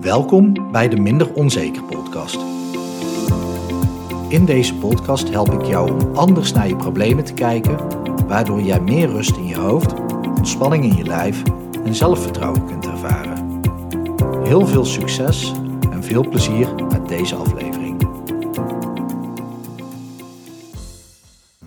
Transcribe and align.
Welkom 0.00 0.72
bij 0.72 0.88
de 0.88 0.96
Minder 0.96 1.34
Onzeker 1.34 1.84
podcast. 1.84 2.40
In 4.28 4.44
deze 4.44 4.74
podcast 4.74 5.28
help 5.28 5.52
ik 5.52 5.64
jou 5.64 5.92
om 5.92 6.16
anders 6.16 6.52
naar 6.52 6.68
je 6.68 6.76
problemen 6.76 7.24
te 7.24 7.34
kijken, 7.34 7.76
waardoor 8.26 8.60
jij 8.60 8.80
meer 8.80 9.08
rust 9.08 9.36
in 9.36 9.46
je 9.46 9.56
hoofd, 9.56 9.94
ontspanning 10.28 10.84
in 10.84 10.96
je 10.96 11.04
lijf 11.04 11.42
en 11.84 11.94
zelfvertrouwen 11.94 12.66
kunt 12.66 12.86
ervaren. 12.86 13.60
Heel 14.44 14.66
veel 14.66 14.84
succes 14.84 15.52
en 15.90 16.04
veel 16.04 16.28
plezier 16.28 16.74
met 16.74 17.08
deze 17.08 17.34
aflevering. 17.34 18.08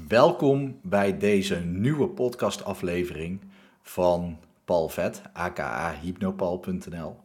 Welkom 0.07 0.79
bij 0.81 1.17
deze 1.17 1.55
nieuwe 1.55 2.07
podcastaflevering 2.07 3.41
van 3.81 4.37
Paul 4.65 4.89
Vet, 4.89 5.21
aka 5.33 5.93
hypnopal.nl. 6.01 7.22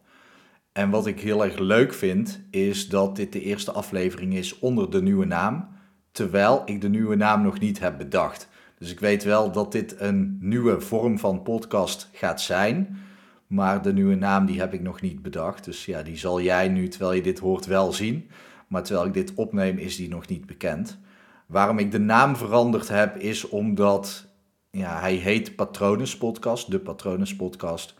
En 0.78 0.90
wat 0.90 1.06
ik 1.06 1.20
heel 1.20 1.44
erg 1.44 1.58
leuk 1.58 1.94
vind, 1.94 2.40
is 2.50 2.88
dat 2.88 3.16
dit 3.16 3.32
de 3.32 3.42
eerste 3.42 3.72
aflevering 3.72 4.34
is 4.34 4.58
onder 4.58 4.90
de 4.90 5.02
nieuwe 5.02 5.24
naam, 5.24 5.68
terwijl 6.12 6.62
ik 6.64 6.80
de 6.80 6.88
nieuwe 6.88 7.16
naam 7.16 7.42
nog 7.42 7.58
niet 7.58 7.78
heb 7.78 7.98
bedacht. 7.98 8.48
Dus 8.78 8.90
ik 8.90 9.00
weet 9.00 9.24
wel 9.24 9.52
dat 9.52 9.72
dit 9.72 10.00
een 10.00 10.38
nieuwe 10.40 10.80
vorm 10.80 11.18
van 11.18 11.42
podcast 11.42 12.08
gaat 12.12 12.40
zijn, 12.40 12.98
maar 13.46 13.82
de 13.82 13.92
nieuwe 13.92 14.14
naam 14.14 14.46
die 14.46 14.60
heb 14.60 14.74
ik 14.74 14.80
nog 14.80 15.00
niet 15.00 15.22
bedacht. 15.22 15.64
Dus 15.64 15.84
ja, 15.84 16.02
die 16.02 16.16
zal 16.16 16.40
jij 16.40 16.68
nu, 16.68 16.88
terwijl 16.88 17.12
je 17.12 17.22
dit 17.22 17.38
hoort, 17.38 17.66
wel 17.66 17.92
zien. 17.92 18.30
Maar 18.68 18.82
terwijl 18.82 19.06
ik 19.06 19.14
dit 19.14 19.34
opneem, 19.34 19.78
is 19.78 19.96
die 19.96 20.08
nog 20.08 20.28
niet 20.28 20.46
bekend. 20.46 20.98
Waarom 21.46 21.78
ik 21.78 21.90
de 21.90 22.00
naam 22.00 22.36
veranderd 22.36 22.88
heb, 22.88 23.16
is 23.16 23.48
omdat 23.48 24.26
ja, 24.70 25.00
hij 25.00 25.14
heet 25.14 25.56
Patronus 25.56 26.16
Podcast, 26.16 26.70
de 26.70 26.78
Patronus 26.78 27.36
Podcast. 27.36 27.94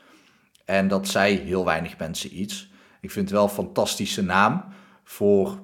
En 0.65 0.88
dat 0.88 1.09
zei 1.09 1.38
heel 1.38 1.65
weinig 1.65 1.99
mensen 1.99 2.41
iets. 2.41 2.71
Ik 3.01 3.11
vind 3.11 3.29
het 3.29 3.38
wel 3.38 3.45
een 3.45 3.55
fantastische 3.55 4.23
naam 4.23 4.65
voor 5.05 5.59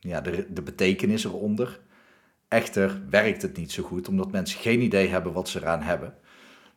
ja, 0.00 0.20
de, 0.20 0.46
de 0.52 0.62
betekenis 0.62 1.24
eronder. 1.24 1.80
Echter 2.48 3.02
werkt 3.10 3.42
het 3.42 3.56
niet 3.56 3.72
zo 3.72 3.82
goed, 3.82 4.08
omdat 4.08 4.30
mensen 4.30 4.60
geen 4.60 4.80
idee 4.80 5.08
hebben 5.08 5.32
wat 5.32 5.48
ze 5.48 5.58
eraan 5.58 5.82
hebben. 5.82 6.14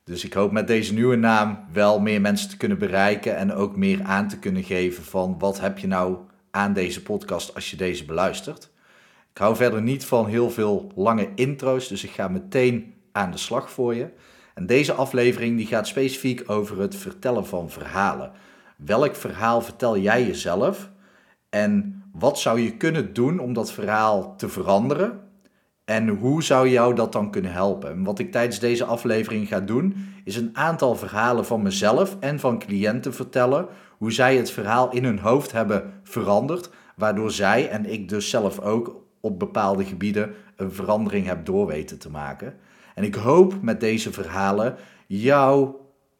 Dus 0.03 0.25
ik 0.25 0.33
hoop 0.33 0.51
met 0.51 0.67
deze 0.67 0.93
nieuwe 0.93 1.15
naam 1.15 1.65
wel 1.71 1.99
meer 1.99 2.21
mensen 2.21 2.49
te 2.49 2.57
kunnen 2.57 2.77
bereiken 2.77 3.37
en 3.37 3.53
ook 3.53 3.75
meer 3.75 4.03
aan 4.03 4.27
te 4.27 4.39
kunnen 4.39 4.63
geven 4.63 5.03
van 5.03 5.39
wat 5.39 5.59
heb 5.59 5.77
je 5.77 5.87
nou 5.87 6.17
aan 6.51 6.73
deze 6.73 7.01
podcast 7.01 7.55
als 7.55 7.71
je 7.71 7.77
deze 7.77 8.05
beluistert. 8.05 8.69
Ik 9.31 9.37
hou 9.37 9.55
verder 9.55 9.81
niet 9.81 10.05
van 10.05 10.27
heel 10.27 10.49
veel 10.49 10.91
lange 10.95 11.29
intro's, 11.35 11.87
dus 11.87 12.03
ik 12.03 12.09
ga 12.09 12.27
meteen 12.27 12.93
aan 13.11 13.31
de 13.31 13.37
slag 13.37 13.71
voor 13.71 13.95
je. 13.95 14.09
En 14.53 14.65
deze 14.65 14.93
aflevering 14.93 15.57
die 15.57 15.67
gaat 15.67 15.87
specifiek 15.87 16.43
over 16.49 16.79
het 16.79 16.95
vertellen 16.95 17.45
van 17.45 17.69
verhalen. 17.69 18.31
Welk 18.77 19.15
verhaal 19.15 19.61
vertel 19.61 19.97
jij 19.97 20.25
jezelf? 20.25 20.91
En 21.49 22.03
wat 22.11 22.39
zou 22.39 22.59
je 22.59 22.77
kunnen 22.77 23.13
doen 23.13 23.39
om 23.39 23.53
dat 23.53 23.71
verhaal 23.71 24.35
te 24.35 24.49
veranderen? 24.49 25.19
En 25.85 26.07
hoe 26.07 26.43
zou 26.43 26.69
jou 26.69 26.95
dat 26.95 27.11
dan 27.11 27.31
kunnen 27.31 27.51
helpen? 27.51 27.89
En 27.89 28.03
wat 28.03 28.19
ik 28.19 28.31
tijdens 28.31 28.59
deze 28.59 28.85
aflevering 28.85 29.47
ga 29.47 29.59
doen, 29.59 29.95
is 30.23 30.35
een 30.35 30.57
aantal 30.57 30.95
verhalen 30.95 31.45
van 31.45 31.61
mezelf 31.61 32.17
en 32.19 32.39
van 32.39 32.59
cliënten 32.59 33.13
vertellen. 33.13 33.67
Hoe 33.97 34.11
zij 34.11 34.37
het 34.37 34.51
verhaal 34.51 34.91
in 34.91 35.03
hun 35.03 35.19
hoofd 35.19 35.51
hebben 35.51 35.93
veranderd, 36.03 36.69
waardoor 36.95 37.31
zij 37.31 37.69
en 37.69 37.85
ik 37.85 38.09
dus 38.09 38.29
zelf 38.29 38.59
ook 38.59 39.03
op 39.19 39.39
bepaalde 39.39 39.85
gebieden 39.85 40.33
een 40.55 40.71
verandering 40.71 41.25
heb 41.25 41.45
doorweten 41.45 41.99
te 41.99 42.09
maken. 42.09 42.53
En 42.95 43.03
ik 43.03 43.15
hoop 43.15 43.61
met 43.61 43.79
deze 43.79 44.11
verhalen 44.11 44.75
jou, 45.07 45.75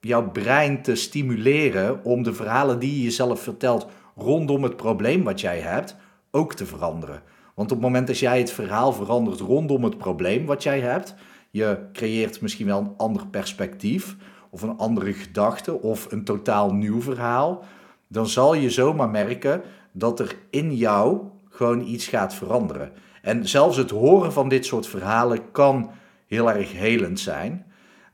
jouw 0.05 0.31
brein 0.31 0.81
te 0.81 0.95
stimuleren 0.95 2.03
om 2.03 2.23
de 2.23 2.33
verhalen 2.33 2.79
die 2.79 2.95
je 2.95 3.03
jezelf 3.03 3.41
vertelt 3.41 3.87
rondom 4.15 4.63
het 4.63 4.75
probleem 4.75 5.23
wat 5.23 5.41
jij 5.41 5.59
hebt 5.59 5.95
ook 6.31 6.53
te 6.53 6.65
veranderen. 6.65 7.21
Want 7.55 7.71
op 7.71 7.77
het 7.77 7.85
moment 7.85 8.07
dat 8.07 8.19
jij 8.19 8.39
het 8.39 8.51
verhaal 8.51 8.93
verandert 8.93 9.39
rondom 9.39 9.83
het 9.83 9.97
probleem 9.97 10.45
wat 10.45 10.63
jij 10.63 10.79
hebt, 10.79 11.15
je 11.51 11.77
creëert 11.93 12.41
misschien 12.41 12.65
wel 12.65 12.79
een 12.79 12.93
ander 12.97 13.27
perspectief 13.27 14.15
of 14.49 14.61
een 14.61 14.77
andere 14.77 15.13
gedachte 15.13 15.81
of 15.81 16.11
een 16.11 16.23
totaal 16.23 16.73
nieuw 16.73 17.01
verhaal, 17.01 17.63
dan 18.07 18.27
zal 18.27 18.53
je 18.53 18.69
zomaar 18.69 19.09
merken 19.09 19.61
dat 19.91 20.19
er 20.19 20.35
in 20.49 20.75
jou 20.75 21.19
gewoon 21.49 21.81
iets 21.81 22.07
gaat 22.07 22.33
veranderen. 22.33 22.91
En 23.21 23.47
zelfs 23.47 23.77
het 23.77 23.89
horen 23.89 24.33
van 24.33 24.49
dit 24.49 24.65
soort 24.65 24.87
verhalen 24.87 25.51
kan 25.51 25.91
heel 26.27 26.51
erg 26.51 26.73
helend 26.73 27.19
zijn. 27.19 27.65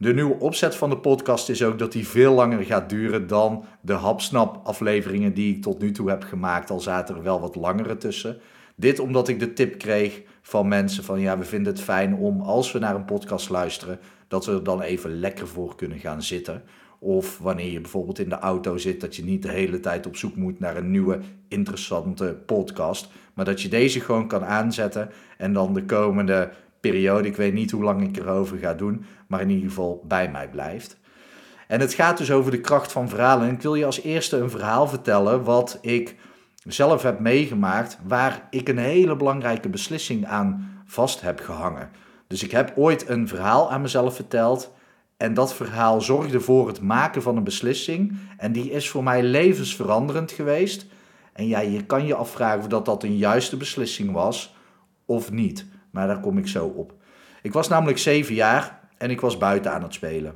De 0.01 0.13
nieuwe 0.13 0.39
opzet 0.39 0.75
van 0.75 0.89
de 0.89 0.97
podcast 0.97 1.49
is 1.49 1.63
ook 1.63 1.79
dat 1.79 1.91
die 1.91 2.07
veel 2.07 2.33
langer 2.33 2.63
gaat 2.63 2.89
duren 2.89 3.27
dan 3.27 3.65
de 3.81 3.93
hapsnap 3.93 4.59
afleveringen 4.63 5.33
die 5.33 5.55
ik 5.55 5.61
tot 5.61 5.81
nu 5.81 5.91
toe 5.91 6.09
heb 6.09 6.23
gemaakt. 6.23 6.69
Al 6.69 6.79
zaten 6.79 7.15
er 7.15 7.23
wel 7.23 7.41
wat 7.41 7.55
langere 7.55 7.97
tussen. 7.97 8.37
Dit 8.75 8.99
omdat 8.99 9.27
ik 9.27 9.39
de 9.39 9.53
tip 9.53 9.77
kreeg 9.77 10.21
van 10.41 10.67
mensen 10.67 11.03
van 11.03 11.19
ja, 11.19 11.37
we 11.37 11.43
vinden 11.43 11.73
het 11.73 11.81
fijn 11.81 12.15
om 12.15 12.41
als 12.41 12.71
we 12.71 12.79
naar 12.79 12.95
een 12.95 13.05
podcast 13.05 13.49
luisteren, 13.49 13.99
dat 14.27 14.45
we 14.45 14.51
er 14.51 14.63
dan 14.63 14.81
even 14.81 15.19
lekker 15.19 15.47
voor 15.47 15.75
kunnen 15.75 15.99
gaan 15.99 16.23
zitten. 16.23 16.63
Of 16.99 17.37
wanneer 17.37 17.71
je 17.71 17.81
bijvoorbeeld 17.81 18.19
in 18.19 18.29
de 18.29 18.39
auto 18.39 18.77
zit, 18.77 19.01
dat 19.01 19.15
je 19.15 19.23
niet 19.23 19.41
de 19.41 19.51
hele 19.51 19.79
tijd 19.79 20.05
op 20.05 20.15
zoek 20.15 20.35
moet 20.35 20.59
naar 20.59 20.77
een 20.77 20.91
nieuwe 20.91 21.19
interessante 21.47 22.37
podcast. 22.45 23.09
Maar 23.33 23.45
dat 23.45 23.61
je 23.61 23.69
deze 23.69 23.99
gewoon 23.99 24.27
kan 24.27 24.45
aanzetten 24.45 25.09
en 25.37 25.53
dan 25.53 25.73
de 25.73 25.85
komende 25.85 26.51
periode. 26.81 27.27
Ik 27.27 27.35
weet 27.35 27.53
niet 27.53 27.71
hoe 27.71 27.83
lang 27.83 28.07
ik 28.07 28.17
erover 28.17 28.57
ga 28.57 28.73
doen, 28.73 29.05
maar 29.27 29.41
in 29.41 29.49
ieder 29.49 29.69
geval 29.69 30.03
bij 30.07 30.31
mij 30.31 30.49
blijft. 30.49 30.99
En 31.67 31.79
het 31.79 31.93
gaat 31.93 32.17
dus 32.17 32.31
over 32.31 32.51
de 32.51 32.61
kracht 32.61 32.91
van 32.91 33.09
verhalen. 33.09 33.47
En 33.47 33.53
ik 33.53 33.61
wil 33.61 33.75
je 33.75 33.85
als 33.85 34.01
eerste 34.01 34.37
een 34.37 34.49
verhaal 34.49 34.87
vertellen 34.87 35.43
wat 35.43 35.77
ik 35.81 36.15
zelf 36.63 37.03
heb 37.03 37.19
meegemaakt, 37.19 37.97
waar 38.07 38.47
ik 38.49 38.69
een 38.69 38.77
hele 38.77 39.15
belangrijke 39.15 39.69
beslissing 39.69 40.25
aan 40.25 40.81
vast 40.85 41.21
heb 41.21 41.39
gehangen. 41.39 41.89
Dus 42.27 42.43
ik 42.43 42.51
heb 42.51 42.73
ooit 42.75 43.09
een 43.09 43.27
verhaal 43.27 43.71
aan 43.71 43.81
mezelf 43.81 44.15
verteld. 44.15 44.73
En 45.17 45.33
dat 45.33 45.53
verhaal 45.53 46.01
zorgde 46.01 46.39
voor 46.39 46.67
het 46.67 46.81
maken 46.81 47.21
van 47.21 47.37
een 47.37 47.43
beslissing. 47.43 48.17
En 48.37 48.51
die 48.51 48.71
is 48.71 48.89
voor 48.89 49.03
mij 49.03 49.23
levensveranderend 49.23 50.31
geweest. 50.31 50.85
En 51.33 51.47
ja, 51.47 51.59
je 51.59 51.85
kan 51.85 52.05
je 52.05 52.15
afvragen 52.15 52.59
of 52.59 52.67
dat, 52.67 52.85
dat 52.85 53.03
een 53.03 53.17
juiste 53.17 53.57
beslissing 53.57 54.11
was 54.11 54.55
of 55.05 55.31
niet. 55.31 55.65
Maar 55.91 56.07
daar 56.07 56.19
kom 56.19 56.37
ik 56.37 56.47
zo 56.47 56.65
op. 56.65 56.93
Ik 57.41 57.53
was 57.53 57.67
namelijk 57.67 57.97
zeven 57.97 58.35
jaar 58.35 58.79
en 58.97 59.09
ik 59.09 59.21
was 59.21 59.37
buiten 59.37 59.71
aan 59.71 59.83
het 59.83 59.93
spelen. 59.93 60.35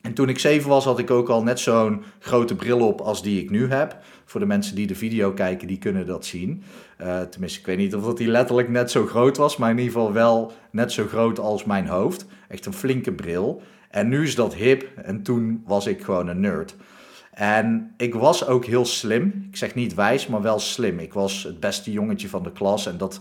En 0.00 0.14
toen 0.14 0.28
ik 0.28 0.38
zeven 0.38 0.68
was, 0.68 0.84
had 0.84 0.98
ik 0.98 1.10
ook 1.10 1.28
al 1.28 1.42
net 1.42 1.60
zo'n 1.60 2.02
grote 2.18 2.54
bril 2.54 2.86
op 2.86 3.00
als 3.00 3.22
die 3.22 3.42
ik 3.42 3.50
nu 3.50 3.70
heb. 3.70 3.98
Voor 4.24 4.40
de 4.40 4.46
mensen 4.46 4.74
die 4.74 4.86
de 4.86 4.94
video 4.94 5.32
kijken, 5.32 5.66
die 5.66 5.78
kunnen 5.78 6.06
dat 6.06 6.24
zien. 6.24 6.62
Uh, 7.00 7.20
tenminste, 7.20 7.60
ik 7.60 7.66
weet 7.66 7.76
niet 7.76 7.94
of 7.94 8.04
dat 8.04 8.16
die 8.16 8.28
letterlijk 8.28 8.68
net 8.68 8.90
zo 8.90 9.06
groot 9.06 9.36
was, 9.36 9.56
maar 9.56 9.70
in 9.70 9.78
ieder 9.78 9.92
geval 9.92 10.12
wel 10.12 10.52
net 10.70 10.92
zo 10.92 11.06
groot 11.06 11.38
als 11.38 11.64
mijn 11.64 11.86
hoofd. 11.86 12.26
Echt 12.48 12.66
een 12.66 12.72
flinke 12.72 13.12
bril. 13.12 13.62
En 13.90 14.08
nu 14.08 14.22
is 14.22 14.34
dat 14.34 14.54
hip 14.54 14.88
en 14.96 15.22
toen 15.22 15.62
was 15.66 15.86
ik 15.86 16.02
gewoon 16.02 16.28
een 16.28 16.40
nerd. 16.40 16.76
En 17.30 17.94
ik 17.96 18.14
was 18.14 18.46
ook 18.46 18.64
heel 18.64 18.84
slim. 18.84 19.46
Ik 19.50 19.56
zeg 19.56 19.74
niet 19.74 19.94
wijs, 19.94 20.26
maar 20.26 20.42
wel 20.42 20.58
slim. 20.58 20.98
Ik 20.98 21.12
was 21.12 21.42
het 21.42 21.60
beste 21.60 21.92
jongetje 21.92 22.28
van 22.28 22.42
de 22.42 22.52
klas 22.52 22.86
en 22.86 22.98
dat 22.98 23.20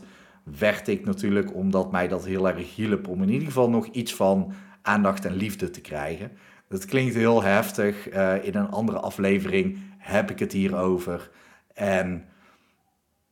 werd 0.58 0.88
ik 0.88 1.06
natuurlijk 1.06 1.56
omdat 1.56 1.92
mij 1.92 2.08
dat 2.08 2.26
heel 2.26 2.50
erg 2.50 2.76
hielp 2.76 3.08
om 3.08 3.22
in 3.22 3.30
ieder 3.30 3.48
geval 3.48 3.70
nog 3.70 3.86
iets 3.86 4.16
van 4.16 4.54
aandacht 4.82 5.26
en 5.26 5.34
liefde 5.34 5.70
te 5.70 5.82
krijgen. 5.82 6.32
Dat 6.68 6.86
klinkt 6.86 7.16
heel 7.16 7.44
heftig. 7.44 8.14
Uh, 8.14 8.46
in 8.46 8.56
een 8.56 8.70
andere 8.70 9.00
aflevering 9.00 9.80
heb 9.98 10.32
ik 10.32 10.40
het 10.40 10.52
hierover. 10.52 11.30
En 11.74 12.26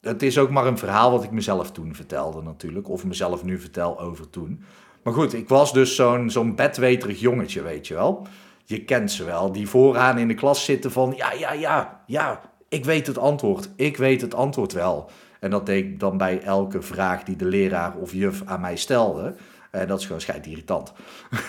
het 0.02 0.24
is 0.24 0.38
ook 0.38 0.50
maar 0.50 0.68
een 0.68 0.78
verhaal 0.78 1.12
wat 1.12 1.24
ik 1.24 1.32
mezelf 1.32 1.72
toen 1.72 1.96
vertelde 1.96 2.42
natuurlijk. 2.42 2.90
Of 2.90 3.06
mezelf 3.06 3.44
nu 3.44 3.60
vertel 3.60 4.00
over 4.00 4.30
toen. 4.30 4.64
Maar 5.04 5.14
goed, 5.14 5.34
ik 5.34 5.50
was 5.50 5.74
dus 5.74 5.96
zo'n 5.96 6.30
zo'n 6.30 6.56
bedweterig 6.56 7.20
jongetje, 7.20 7.62
weet 7.62 7.88
je 7.88 7.94
wel. 7.94 8.28
Je 8.66 8.84
kent 8.84 9.12
ze 9.12 9.24
wel, 9.24 9.52
die 9.52 9.68
vooraan 9.68 10.18
in 10.18 10.28
de 10.28 10.34
klas 10.34 10.66
zitten 10.66 10.92
van... 10.92 11.14
Ja, 11.16 11.34
ja, 11.34 11.52
ja, 11.52 12.04
ja, 12.06 12.42
ik 12.70 12.86
weet 12.86 13.08
het 13.08 13.18
antwoord. 13.18 13.70
Ik 13.76 13.98
weet 13.98 14.22
het 14.22 14.34
antwoord 14.34 14.74
wel. 14.74 15.10
En 15.40 15.50
dat 15.50 15.66
deed 15.66 15.86
ik 15.86 16.00
dan 16.00 16.18
bij 16.18 16.42
elke 16.42 16.82
vraag 16.82 17.24
die 17.24 17.36
de 17.36 17.46
leraar 17.46 17.96
of 17.96 18.14
juf 18.14 18.42
aan 18.46 18.62
mij 18.62 18.76
stelde. 18.76 19.36
Uh, 19.72 19.88
dat 19.88 20.00
is 20.00 20.06
gewoon 20.06 20.22
schijt 20.22 20.46
irritant. 20.46 20.94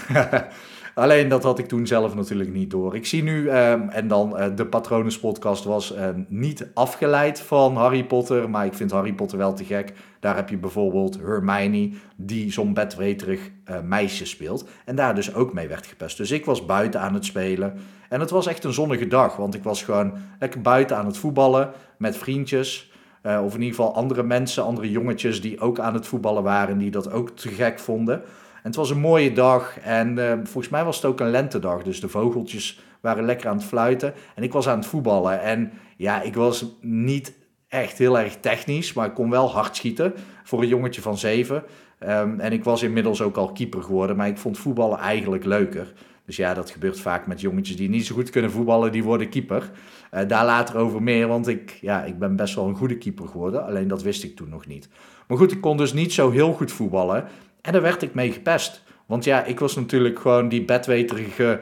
Alleen 0.94 1.28
dat 1.28 1.42
had 1.42 1.58
ik 1.58 1.68
toen 1.68 1.86
zelf 1.86 2.14
natuurlijk 2.14 2.52
niet 2.52 2.70
door. 2.70 2.96
Ik 2.96 3.06
zie 3.06 3.22
nu, 3.22 3.48
ehm, 3.48 3.88
en 3.88 4.08
dan 4.08 4.40
uh, 4.40 4.46
de 4.56 4.66
Patronus 4.66 5.20
podcast 5.20 5.64
was 5.64 5.94
uh, 5.94 6.08
niet 6.28 6.66
afgeleid 6.74 7.40
van 7.40 7.76
Harry 7.76 8.04
Potter, 8.04 8.50
maar 8.50 8.66
ik 8.66 8.74
vind 8.74 8.90
Harry 8.90 9.12
Potter 9.12 9.38
wel 9.38 9.54
te 9.54 9.64
gek. 9.64 9.92
Daar 10.20 10.36
heb 10.36 10.48
je 10.48 10.56
bijvoorbeeld 10.56 11.18
Hermione, 11.20 11.90
die 12.16 12.52
zo'n 12.52 12.74
bedweterig 12.74 13.50
meisje 13.84 14.26
speelt. 14.26 14.68
En 14.84 14.96
daar 14.96 15.14
dus 15.14 15.34
ook 15.34 15.52
mee 15.52 15.68
werd 15.68 15.86
gepest. 15.86 16.16
Dus 16.16 16.30
ik 16.30 16.44
was 16.44 16.66
buiten 16.66 17.00
aan 17.00 17.14
het 17.14 17.24
spelen. 17.24 17.74
En 18.08 18.20
het 18.20 18.30
was 18.30 18.46
echt 18.46 18.64
een 18.64 18.72
zonnige 18.72 19.06
dag, 19.06 19.36
want 19.36 19.54
ik 19.54 19.62
was 19.62 19.82
gewoon 19.82 20.12
lekker 20.38 20.60
buiten 20.60 20.96
aan 20.96 21.06
het 21.06 21.18
voetballen 21.18 21.70
met 21.98 22.16
vriendjes. 22.16 22.90
Uh, 23.28 23.44
of 23.44 23.54
in 23.54 23.62
ieder 23.62 23.76
geval 23.76 23.94
andere 23.94 24.22
mensen, 24.22 24.64
andere 24.64 24.90
jongetjes 24.90 25.40
die 25.40 25.60
ook 25.60 25.78
aan 25.78 25.94
het 25.94 26.06
voetballen 26.06 26.42
waren, 26.42 26.78
die 26.78 26.90
dat 26.90 27.12
ook 27.12 27.30
te 27.30 27.48
gek 27.48 27.78
vonden. 27.78 28.14
En 28.14 28.62
het 28.62 28.76
was 28.76 28.90
een 28.90 29.00
mooie 29.00 29.32
dag 29.32 29.78
en 29.80 30.16
uh, 30.18 30.32
volgens 30.32 30.68
mij 30.68 30.84
was 30.84 30.96
het 30.96 31.04
ook 31.04 31.20
een 31.20 31.30
lentedag, 31.30 31.82
dus 31.82 32.00
de 32.00 32.08
vogeltjes 32.08 32.80
waren 33.00 33.24
lekker 33.24 33.48
aan 33.48 33.56
het 33.56 33.64
fluiten. 33.64 34.14
En 34.34 34.42
ik 34.42 34.52
was 34.52 34.68
aan 34.68 34.78
het 34.78 34.86
voetballen. 34.86 35.42
En 35.42 35.72
ja, 35.96 36.22
ik 36.22 36.34
was 36.34 36.64
niet 36.80 37.32
echt 37.68 37.98
heel 37.98 38.18
erg 38.18 38.36
technisch, 38.40 38.92
maar 38.92 39.06
ik 39.06 39.14
kon 39.14 39.30
wel 39.30 39.50
hard 39.50 39.76
schieten 39.76 40.14
voor 40.44 40.62
een 40.62 40.68
jongetje 40.68 41.00
van 41.00 41.18
zeven. 41.18 41.62
Ehm, 41.98 42.40
en 42.40 42.52
ik 42.52 42.64
was 42.64 42.82
inmiddels 42.82 43.22
ook 43.22 43.36
al 43.36 43.52
keeper 43.52 43.82
geworden, 43.82 44.16
maar 44.16 44.28
ik 44.28 44.38
vond 44.38 44.58
voetballen 44.58 44.98
eigenlijk 44.98 45.44
leuker. 45.44 45.92
Dus 46.28 46.36
ja, 46.36 46.54
dat 46.54 46.70
gebeurt 46.70 47.00
vaak 47.00 47.26
met 47.26 47.40
jongetjes 47.40 47.76
die 47.76 47.88
niet 47.88 48.06
zo 48.06 48.14
goed 48.14 48.30
kunnen 48.30 48.50
voetballen, 48.50 48.92
die 48.92 49.04
worden 49.04 49.28
keeper. 49.28 49.70
Uh, 50.14 50.20
daar 50.28 50.44
later 50.44 50.76
over 50.76 51.02
meer, 51.02 51.28
want 51.28 51.48
ik, 51.48 51.78
ja, 51.80 52.04
ik 52.04 52.18
ben 52.18 52.36
best 52.36 52.54
wel 52.54 52.68
een 52.68 52.76
goede 52.76 52.98
keeper 52.98 53.28
geworden. 53.28 53.64
Alleen 53.64 53.88
dat 53.88 54.02
wist 54.02 54.24
ik 54.24 54.36
toen 54.36 54.48
nog 54.48 54.66
niet. 54.66 54.88
Maar 55.26 55.38
goed, 55.38 55.52
ik 55.52 55.60
kon 55.60 55.76
dus 55.76 55.92
niet 55.92 56.12
zo 56.12 56.30
heel 56.30 56.52
goed 56.52 56.72
voetballen. 56.72 57.28
En 57.60 57.72
daar 57.72 57.82
werd 57.82 58.02
ik 58.02 58.14
mee 58.14 58.32
gepest. 58.32 58.82
Want 59.06 59.24
ja, 59.24 59.44
ik 59.44 59.58
was 59.58 59.76
natuurlijk 59.76 60.18
gewoon 60.18 60.48
die 60.48 60.64
bedweterige, 60.64 61.60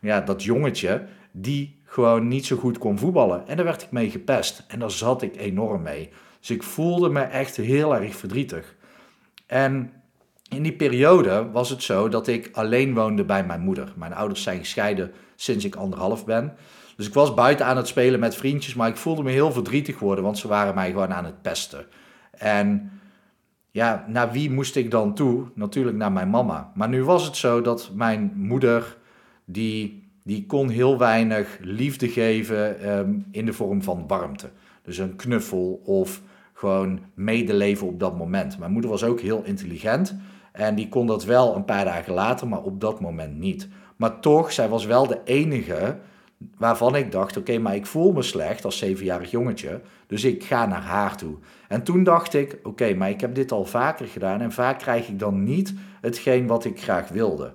ja, 0.00 0.20
dat 0.20 0.42
jongetje, 0.42 1.04
die 1.32 1.80
gewoon 1.84 2.28
niet 2.28 2.46
zo 2.46 2.56
goed 2.56 2.78
kon 2.78 2.98
voetballen. 2.98 3.48
En 3.48 3.56
daar 3.56 3.64
werd 3.64 3.82
ik 3.82 3.90
mee 3.90 4.10
gepest. 4.10 4.64
En 4.68 4.78
daar 4.78 4.90
zat 4.90 5.22
ik 5.22 5.36
enorm 5.36 5.82
mee. 5.82 6.08
Dus 6.40 6.50
ik 6.50 6.62
voelde 6.62 7.08
me 7.08 7.20
echt 7.20 7.56
heel 7.56 7.94
erg 7.94 8.16
verdrietig. 8.16 8.76
En 9.46 9.92
in 10.48 10.62
die 10.62 10.72
periode 10.72 11.50
was 11.52 11.70
het 11.70 11.82
zo 11.82 12.08
dat 12.08 12.26
ik 12.26 12.50
alleen 12.52 12.94
woonde 12.94 13.24
bij 13.24 13.44
mijn 13.44 13.60
moeder. 13.60 13.92
Mijn 13.96 14.14
ouders 14.14 14.42
zijn 14.42 14.58
gescheiden 14.58 15.12
sinds 15.36 15.64
ik 15.64 15.74
anderhalf 15.74 16.24
ben. 16.24 16.56
Dus 16.96 17.06
ik 17.06 17.14
was 17.14 17.34
buiten 17.34 17.66
aan 17.66 17.76
het 17.76 17.88
spelen 17.88 18.20
met 18.20 18.34
vriendjes, 18.34 18.74
maar 18.74 18.88
ik 18.88 18.96
voelde 18.96 19.22
me 19.22 19.30
heel 19.30 19.52
verdrietig 19.52 19.98
worden, 19.98 20.24
want 20.24 20.38
ze 20.38 20.48
waren 20.48 20.74
mij 20.74 20.90
gewoon 20.90 21.12
aan 21.12 21.24
het 21.24 21.42
pesten. 21.42 21.86
En 22.30 22.90
ja, 23.70 24.04
naar 24.08 24.32
wie 24.32 24.50
moest 24.50 24.76
ik 24.76 24.90
dan 24.90 25.14
toe? 25.14 25.46
Natuurlijk 25.54 25.96
naar 25.96 26.12
mijn 26.12 26.30
mama. 26.30 26.72
Maar 26.74 26.88
nu 26.88 27.04
was 27.04 27.24
het 27.24 27.36
zo 27.36 27.60
dat 27.60 27.90
mijn 27.94 28.32
moeder, 28.34 28.96
die, 29.44 30.10
die 30.22 30.46
kon 30.46 30.68
heel 30.68 30.98
weinig 30.98 31.58
liefde 31.60 32.08
geven 32.08 32.90
um, 32.98 33.26
in 33.30 33.46
de 33.46 33.52
vorm 33.52 33.82
van 33.82 34.04
warmte. 34.06 34.50
Dus 34.82 34.98
een 34.98 35.16
knuffel 35.16 35.80
of 35.84 36.22
gewoon 36.52 37.00
medeleven 37.14 37.86
op 37.86 38.00
dat 38.00 38.16
moment. 38.16 38.58
Mijn 38.58 38.72
moeder 38.72 38.90
was 38.90 39.04
ook 39.04 39.20
heel 39.20 39.42
intelligent 39.44 40.16
en 40.58 40.74
die 40.74 40.88
kon 40.88 41.06
dat 41.06 41.24
wel 41.24 41.56
een 41.56 41.64
paar 41.64 41.84
dagen 41.84 42.12
later, 42.12 42.48
maar 42.48 42.62
op 42.62 42.80
dat 42.80 43.00
moment 43.00 43.38
niet. 43.38 43.68
Maar 43.96 44.20
toch, 44.20 44.52
zij 44.52 44.68
was 44.68 44.84
wel 44.84 45.06
de 45.06 45.20
enige 45.24 45.98
waarvan 46.56 46.96
ik 46.96 47.12
dacht: 47.12 47.36
oké, 47.36 47.58
maar 47.58 47.74
ik 47.74 47.86
voel 47.86 48.12
me 48.12 48.22
slecht 48.22 48.64
als 48.64 48.78
zevenjarig 48.78 49.30
jongetje, 49.30 49.80
dus 50.06 50.24
ik 50.24 50.44
ga 50.44 50.66
naar 50.66 50.82
haar 50.82 51.16
toe. 51.16 51.34
En 51.68 51.82
toen 51.82 52.04
dacht 52.04 52.34
ik: 52.34 52.58
oké, 52.62 52.94
maar 52.94 53.10
ik 53.10 53.20
heb 53.20 53.34
dit 53.34 53.52
al 53.52 53.64
vaker 53.64 54.06
gedaan 54.06 54.40
en 54.40 54.52
vaak 54.52 54.78
krijg 54.78 55.08
ik 55.08 55.18
dan 55.18 55.44
niet 55.44 55.74
hetgeen 56.00 56.46
wat 56.46 56.64
ik 56.64 56.82
graag 56.82 57.08
wilde. 57.08 57.52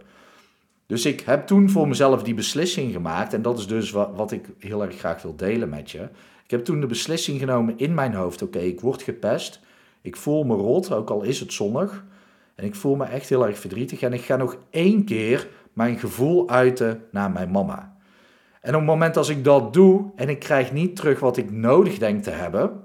Dus 0.85 1.05
ik 1.05 1.21
heb 1.21 1.47
toen 1.47 1.69
voor 1.69 1.87
mezelf 1.87 2.23
die 2.23 2.33
beslissing 2.33 2.91
gemaakt 2.91 3.33
en 3.33 3.41
dat 3.41 3.59
is 3.59 3.67
dus 3.67 3.91
wat, 3.91 4.09
wat 4.15 4.31
ik 4.31 4.45
heel 4.59 4.83
erg 4.83 4.97
graag 4.97 5.21
wil 5.21 5.35
delen 5.35 5.69
met 5.69 5.91
je. 5.91 6.01
Ik 6.43 6.51
heb 6.51 6.65
toen 6.65 6.81
de 6.81 6.87
beslissing 6.87 7.39
genomen 7.39 7.77
in 7.77 7.93
mijn 7.93 8.13
hoofd: 8.13 8.41
oké, 8.41 8.59
ik 8.59 8.81
word 8.81 9.01
gepest, 9.01 9.59
ik 10.01 10.15
voel 10.15 10.43
me 10.43 10.55
rot, 10.55 10.93
ook 10.93 11.09
al 11.09 11.21
is 11.21 11.39
het 11.39 11.53
zonnig. 11.53 12.03
En 12.55 12.65
ik 12.65 12.75
voel 12.75 12.95
me 12.95 13.05
echt 13.05 13.29
heel 13.29 13.47
erg 13.47 13.59
verdrietig 13.59 14.01
en 14.01 14.13
ik 14.13 14.21
ga 14.21 14.35
nog 14.35 14.57
één 14.69 15.05
keer 15.05 15.47
mijn 15.73 15.99
gevoel 15.99 16.49
uiten 16.49 17.03
naar 17.11 17.31
mijn 17.31 17.51
mama. 17.51 17.97
En 18.61 18.73
op 18.73 18.79
het 18.79 18.89
moment 18.89 19.17
als 19.17 19.29
ik 19.29 19.43
dat 19.43 19.73
doe 19.73 20.11
en 20.15 20.29
ik 20.29 20.39
krijg 20.39 20.71
niet 20.71 20.95
terug 20.95 21.19
wat 21.19 21.37
ik 21.37 21.51
nodig 21.51 21.97
denk 21.97 22.23
te 22.23 22.29
hebben. 22.29 22.81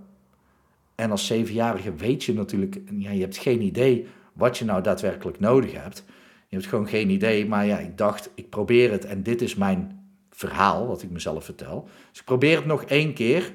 En 0.95 1.11
als 1.11 1.27
zevenjarige 1.27 1.95
weet 1.95 2.25
je 2.25 2.35
natuurlijk, 2.35 2.81
ja, 2.99 3.11
je 3.11 3.21
hebt 3.21 3.37
geen 3.37 3.63
idee 3.63 4.07
wat 4.33 4.59
je 4.59 4.65
nou 4.65 4.83
daadwerkelijk 4.83 5.41
nodig 5.41 5.73
hebt. 5.73 6.05
Je 6.49 6.57
hebt 6.57 6.69
gewoon 6.69 6.89
geen 6.89 7.11
idee, 7.11 7.47
maar 7.47 7.67
ja, 7.67 7.79
ik 7.79 7.99
dacht, 7.99 8.31
ik 8.35 8.49
probeer 8.49 8.91
het 8.91 9.05
en 9.05 9.23
dit 9.23 9.43
is 9.43 9.55
mijn 9.55 9.99
verhaal 10.31 10.87
wat 10.87 11.03
ik 11.03 11.11
mezelf 11.11 11.45
vertel. 11.45 11.89
Dus 12.11 12.19
ik 12.19 12.25
probeer 12.25 12.57
het 12.57 12.67
nog 12.67 12.85
één 12.85 13.15
keer. 13.15 13.53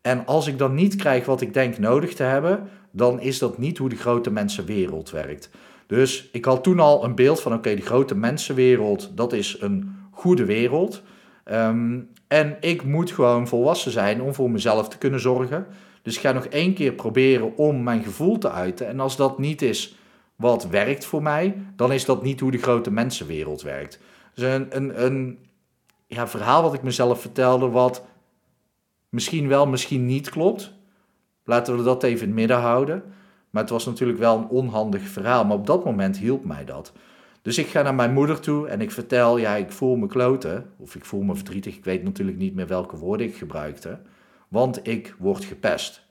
En 0.00 0.26
als 0.26 0.46
ik 0.46 0.58
dan 0.58 0.74
niet 0.74 0.96
krijg 0.96 1.26
wat 1.26 1.40
ik 1.40 1.54
denk 1.54 1.78
nodig 1.78 2.14
te 2.14 2.22
hebben, 2.22 2.68
dan 2.90 3.20
is 3.20 3.38
dat 3.38 3.58
niet 3.58 3.78
hoe 3.78 3.88
de 3.88 3.96
grote 3.96 4.30
mensenwereld 4.30 5.10
werkt. 5.10 5.50
Dus 5.86 6.28
ik 6.32 6.44
had 6.44 6.62
toen 6.62 6.80
al 6.80 7.04
een 7.04 7.14
beeld 7.14 7.40
van, 7.40 7.54
oké, 7.54 7.74
de 7.74 7.82
grote 7.82 8.14
mensenwereld, 8.14 9.10
dat 9.14 9.32
is 9.32 9.56
een 9.60 9.96
goede 10.10 10.44
wereld. 10.44 11.02
Um, 11.52 12.08
en 12.28 12.56
ik 12.60 12.84
moet 12.84 13.10
gewoon 13.10 13.48
volwassen 13.48 13.92
zijn 13.92 14.22
om 14.22 14.34
voor 14.34 14.50
mezelf 14.50 14.88
te 14.88 14.98
kunnen 14.98 15.20
zorgen. 15.20 15.66
Dus 16.02 16.14
ik 16.14 16.20
ga 16.20 16.32
nog 16.32 16.44
één 16.44 16.74
keer 16.74 16.92
proberen 16.92 17.56
om 17.56 17.82
mijn 17.82 18.02
gevoel 18.02 18.38
te 18.38 18.50
uiten. 18.50 18.86
En 18.86 19.00
als 19.00 19.16
dat 19.16 19.38
niet 19.38 19.62
is 19.62 19.96
wat 20.36 20.68
werkt 20.68 21.04
voor 21.04 21.22
mij, 21.22 21.56
dan 21.76 21.92
is 21.92 22.04
dat 22.04 22.22
niet 22.22 22.40
hoe 22.40 22.50
de 22.50 22.58
grote 22.58 22.90
mensenwereld 22.90 23.62
werkt. 23.62 24.00
Dus 24.34 24.44
een, 24.44 24.76
een, 24.76 25.04
een 25.04 25.38
ja, 26.06 26.28
verhaal 26.28 26.62
wat 26.62 26.74
ik 26.74 26.82
mezelf 26.82 27.20
vertelde, 27.20 27.68
wat 27.68 28.04
misschien 29.10 29.48
wel, 29.48 29.66
misschien 29.66 30.06
niet 30.06 30.30
klopt. 30.30 30.72
Laten 31.44 31.76
we 31.76 31.82
dat 31.82 32.02
even 32.02 32.20
in 32.20 32.26
het 32.26 32.36
midden 32.36 32.58
houden. 32.58 33.02
Maar 33.50 33.62
het 33.62 33.72
was 33.72 33.86
natuurlijk 33.86 34.18
wel 34.18 34.38
een 34.38 34.48
onhandig 34.48 35.02
verhaal. 35.02 35.44
Maar 35.44 35.56
op 35.56 35.66
dat 35.66 35.84
moment 35.84 36.18
hielp 36.18 36.44
mij 36.44 36.64
dat. 36.64 36.92
Dus 37.42 37.58
ik 37.58 37.66
ga 37.66 37.82
naar 37.82 37.94
mijn 37.94 38.12
moeder 38.12 38.40
toe 38.40 38.68
en 38.68 38.80
ik 38.80 38.90
vertel, 38.90 39.38
ja, 39.38 39.54
ik 39.54 39.72
voel 39.72 39.96
me 39.96 40.06
kloten. 40.06 40.70
Of 40.76 40.94
ik 40.94 41.04
voel 41.04 41.22
me 41.22 41.34
verdrietig. 41.34 41.76
Ik 41.76 41.84
weet 41.84 42.02
natuurlijk 42.02 42.38
niet 42.38 42.54
meer 42.54 42.66
welke 42.66 42.96
woorden 42.96 43.26
ik 43.26 43.36
gebruikte. 43.36 43.98
Want 44.48 44.86
ik 44.86 45.14
word 45.18 45.44
gepest. 45.44 46.08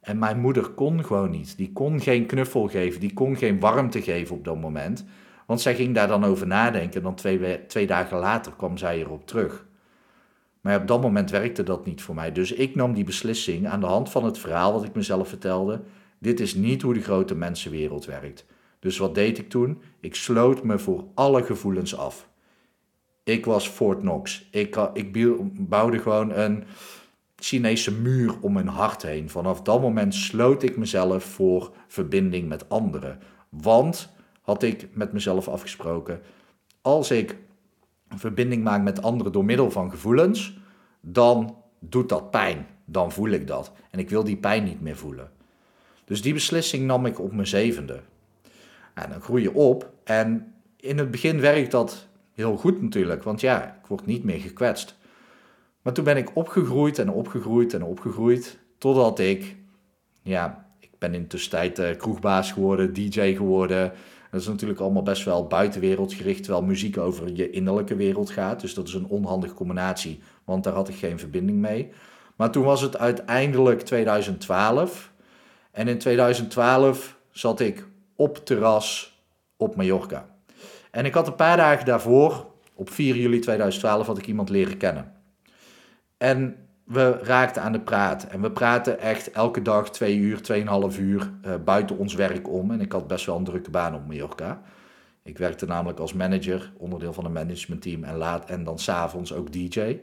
En 0.00 0.18
mijn 0.18 0.40
moeder 0.40 0.68
kon 0.68 1.04
gewoon 1.04 1.30
niet. 1.30 1.56
Die 1.56 1.72
kon 1.72 2.00
geen 2.00 2.26
knuffel 2.26 2.68
geven. 2.68 3.00
Die 3.00 3.12
kon 3.12 3.36
geen 3.36 3.60
warmte 3.60 4.02
geven 4.02 4.36
op 4.36 4.44
dat 4.44 4.60
moment. 4.60 5.04
Want 5.46 5.60
zij 5.60 5.74
ging 5.74 5.94
daar 5.94 6.08
dan 6.08 6.24
over 6.24 6.46
nadenken. 6.46 6.96
En 6.96 7.02
dan 7.02 7.14
twee, 7.14 7.66
twee 7.66 7.86
dagen 7.86 8.18
later 8.18 8.52
kwam 8.56 8.76
zij 8.76 8.98
erop 9.00 9.26
terug. 9.26 9.66
Maar 10.62 10.80
op 10.80 10.86
dat 10.86 11.02
moment 11.02 11.30
werkte 11.30 11.62
dat 11.62 11.86
niet 11.86 12.02
voor 12.02 12.14
mij. 12.14 12.32
Dus 12.32 12.52
ik 12.52 12.74
nam 12.74 12.94
die 12.94 13.04
beslissing 13.04 13.68
aan 13.68 13.80
de 13.80 13.86
hand 13.86 14.10
van 14.10 14.24
het 14.24 14.38
verhaal 14.38 14.72
wat 14.72 14.84
ik 14.84 14.94
mezelf 14.94 15.28
vertelde. 15.28 15.80
Dit 16.18 16.40
is 16.40 16.54
niet 16.54 16.82
hoe 16.82 16.94
de 16.94 17.02
grote 17.02 17.34
mensenwereld 17.34 18.04
werkt. 18.04 18.44
Dus 18.78 18.98
wat 18.98 19.14
deed 19.14 19.38
ik 19.38 19.48
toen? 19.48 19.82
Ik 20.00 20.14
sloot 20.14 20.62
me 20.62 20.78
voor 20.78 21.04
alle 21.14 21.42
gevoelens 21.42 21.96
af. 21.96 22.28
Ik 23.24 23.44
was 23.44 23.68
Fort 23.68 23.98
Knox. 23.98 24.48
Ik, 24.50 24.76
ik 24.94 25.12
bouwde 25.68 25.98
gewoon 25.98 26.32
een 26.32 26.64
Chinese 27.36 27.92
muur 27.92 28.34
om 28.40 28.52
mijn 28.52 28.68
hart 28.68 29.02
heen. 29.02 29.30
Vanaf 29.30 29.62
dat 29.62 29.80
moment 29.80 30.14
sloot 30.14 30.62
ik 30.62 30.76
mezelf 30.76 31.24
voor 31.24 31.74
verbinding 31.88 32.48
met 32.48 32.68
anderen. 32.68 33.18
Want, 33.48 34.12
had 34.40 34.62
ik 34.62 34.88
met 34.92 35.12
mezelf 35.12 35.48
afgesproken, 35.48 36.20
als 36.82 37.10
ik 37.10 37.36
verbinding 38.18 38.64
maak 38.64 38.82
met 38.82 39.02
anderen 39.02 39.32
door 39.32 39.44
middel 39.44 39.70
van 39.70 39.90
gevoelens, 39.90 40.58
dan 41.00 41.56
doet 41.78 42.08
dat 42.08 42.30
pijn. 42.30 42.66
Dan 42.84 43.12
voel 43.12 43.30
ik 43.30 43.46
dat. 43.46 43.72
En 43.90 43.98
ik 43.98 44.10
wil 44.10 44.24
die 44.24 44.36
pijn 44.36 44.64
niet 44.64 44.80
meer 44.80 44.96
voelen. 44.96 45.30
Dus 46.04 46.22
die 46.22 46.32
beslissing 46.32 46.86
nam 46.86 47.06
ik 47.06 47.20
op 47.20 47.32
mijn 47.32 47.46
zevende. 47.46 48.00
En 48.94 49.10
dan 49.10 49.20
groei 49.20 49.42
je 49.42 49.54
op. 49.54 49.90
En 50.04 50.54
in 50.76 50.98
het 50.98 51.10
begin 51.10 51.40
werkt 51.40 51.70
dat 51.70 52.08
heel 52.32 52.56
goed 52.56 52.82
natuurlijk, 52.82 53.22
want 53.22 53.40
ja, 53.40 53.64
ik 53.82 53.86
word 53.86 54.06
niet 54.06 54.24
meer 54.24 54.40
gekwetst. 54.40 54.96
Maar 55.82 55.92
toen 55.92 56.04
ben 56.04 56.16
ik 56.16 56.36
opgegroeid 56.36 56.98
en 56.98 57.10
opgegroeid 57.10 57.74
en 57.74 57.82
opgegroeid, 57.82 58.58
totdat 58.78 59.18
ik, 59.18 59.56
ja, 60.22 60.66
ik 60.78 60.90
ben 60.98 61.14
in 61.14 61.26
tussentijd 61.26 61.78
uh, 61.78 61.96
kroegbaas 61.96 62.52
geworden, 62.52 62.92
DJ 62.92 63.34
geworden. 63.34 63.92
Dat 64.32 64.40
is 64.40 64.46
natuurlijk 64.46 64.80
allemaal 64.80 65.02
best 65.02 65.24
wel 65.24 65.46
buitenwereld 65.46 66.12
gericht, 66.12 66.42
terwijl 66.42 66.64
muziek 66.64 66.98
over 66.98 67.32
je 67.32 67.50
innerlijke 67.50 67.96
wereld 67.96 68.30
gaat. 68.30 68.60
Dus 68.60 68.74
dat 68.74 68.88
is 68.88 68.94
een 68.94 69.06
onhandige 69.06 69.54
combinatie, 69.54 70.20
want 70.44 70.64
daar 70.64 70.72
had 70.72 70.88
ik 70.88 70.94
geen 70.94 71.18
verbinding 71.18 71.58
mee. 71.58 71.92
Maar 72.36 72.50
toen 72.50 72.64
was 72.64 72.80
het 72.80 72.98
uiteindelijk 72.98 73.80
2012. 73.80 75.12
En 75.70 75.88
in 75.88 75.98
2012 75.98 77.18
zat 77.30 77.60
ik 77.60 77.86
op 78.16 78.44
terras 78.44 79.18
op 79.56 79.76
Mallorca. 79.76 80.28
En 80.90 81.04
ik 81.04 81.14
had 81.14 81.26
een 81.26 81.34
paar 81.34 81.56
dagen 81.56 81.84
daarvoor, 81.84 82.46
op 82.74 82.90
4 82.90 83.16
juli 83.16 83.38
2012, 83.38 84.06
had 84.06 84.18
ik 84.18 84.26
iemand 84.26 84.48
leren 84.48 84.76
kennen. 84.76 85.12
En 86.16 86.61
we 86.92 87.18
raakten 87.22 87.62
aan 87.62 87.72
de 87.72 87.80
praat. 87.80 88.24
En 88.24 88.40
we 88.40 88.50
praten 88.50 89.00
echt 89.00 89.30
elke 89.30 89.62
dag 89.62 89.90
twee 89.90 90.16
uur, 90.16 90.42
tweeënhalf 90.42 90.98
uur 90.98 91.30
uh, 91.46 91.54
buiten 91.64 91.98
ons 91.98 92.14
werk 92.14 92.48
om. 92.48 92.70
En 92.70 92.80
ik 92.80 92.92
had 92.92 93.06
best 93.06 93.26
wel 93.26 93.36
een 93.36 93.44
drukke 93.44 93.70
baan 93.70 93.94
op 93.94 94.06
Mallorca. 94.06 94.62
Ik 95.22 95.38
werkte 95.38 95.66
namelijk 95.66 95.98
als 95.98 96.12
manager, 96.12 96.72
onderdeel 96.76 97.12
van 97.12 97.24
een 97.24 97.32
managementteam 97.32 98.04
en, 98.04 98.16
laat, 98.16 98.44
en 98.44 98.64
dan 98.64 98.78
s'avonds 98.78 99.32
ook 99.32 99.52
DJ. 99.52 100.00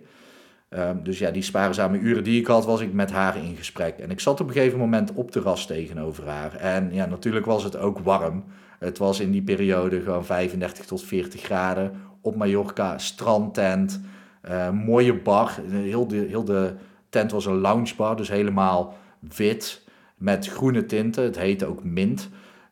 Um, 0.69 1.03
dus 1.03 1.19
ja, 1.19 1.31
die 1.31 1.41
spaarzame 1.41 1.97
uren 1.97 2.23
die 2.23 2.39
ik 2.39 2.47
had, 2.47 2.65
was 2.65 2.81
ik 2.81 2.93
met 2.93 3.11
haar 3.11 3.37
in 3.37 3.55
gesprek. 3.55 3.97
En 3.97 4.11
ik 4.11 4.19
zat 4.19 4.41
op 4.41 4.47
een 4.47 4.53
gegeven 4.53 4.79
moment 4.79 5.13
op 5.13 5.31
de 5.31 5.39
ras 5.39 5.65
tegenover 5.65 6.27
haar. 6.27 6.55
En 6.55 6.93
ja, 6.93 7.05
natuurlijk 7.05 7.45
was 7.45 7.63
het 7.63 7.77
ook 7.77 7.99
warm. 7.99 8.43
Het 8.79 8.97
was 8.97 9.19
in 9.19 9.31
die 9.31 9.41
periode 9.41 10.01
gewoon 10.01 10.25
35 10.25 10.85
tot 10.85 11.03
40 11.03 11.41
graden. 11.41 12.01
Op 12.21 12.35
Mallorca, 12.35 12.97
strandtent, 12.97 14.01
uh, 14.49 14.71
mooie 14.71 15.13
bar. 15.13 15.59
Heel 15.69 16.07
de, 16.07 16.15
heel 16.15 16.43
de 16.43 16.73
tent 17.09 17.31
was 17.31 17.45
een 17.45 17.59
loungebar, 17.59 18.15
dus 18.15 18.29
helemaal 18.29 18.97
wit 19.35 19.87
met 20.17 20.47
groene 20.47 20.85
tinten. 20.85 21.23
Het 21.23 21.37
heette 21.37 21.65
ook 21.65 21.83
mint. 21.83 22.29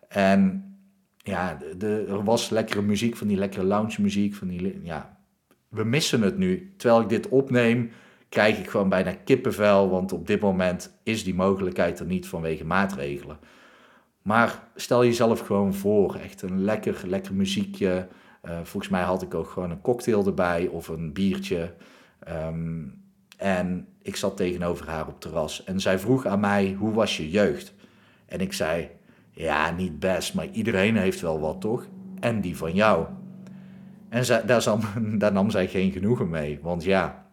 En 0.08 0.64
ja, 1.18 1.58
de, 1.78 2.06
er 2.10 2.24
was 2.24 2.50
lekkere 2.50 2.82
muziek, 2.82 3.16
van 3.16 3.28
die 3.28 3.38
lekkere 3.38 3.64
lounge 3.64 4.02
muziek, 4.02 4.36
van 4.36 4.48
die, 4.48 4.80
ja, 4.84 5.18
we 5.70 5.84
missen 5.84 6.22
het 6.22 6.38
nu. 6.38 6.74
Terwijl 6.78 7.02
ik 7.02 7.10
dit 7.10 7.30
opneem, 7.30 7.92
krijg 8.30 8.60
ik 8.60 8.70
gewoon 8.70 8.90
bijna 8.90 9.14
kippenvel, 9.24 9.90
want 9.90 10.12
op 10.12 10.28
dit 10.28 10.42
moment 10.42 10.98
is 11.04 11.24
die 11.24 11.36
mogelijkheid 11.36 12.00
er 12.00 12.06
niet 12.06 12.28
vanwege 12.28 12.66
maatregelen. 12.66 13.40
Maar 14.22 14.64
stel 14.76 15.04
jezelf 15.04 15.40
gewoon 15.40 15.74
voor, 15.74 16.16
echt 16.16 16.42
een 16.42 16.64
lekker, 16.64 17.02
lekker 17.06 17.34
muziekje. 17.34 18.08
Uh, 18.48 18.60
volgens 18.64 18.92
mij 18.92 19.02
had 19.02 19.22
ik 19.22 19.34
ook 19.34 19.50
gewoon 19.50 19.72
een 19.72 19.82
cocktail 19.82 20.26
erbij 20.26 20.68
of 20.68 20.88
een 20.88 21.14
biertje. 21.14 21.74
Ehm, 22.20 22.84
en 23.38 23.88
ik 24.02 24.16
zat 24.16 24.38
tegenover 24.38 24.88
haar 24.88 25.08
op 25.08 25.22
terras 25.22 25.64
en 25.64 25.80
zij 25.80 26.00
vroeg 26.00 26.26
aan 26.26 26.40
mij, 26.40 26.76
hoe 26.80 26.94
was 26.94 27.18
je 27.18 27.30
jeugd? 27.30 27.74
En 28.26 28.40
ik 28.40 28.54
zei, 28.54 28.90
ja, 29.32 29.72
niet 29.72 30.00
best, 30.00 30.34
maar 30.34 30.48
iedereen 30.52 30.98
heeft 30.98 31.22
wel 31.22 31.40
wat, 31.40 31.62
toch? 31.62 31.88
En 32.20 32.42
die 32.42 32.58
van 32.58 32.74
jou. 32.74 33.06
En 34.10 34.26
zij, 34.26 34.46
daar, 34.46 34.64
daar 35.18 35.34
nam 35.34 35.50
zij 35.50 35.68
geen 35.68 35.92
genoegen 35.92 36.30
mee, 36.30 36.60
want 36.62 36.84
ja, 36.84 37.26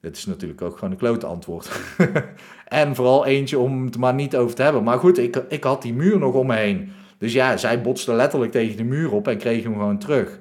dit 0.00 0.16
is 0.16 0.26
natuurlijk 0.26 0.62
ook 0.62 0.74
gewoon 0.74 0.90
een 0.90 0.96
klote 0.98 1.26
antwoord. 1.26 1.80
en 2.66 2.94
vooral 2.94 3.26
eentje 3.26 3.58
om 3.58 3.84
het 3.84 3.96
maar 3.96 4.14
niet 4.14 4.36
over 4.36 4.54
te 4.54 4.62
hebben. 4.62 4.82
Maar 4.82 4.98
goed, 4.98 5.18
ik, 5.18 5.36
ik 5.36 5.64
had 5.64 5.82
die 5.82 5.94
muur 5.94 6.18
nog 6.18 6.34
om 6.34 6.46
me 6.46 6.54
heen. 6.54 6.92
Dus 7.18 7.32
ja, 7.32 7.56
zij 7.56 7.80
botste 7.80 8.12
letterlijk 8.12 8.52
tegen 8.52 8.76
de 8.76 8.84
muur 8.84 9.12
op 9.12 9.28
en 9.28 9.38
kreeg 9.38 9.62
hem 9.62 9.72
gewoon 9.72 9.98
terug. 9.98 10.38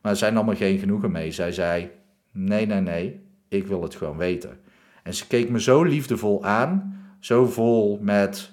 Maar 0.00 0.16
zij 0.16 0.30
nam 0.30 0.48
er 0.48 0.56
geen 0.56 0.78
genoegen 0.78 1.12
mee. 1.12 1.30
Zij 1.30 1.52
zei, 1.52 1.90
nee, 2.32 2.66
nee, 2.66 2.80
nee, 2.80 3.20
ik 3.48 3.66
wil 3.66 3.82
het 3.82 3.94
gewoon 3.94 4.16
weten. 4.16 4.58
En 5.02 5.14
ze 5.14 5.26
keek 5.26 5.48
me 5.48 5.60
zo 5.60 5.82
liefdevol 5.82 6.44
aan, 6.44 7.00
zo 7.20 7.46
vol 7.46 7.98
met 8.02 8.50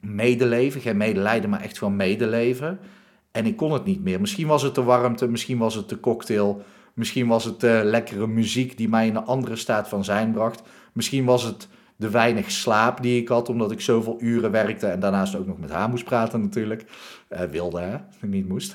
medeleven, 0.00 0.80
geen 0.80 0.96
medelijden, 0.96 1.50
maar 1.50 1.60
echt 1.60 1.78
gewoon 1.78 1.96
medeleven. 1.96 2.78
En 3.32 3.46
ik 3.46 3.56
kon 3.56 3.72
het 3.72 3.84
niet 3.84 4.02
meer. 4.02 4.20
Misschien 4.20 4.46
was 4.46 4.62
het 4.62 4.74
de 4.74 4.82
warmte, 4.82 5.28
misschien 5.28 5.58
was 5.58 5.74
het 5.74 5.88
de 5.88 6.00
cocktail, 6.00 6.62
misschien 6.94 7.26
was 7.26 7.44
het 7.44 7.60
de 7.60 7.80
lekkere 7.84 8.26
muziek 8.26 8.76
die 8.76 8.88
mij 8.88 9.06
in 9.06 9.16
een 9.16 9.26
andere 9.26 9.56
staat 9.56 9.88
van 9.88 10.04
zijn 10.04 10.32
bracht. 10.32 10.62
Misschien 10.92 11.24
was 11.24 11.42
het 11.42 11.68
de 11.96 12.10
weinig 12.10 12.50
slaap 12.50 13.02
die 13.02 13.20
ik 13.20 13.28
had, 13.28 13.48
omdat 13.48 13.70
ik 13.70 13.80
zoveel 13.80 14.16
uren 14.20 14.50
werkte 14.50 14.86
en 14.86 15.00
daarnaast 15.00 15.36
ook 15.36 15.46
nog 15.46 15.58
met 15.58 15.70
haar 15.70 15.88
moest 15.88 16.04
praten 16.04 16.40
natuurlijk. 16.40 16.84
Uh, 17.30 17.40
wilde 17.40 17.80
hè, 17.80 17.96
niet 18.26 18.48
moest. 18.48 18.74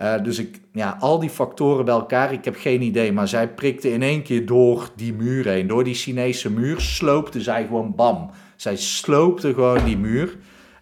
Uh, 0.00 0.22
dus 0.24 0.38
ik, 0.38 0.60
ja, 0.72 0.96
al 1.00 1.18
die 1.18 1.30
factoren 1.30 1.84
bij 1.84 1.94
elkaar, 1.94 2.32
ik 2.32 2.44
heb 2.44 2.56
geen 2.56 2.82
idee. 2.82 3.12
Maar 3.12 3.28
zij 3.28 3.48
prikte 3.48 3.92
in 3.92 4.02
één 4.02 4.22
keer 4.22 4.46
door 4.46 4.90
die 4.96 5.12
muur 5.12 5.48
heen. 5.48 5.66
Door 5.66 5.84
die 5.84 5.94
Chinese 5.94 6.50
muur 6.50 6.80
sloopte 6.80 7.40
zij 7.40 7.66
gewoon 7.66 7.94
bam. 7.94 8.30
Zij 8.56 8.76
sloopte 8.76 9.54
gewoon 9.54 9.84
die 9.84 9.98
muur. 9.98 10.36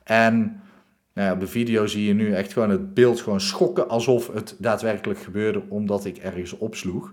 En 0.04 0.62
nou 1.14 1.32
op 1.32 1.40
de 1.40 1.46
video 1.46 1.86
zie 1.86 2.06
je 2.06 2.14
nu 2.14 2.34
echt 2.34 2.52
gewoon 2.52 2.70
het 2.70 2.94
beeld 2.94 3.20
gewoon 3.20 3.40
schokken 3.40 3.88
alsof 3.88 4.32
het 4.32 4.56
daadwerkelijk 4.58 5.20
gebeurde 5.20 5.62
omdat 5.68 6.04
ik 6.04 6.16
ergens 6.16 6.52
opsloeg. 6.52 7.12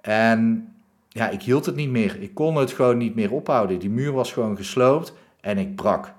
En 0.00 0.68
ja, 1.08 1.28
ik 1.28 1.42
hield 1.42 1.66
het 1.66 1.76
niet 1.76 1.90
meer. 1.90 2.20
Ik 2.22 2.34
kon 2.34 2.56
het 2.56 2.72
gewoon 2.72 2.98
niet 2.98 3.14
meer 3.14 3.32
ophouden. 3.32 3.78
Die 3.78 3.90
muur 3.90 4.12
was 4.12 4.32
gewoon 4.32 4.56
gesloopt 4.56 5.12
en 5.40 5.58
ik 5.58 5.76
brak. 5.76 6.14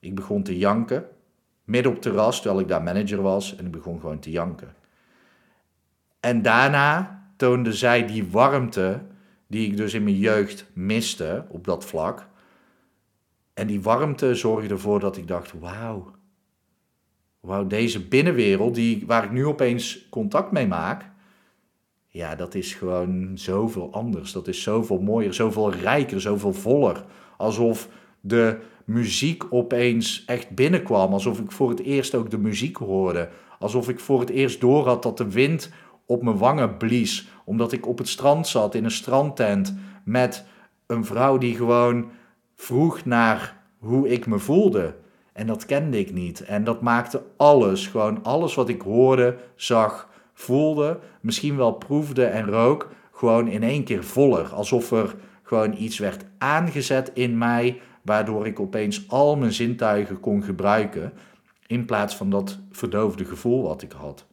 Ik 0.00 0.14
begon 0.14 0.42
te 0.42 0.58
janken, 0.58 1.06
midden 1.64 1.92
op 1.92 2.00
terras, 2.00 2.40
terwijl 2.40 2.60
ik 2.60 2.68
daar 2.68 2.82
manager 2.82 3.22
was, 3.22 3.56
en 3.56 3.64
ik 3.66 3.70
begon 3.70 4.00
gewoon 4.00 4.18
te 4.18 4.30
janken. 4.30 4.74
En 6.20 6.42
daarna 6.42 7.22
toonde 7.36 7.72
zij 7.72 8.06
die 8.06 8.26
warmte 8.26 9.00
die 9.46 9.66
ik 9.66 9.76
dus 9.76 9.94
in 9.94 10.04
mijn 10.04 10.18
jeugd 10.18 10.66
miste 10.72 11.44
op 11.48 11.64
dat 11.64 11.84
vlak. 11.84 12.26
En 13.54 13.66
die 13.66 13.82
warmte 13.82 14.34
zorgde 14.34 14.68
ervoor 14.68 15.00
dat 15.00 15.16
ik 15.16 15.28
dacht, 15.28 15.52
wauw, 15.58 16.14
wauw, 17.40 17.66
deze 17.66 18.08
binnenwereld 18.08 18.74
die, 18.74 19.06
waar 19.06 19.24
ik 19.24 19.30
nu 19.30 19.46
opeens 19.46 20.08
contact 20.10 20.50
mee 20.52 20.66
maak, 20.66 21.10
ja, 22.12 22.34
dat 22.34 22.54
is 22.54 22.74
gewoon 22.74 23.30
zoveel 23.34 23.92
anders. 23.92 24.32
Dat 24.32 24.48
is 24.48 24.62
zoveel 24.62 25.00
mooier, 25.00 25.34
zoveel 25.34 25.72
rijker, 25.72 26.20
zoveel 26.20 26.52
voller. 26.52 27.04
Alsof 27.36 27.88
de 28.20 28.58
muziek 28.84 29.44
opeens 29.50 30.24
echt 30.26 30.50
binnenkwam. 30.50 31.12
Alsof 31.12 31.40
ik 31.40 31.52
voor 31.52 31.70
het 31.70 31.80
eerst 31.80 32.14
ook 32.14 32.30
de 32.30 32.38
muziek 32.38 32.76
hoorde. 32.76 33.28
Alsof 33.58 33.88
ik 33.88 34.00
voor 34.00 34.20
het 34.20 34.30
eerst 34.30 34.60
door 34.60 34.86
had 34.86 35.02
dat 35.02 35.16
de 35.16 35.30
wind 35.30 35.70
op 36.06 36.22
mijn 36.22 36.38
wangen 36.38 36.76
blies. 36.76 37.28
Omdat 37.44 37.72
ik 37.72 37.86
op 37.86 37.98
het 37.98 38.08
strand 38.08 38.46
zat 38.46 38.74
in 38.74 38.84
een 38.84 38.90
strandtent 38.90 39.76
met 40.04 40.44
een 40.86 41.04
vrouw 41.04 41.38
die 41.38 41.54
gewoon 41.54 42.10
vroeg 42.56 43.04
naar 43.04 43.62
hoe 43.78 44.08
ik 44.08 44.26
me 44.26 44.38
voelde. 44.38 44.94
En 45.32 45.46
dat 45.46 45.66
kende 45.66 45.98
ik 45.98 46.12
niet. 46.12 46.44
En 46.44 46.64
dat 46.64 46.80
maakte 46.80 47.22
alles, 47.36 47.86
gewoon 47.86 48.24
alles 48.24 48.54
wat 48.54 48.68
ik 48.68 48.80
hoorde, 48.80 49.36
zag, 49.54 50.08
voelde, 50.40 50.98
misschien 51.20 51.56
wel 51.56 51.72
proefde 51.72 52.24
en 52.24 52.46
rook, 52.46 52.88
gewoon 53.12 53.48
in 53.48 53.62
één 53.62 53.84
keer 53.84 54.04
voller. 54.04 54.48
Alsof 54.48 54.92
er 54.92 55.14
gewoon 55.42 55.74
iets 55.78 55.98
werd 55.98 56.24
aangezet 56.38 57.10
in 57.14 57.38
mij, 57.38 57.80
waardoor 58.02 58.46
ik 58.46 58.60
opeens 58.60 59.08
al 59.08 59.36
mijn 59.36 59.52
zintuigen 59.52 60.20
kon 60.20 60.42
gebruiken, 60.42 61.12
in 61.66 61.84
plaats 61.84 62.16
van 62.16 62.30
dat 62.30 62.58
verdoofde 62.70 63.24
gevoel 63.24 63.62
wat 63.62 63.82
ik 63.82 63.92
had. 63.92 64.26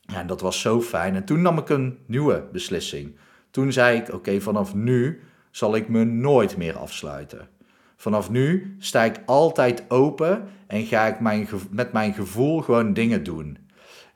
Ja, 0.00 0.20
en 0.20 0.26
dat 0.26 0.40
was 0.40 0.60
zo 0.60 0.80
fijn. 0.80 1.14
En 1.14 1.24
toen 1.24 1.42
nam 1.42 1.58
ik 1.58 1.68
een 1.68 1.98
nieuwe 2.06 2.44
beslissing. 2.52 3.16
Toen 3.50 3.72
zei 3.72 3.98
ik: 3.98 4.12
Oké, 4.12 4.40
vanaf 4.40 4.74
nu 4.74 5.20
zal 5.50 5.76
ik 5.76 5.88
me 5.88 6.04
nooit 6.04 6.56
meer 6.56 6.76
afsluiten. 6.76 7.48
Vanaf 7.96 8.30
nu 8.30 8.76
sta 8.78 9.04
ik 9.04 9.20
altijd 9.26 9.90
open 9.90 10.48
en 10.66 10.84
ga 10.84 11.06
ik 11.06 11.20
mijn, 11.20 11.48
met 11.70 11.92
mijn 11.92 12.14
gevoel 12.14 12.60
gewoon 12.60 12.92
dingen 12.92 13.22
doen. 13.22 13.65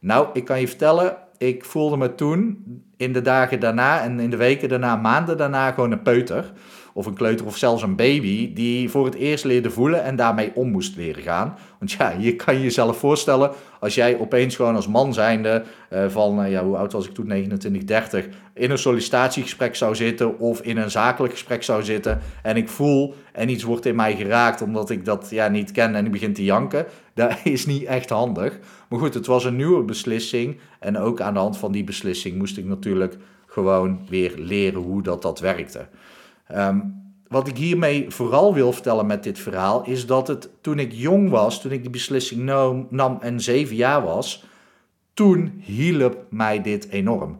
Nou, 0.01 0.29
ik 0.33 0.45
kan 0.45 0.61
je 0.61 0.69
vertellen, 0.69 1.17
ik 1.39 1.65
voelde 1.65 1.97
me 1.97 2.15
toen 2.15 2.65
in 2.97 3.13
de 3.13 3.23
dagen 3.23 3.61
daarna 3.61 4.03
en 4.03 4.21
in 4.21 4.31
de 4.31 4.37
weken 4.37 4.69
daarna, 4.69 4.97
maanden 4.97 5.37
daarna 5.37 5.73
gewoon 5.73 5.93
een 5.93 6.03
peuter 6.03 6.53
of 6.93 7.07
een 7.07 7.15
kleuter 7.15 7.47
of 7.47 7.57
zelfs 7.57 7.83
een 7.83 7.97
baby 7.97 8.53
die 8.53 8.91
voor 8.91 9.05
het 9.05 9.15
eerst 9.15 9.45
leerde 9.45 9.71
voelen 9.71 10.03
en 10.03 10.17
daarmee 10.17 10.51
om 10.55 10.71
moest 10.71 10.97
leren 10.97 11.23
gaan. 11.23 11.57
Want 11.79 11.93
ja, 11.93 12.15
je 12.19 12.37
kan 12.37 12.61
jezelf 12.61 12.99
voorstellen 12.99 13.51
als 13.81 13.95
jij 13.95 14.19
opeens 14.19 14.57
gewoon 14.57 14.75
als 14.75 14.89
man 14.89 15.15
zijnde 15.15 15.63
uh, 15.93 16.09
van, 16.09 16.45
uh, 16.45 16.51
ja, 16.51 16.65
hoe 16.65 16.77
oud 16.77 16.93
was 16.93 17.07
ik 17.07 17.15
toen, 17.15 17.27
29, 17.27 17.85
30, 17.85 18.29
in 18.55 18.71
een 18.71 18.79
sollicitatiegesprek 18.79 19.77
zou 19.77 19.95
zitten 19.95 20.39
of 20.39 20.61
in 20.61 20.77
een 20.77 20.91
zakelijk 20.91 21.33
gesprek 21.33 21.63
zou 21.63 21.83
zitten 21.83 22.21
en 22.43 22.57
ik 22.57 22.69
voel 22.69 23.15
en 23.33 23.49
iets 23.49 23.63
wordt 23.63 23.87
in 23.87 23.97
mij 23.97 24.17
geraakt 24.17 24.63
omdat 24.63 24.91
ik 24.91 25.05
dat 25.05 25.27
ja, 25.31 25.49
niet 25.49 25.71
ken 25.71 25.95
en 25.95 26.05
ik 26.05 26.13
begin 26.13 26.33
te 26.33 26.45
janken, 26.45 26.87
dat 27.15 27.39
is 27.45 27.67
niet 27.67 27.85
echt 27.85 28.11
handig. 28.11 28.59
Maar 28.89 28.99
goed, 28.99 29.15
het 29.15 29.27
was 29.27 29.45
een 29.45 29.57
nieuwe 29.57 29.83
beslissing 29.83 30.59
en 30.81 30.99
ook 30.99 31.21
aan 31.21 31.35
de 31.35 31.41
hand 31.41 31.57
van 31.57 31.73
die 31.73 31.85
beslissing 31.85 32.39
moest 32.39 32.59
ik 32.59 32.65
natuurlijk 32.65 33.17
gewoon 33.47 34.01
weer 34.09 34.33
leren 34.37 34.81
hoe 34.81 35.03
dat, 35.03 35.23
dat 35.23 35.41
werkte. 35.41 35.87
Ehm, 36.51 36.81
wat 37.29 37.49
ik 37.49 37.57
hiermee 37.57 38.11
vooral 38.11 38.55
wil 38.55 38.73
vertellen 38.73 39.07
met 39.07 39.23
dit 39.23 39.39
verhaal 39.39 39.85
is 39.85 40.07
dat 40.07 40.29
het 40.29 40.51
toen 40.61 40.79
ik 40.79 40.93
jong 40.93 41.31
was, 41.31 41.61
toen 41.61 41.73
ik 41.73 41.83
die 41.83 41.91
beslissing 41.91 42.43
nam 42.91 43.19
en 43.21 43.41
zeven 43.41 43.77
jaar 43.77 44.03
was, 44.03 44.45
toen 45.15 45.53
hielp 45.65 46.25
mij 46.31 46.63
dit 46.63 46.89
enorm. 46.89 47.39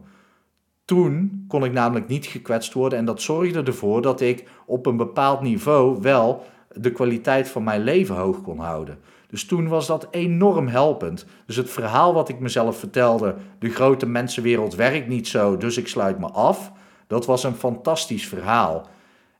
Toen 0.85 1.45
kon 1.47 1.63
ik 1.63 1.71
namelijk 1.71 2.07
niet 2.07 2.25
gekwetst 2.25 2.73
worden 2.73 2.99
en 2.99 3.05
dat 3.05 3.21
zorgde 3.21 3.63
ervoor 3.63 4.01
dat 4.01 4.21
ik 4.21 4.47
op 4.65 4.85
een 4.85 4.97
bepaald 4.97 5.41
niveau 5.41 6.01
wel 6.01 6.45
de 6.75 6.91
kwaliteit 6.91 7.49
van 7.49 7.63
mijn 7.63 7.83
leven 7.83 8.15
hoog 8.15 8.41
kon 8.41 8.59
houden. 8.59 8.99
Dus 9.27 9.45
toen 9.45 9.67
was 9.67 9.87
dat 9.87 10.07
enorm 10.11 10.67
helpend. 10.67 11.25
Dus 11.45 11.55
het 11.55 11.69
verhaal 11.69 12.13
wat 12.13 12.29
ik 12.29 12.39
mezelf 12.39 12.79
vertelde, 12.79 13.35
de 13.59 13.69
grote 13.69 14.05
mensenwereld 14.05 14.75
werkt 14.75 15.07
niet 15.07 15.27
zo, 15.27 15.57
dus 15.57 15.77
ik 15.77 15.87
sluit 15.87 16.19
me 16.19 16.27
af, 16.27 16.71
dat 17.07 17.25
was 17.25 17.43
een 17.43 17.55
fantastisch 17.55 18.27
verhaal. 18.27 18.87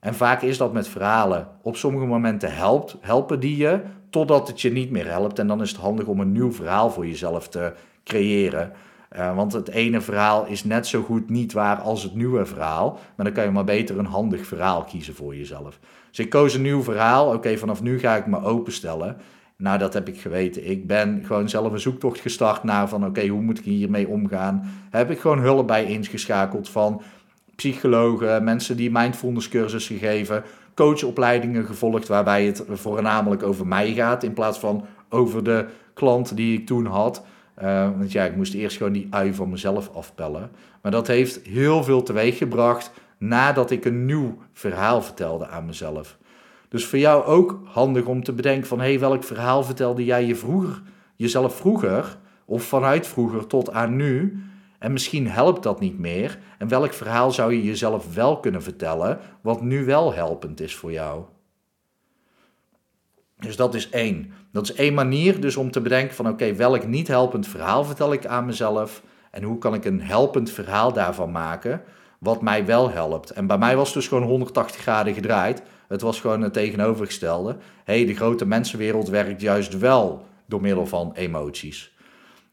En 0.01 0.15
vaak 0.15 0.41
is 0.41 0.57
dat 0.57 0.73
met 0.73 0.87
verhalen. 0.87 1.47
Op 1.61 1.75
sommige 1.75 2.05
momenten 2.05 2.55
helpt, 2.55 2.97
helpen 3.01 3.39
die 3.39 3.57
je 3.57 3.81
totdat 4.09 4.47
het 4.47 4.61
je 4.61 4.71
niet 4.71 4.91
meer 4.91 5.07
helpt. 5.07 5.39
En 5.39 5.47
dan 5.47 5.61
is 5.61 5.69
het 5.69 5.79
handig 5.79 6.05
om 6.05 6.19
een 6.19 6.31
nieuw 6.31 6.51
verhaal 6.51 6.89
voor 6.89 7.07
jezelf 7.07 7.47
te 7.47 7.73
creëren. 8.03 8.71
Uh, 9.17 9.35
want 9.35 9.53
het 9.53 9.69
ene 9.69 10.01
verhaal 10.01 10.45
is 10.45 10.63
net 10.63 10.87
zo 10.87 11.01
goed 11.01 11.29
niet 11.29 11.53
waar 11.53 11.77
als 11.77 12.03
het 12.03 12.15
nieuwe 12.15 12.45
verhaal. 12.45 12.99
Maar 13.15 13.25
dan 13.25 13.35
kan 13.35 13.43
je 13.43 13.51
maar 13.51 13.63
beter 13.63 13.99
een 13.99 14.05
handig 14.05 14.45
verhaal 14.45 14.83
kiezen 14.83 15.15
voor 15.15 15.35
jezelf. 15.35 15.79
Dus 16.09 16.19
ik 16.19 16.29
koos 16.29 16.53
een 16.53 16.61
nieuw 16.61 16.83
verhaal. 16.83 17.33
Oké, 17.33 17.57
vanaf 17.57 17.81
nu 17.81 17.99
ga 17.99 18.15
ik 18.15 18.27
me 18.27 18.43
openstellen. 18.43 19.17
Nou, 19.57 19.77
dat 19.77 19.93
heb 19.93 20.07
ik 20.07 20.21
geweten. 20.21 20.69
Ik 20.69 20.87
ben 20.87 21.23
gewoon 21.25 21.49
zelf 21.49 21.71
een 21.71 21.79
zoektocht 21.79 22.19
gestart 22.19 22.63
naar 22.63 22.89
van 22.89 23.05
oké, 23.05 23.27
hoe 23.27 23.41
moet 23.41 23.59
ik 23.59 23.65
hiermee 23.65 24.07
omgaan? 24.07 24.63
Heb 24.89 25.11
ik 25.11 25.19
gewoon 25.19 25.39
hulp 25.39 25.67
bij 25.67 25.85
ingeschakeld 25.85 26.69
van 26.69 27.01
psychologen, 27.61 28.43
mensen 28.43 28.77
die 28.77 28.91
mindfulness 28.91 29.49
cursussen 29.49 29.97
geven, 29.97 30.43
coachopleidingen 30.75 31.65
gevolgd 31.65 32.07
waarbij 32.07 32.45
het 32.45 32.63
voornamelijk 32.69 33.43
over 33.43 33.67
mij 33.67 33.93
gaat 33.93 34.23
in 34.23 34.33
plaats 34.33 34.59
van 34.59 34.85
over 35.09 35.43
de 35.43 35.65
klant 35.93 36.35
die 36.35 36.59
ik 36.59 36.65
toen 36.65 36.85
had. 36.85 37.23
Uh, 37.63 37.89
want 37.97 38.11
ja, 38.11 38.23
ik 38.23 38.35
moest 38.35 38.53
eerst 38.53 38.77
gewoon 38.77 38.91
die 38.91 39.07
ui 39.09 39.33
van 39.33 39.49
mezelf 39.49 39.89
afpellen. 39.93 40.51
Maar 40.81 40.91
dat 40.91 41.07
heeft 41.07 41.45
heel 41.45 41.83
veel 41.83 42.03
teweeg 42.03 42.37
gebracht 42.37 42.91
nadat 43.17 43.71
ik 43.71 43.85
een 43.85 44.05
nieuw 44.05 44.37
verhaal 44.53 45.01
vertelde 45.01 45.47
aan 45.47 45.65
mezelf. 45.65 46.17
Dus 46.69 46.85
voor 46.85 46.99
jou 46.99 47.25
ook 47.25 47.59
handig 47.65 48.05
om 48.05 48.23
te 48.23 48.33
bedenken 48.33 48.67
van, 48.67 48.79
hé, 48.79 48.89
hey, 48.89 48.99
welk 48.99 49.23
verhaal 49.23 49.63
vertelde 49.63 50.05
jij 50.05 50.25
je 50.25 50.35
vroeger, 50.35 50.81
jezelf 51.15 51.55
vroeger, 51.55 52.17
of 52.45 52.63
vanuit 52.63 53.07
vroeger 53.07 53.47
tot 53.47 53.71
aan 53.71 53.95
nu? 53.95 54.43
En 54.81 54.91
misschien 54.91 55.27
helpt 55.27 55.63
dat 55.63 55.79
niet 55.79 55.99
meer. 55.99 56.39
En 56.57 56.67
welk 56.67 56.93
verhaal 56.93 57.31
zou 57.31 57.53
je 57.53 57.63
jezelf 57.63 58.13
wel 58.13 58.39
kunnen 58.39 58.63
vertellen, 58.63 59.19
wat 59.41 59.61
nu 59.61 59.85
wel 59.85 60.13
helpend 60.13 60.61
is 60.61 60.75
voor 60.75 60.91
jou? 60.91 61.23
Dus 63.37 63.55
dat 63.55 63.75
is 63.75 63.89
één. 63.89 64.33
Dat 64.51 64.63
is 64.63 64.73
één 64.73 64.93
manier 64.93 65.41
dus 65.41 65.57
om 65.57 65.71
te 65.71 65.81
bedenken 65.81 66.15
van 66.15 66.27
oké, 66.27 66.53
welk 66.53 66.87
niet 66.87 67.07
helpend 67.07 67.47
verhaal 67.47 67.83
vertel 67.83 68.13
ik 68.13 68.25
aan 68.25 68.45
mezelf 68.45 69.03
en 69.31 69.43
hoe 69.43 69.57
kan 69.57 69.73
ik 69.73 69.85
een 69.85 70.01
helpend 70.01 70.49
verhaal 70.51 70.93
daarvan 70.93 71.31
maken 71.31 71.81
wat 72.19 72.41
mij 72.41 72.65
wel 72.65 72.89
helpt. 72.89 73.29
En 73.29 73.47
bij 73.47 73.57
mij 73.57 73.75
was 73.75 73.85
het 73.85 73.95
dus 73.95 74.07
gewoon 74.07 74.23
180 74.23 74.81
graden 74.81 75.13
gedraaid. 75.13 75.61
Het 75.87 76.01
was 76.01 76.19
gewoon 76.19 76.41
het 76.41 76.53
tegenovergestelde. 76.53 77.57
hey, 77.83 78.05
de 78.05 78.15
grote 78.15 78.45
mensenwereld 78.45 79.09
werkt 79.09 79.41
juist 79.41 79.77
wel 79.77 80.25
door 80.45 80.61
middel 80.61 80.85
van 80.85 81.11
emoties. 81.15 81.93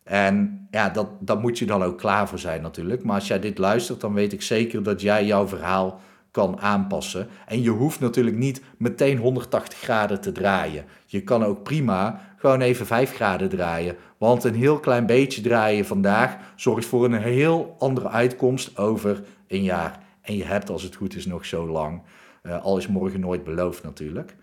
En 0.09 0.67
ja, 0.71 0.89
dat, 0.89 1.09
dat 1.21 1.41
moet 1.41 1.59
je 1.59 1.67
dan 1.67 1.83
ook 1.83 1.99
klaar 1.99 2.29
voor 2.29 2.39
zijn 2.39 2.63
natuurlijk. 2.63 3.05
Maar 3.05 3.15
als 3.15 3.27
jij 3.27 3.41
dit 3.41 3.59
luistert, 3.59 4.01
dan 4.01 4.15
weet 4.15 4.33
ik 4.33 4.43
zeker 4.43 4.83
dat 4.83 5.01
jij 5.01 5.27
jouw 5.27 5.47
verhaal 5.49 6.01
kan 6.31 6.61
aanpassen. 6.61 7.29
En 7.47 7.63
je 7.63 7.71
hoeft 7.71 8.01
natuurlijk 8.01 8.37
niet 8.37 8.63
meteen 8.77 9.19
180 9.19 9.79
graden 9.79 10.21
te 10.21 10.33
draaien. 10.33 10.85
Je 11.07 11.23
kan 11.23 11.45
ook 11.45 11.63
prima 11.63 12.21
gewoon 12.37 12.61
even 12.61 12.87
5 12.87 13.15
graden 13.15 13.49
draaien. 13.49 13.97
Want 14.19 14.45
een 14.45 14.55
heel 14.55 14.81
klein 14.81 15.07
beetje 15.07 15.41
draaien 15.41 15.87
vandaag 15.87 16.37
zorgt 16.57 16.87
voor 16.87 17.05
een 17.05 17.23
heel 17.23 17.77
andere 17.79 18.09
uitkomst 18.09 18.79
over 18.79 19.23
een 19.47 19.63
jaar. 19.63 19.99
En 20.21 20.37
je 20.37 20.45
hebt 20.45 20.71
als 20.71 20.83
het 20.83 20.95
goed 20.95 21.17
is 21.17 21.27
nog 21.27 21.45
zo 21.45 21.69
lang. 21.69 22.03
Uh, 22.43 22.63
al 22.63 22.77
is 22.77 22.87
morgen 22.87 23.21
nooit 23.21 23.45
beloofd 23.45 23.83
natuurlijk. 23.83 24.37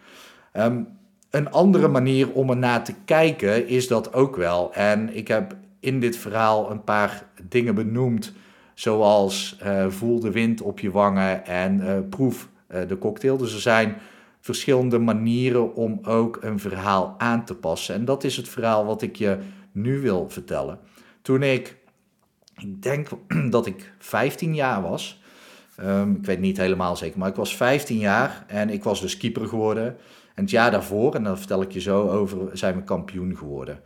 Ehm, 0.52 0.82
een 1.36 1.52
andere 1.52 1.88
manier 1.88 2.32
om 2.32 2.50
er 2.50 2.58
naar 2.58 2.84
te 2.84 2.94
kijken 3.06 3.68
is 3.68 3.88
dat 3.88 4.14
ook 4.14 4.36
wel. 4.36 4.74
En 4.74 5.16
ik 5.16 5.28
heb 5.28 5.56
in 5.80 6.00
dit 6.00 6.18
verhaal 6.18 6.72
een 6.72 6.84
paar 6.84 7.24
dingen 7.50 7.76
benoemd 7.76 8.34
Zoals 8.76 9.58
uh, 9.64 9.86
voel 9.90 10.20
de 10.20 10.32
wind 10.32 10.62
op 10.62 10.80
je 10.80 10.92
wangen 10.92 11.46
en 11.46 11.80
uh, 11.80 11.98
proef 12.10 12.50
uh, 12.70 12.88
de 12.88 12.98
cocktail. 12.98 13.38
Dus 13.38 13.54
er 13.54 13.62
zijn 13.62 13.96
verschillende 14.40 14.98
manieren 14.98 15.76
om 15.76 16.00
ook 16.04 16.38
een 16.42 16.60
verhaal 16.60 17.16
aan 17.18 17.46
te 17.46 17.56
passen. 17.56 17.96
En 17.96 18.06
dat 18.06 18.24
is 18.24 18.38
het 18.38 18.50
verhaal 18.50 18.86
wat 18.86 19.02
ik 19.02 19.16
je 19.16 19.38
nu 19.72 20.00
wil 20.00 20.30
vertellen. 20.30 20.80
Toen 21.22 21.44
ik, 21.44 21.76
ik 22.58 22.82
denk 22.82 23.08
dat 23.50 23.66
ik 23.66 23.94
15 24.00 24.56
jaar 24.56 24.82
was. 24.82 25.22
Um, 25.82 26.16
ik 26.16 26.26
weet 26.26 26.40
niet 26.40 26.58
helemaal 26.58 26.96
zeker, 26.96 27.20
maar 27.20 27.30
ik 27.30 27.36
was 27.36 27.56
15 27.56 27.98
jaar 27.98 28.46
en 28.48 28.70
ik 28.70 28.84
was 28.84 29.02
dus 29.02 29.18
keeper 29.18 29.48
geworden. 29.48 29.98
En 30.36 30.42
het 30.44 30.50
jaar 30.50 30.72
daarvoor, 30.72 31.16
en 31.16 31.24
daar 31.24 31.38
vertel 31.38 31.62
ik 31.62 31.72
je 31.72 31.82
zo 31.82 32.10
over, 32.10 32.38
zijn 32.54 32.76
we 32.76 32.84
kampioen 32.84 33.38
geworden. 33.38 33.80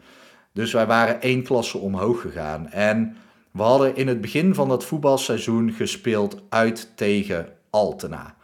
Dus 0.53 0.73
wij 0.73 0.85
waren 0.85 1.21
één 1.21 1.43
klasse 1.43 1.77
omhoog 1.77 2.21
gegaan. 2.21 2.69
En 2.69 3.17
we 3.51 3.61
hadden 3.61 3.95
in 3.95 4.07
het 4.07 4.21
begin 4.21 4.55
van 4.55 4.69
het 4.69 4.83
voetbalseizoen 4.83 5.71
gespeeld 5.71 6.41
uit 6.49 6.91
tegen 6.95 7.47
Altena. 7.69 8.35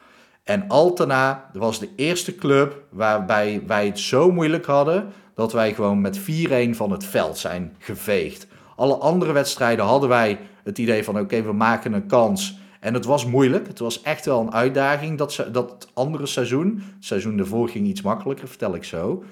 En 0.43 0.67
Altena 0.67 1.50
was 1.53 1.79
de 1.79 1.89
eerste 1.95 2.35
club 2.35 2.83
waarbij 2.89 3.62
wij 3.67 3.85
het 3.85 4.00
zo 4.00 4.31
moeilijk 4.31 4.65
hadden 4.65 5.13
dat 5.35 5.53
wij 5.53 5.74
gewoon 5.74 6.01
met 6.01 6.19
4-1 6.19 6.24
van 6.69 6.91
het 6.91 7.03
veld 7.03 7.38
zijn 7.38 7.75
geveegd. 7.79 8.47
Alle 8.75 8.95
andere 8.95 9.31
wedstrijden 9.31 9.85
hadden 9.85 10.09
wij 10.09 10.39
het 10.63 10.77
idee 10.77 11.03
van 11.03 11.19
oké, 11.19 11.41
we 11.41 11.53
maken 11.53 11.93
een 11.93 12.07
kans. 12.07 12.57
En 12.86 12.94
het 12.94 13.06
was 13.06 13.25
moeilijk. 13.25 13.68
Het 13.68 13.80
was 13.80 14.01
echt 14.01 14.25
wel 14.25 14.42
een 14.42 14.54
uitdaging 14.54 15.18
dat, 15.18 15.48
dat 15.51 15.89
andere 15.94 16.25
seizoen. 16.25 16.84
Het 16.96 17.06
seizoen 17.06 17.38
daarvoor 17.38 17.70
ging 17.70 17.88
iets 17.88 18.01
makkelijker, 18.01 18.48
vertel 18.48 18.75
ik 18.75 18.84
zo. 18.84 19.24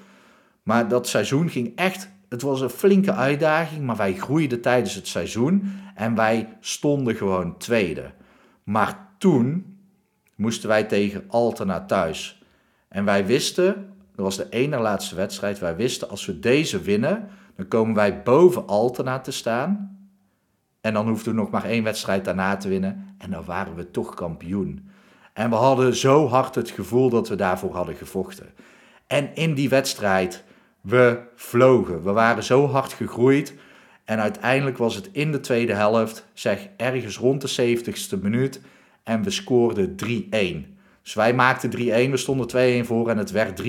Maar 0.62 0.88
dat 0.88 1.08
seizoen 1.08 1.48
ging 1.48 1.72
echt 1.76 2.08
het 2.28 2.42
was 2.42 2.60
een 2.60 2.70
flinke 2.70 3.12
uitdaging, 3.12 3.84
maar 3.84 3.96
wij 3.96 4.14
groeiden 4.14 4.60
tijdens 4.60 4.94
het 4.94 5.08
seizoen 5.08 5.72
en 5.94 6.14
wij 6.14 6.56
stonden 6.60 7.14
gewoon 7.14 7.58
tweede. 7.58 8.10
Maar 8.64 9.08
toen 9.18 9.76
moesten 10.36 10.68
wij 10.68 10.84
tegen 10.84 11.24
Altena 11.28 11.84
thuis. 11.84 12.42
En 12.88 13.04
wij 13.04 13.26
wisten, 13.26 13.74
dat 14.14 14.24
was 14.24 14.36
de 14.36 14.46
ene 14.50 14.78
laatste 14.78 15.14
wedstrijd, 15.14 15.58
wij 15.58 15.76
wisten 15.76 16.10
als 16.10 16.26
we 16.26 16.40
deze 16.40 16.80
winnen, 16.80 17.28
dan 17.56 17.68
komen 17.68 17.94
wij 17.94 18.22
boven 18.22 18.66
Altena 18.66 19.20
te 19.20 19.32
staan. 19.32 19.98
En 20.84 20.92
dan 20.92 21.08
hoefden 21.08 21.34
we 21.34 21.40
nog 21.40 21.50
maar 21.50 21.64
één 21.64 21.84
wedstrijd 21.84 22.24
daarna 22.24 22.56
te 22.56 22.68
winnen 22.68 23.14
en 23.18 23.30
dan 23.30 23.44
waren 23.44 23.74
we 23.74 23.90
toch 23.90 24.14
kampioen. 24.14 24.90
En 25.32 25.50
we 25.50 25.56
hadden 25.56 25.96
zo 25.96 26.28
hard 26.28 26.54
het 26.54 26.70
gevoel 26.70 27.10
dat 27.10 27.28
we 27.28 27.34
daarvoor 27.34 27.74
hadden 27.74 27.94
gevochten. 27.94 28.46
En 29.06 29.34
in 29.34 29.54
die 29.54 29.68
wedstrijd 29.68 30.44
we 30.80 31.20
vlogen. 31.34 32.02
We 32.02 32.12
waren 32.12 32.42
zo 32.42 32.66
hard 32.66 32.92
gegroeid. 32.92 33.54
En 34.04 34.20
uiteindelijk 34.20 34.78
was 34.78 34.94
het 34.94 35.08
in 35.12 35.32
de 35.32 35.40
tweede 35.40 35.74
helft, 35.74 36.26
zeg 36.32 36.68
ergens 36.76 37.18
rond 37.18 37.40
de 37.40 37.76
70ste 37.76 38.20
minuut. 38.22 38.60
En 39.02 39.22
we 39.22 39.30
scoorden 39.30 39.96
3-1. 40.04 40.06
Dus 41.02 41.14
wij 41.14 41.34
maakten 41.34 41.70
3-1, 41.70 41.74
we 42.10 42.16
stonden 42.16 42.82
2-1 42.82 42.86
voor 42.86 43.08
en 43.08 43.18
het 43.18 43.30
werd 43.30 43.62
3-1. 43.62 43.66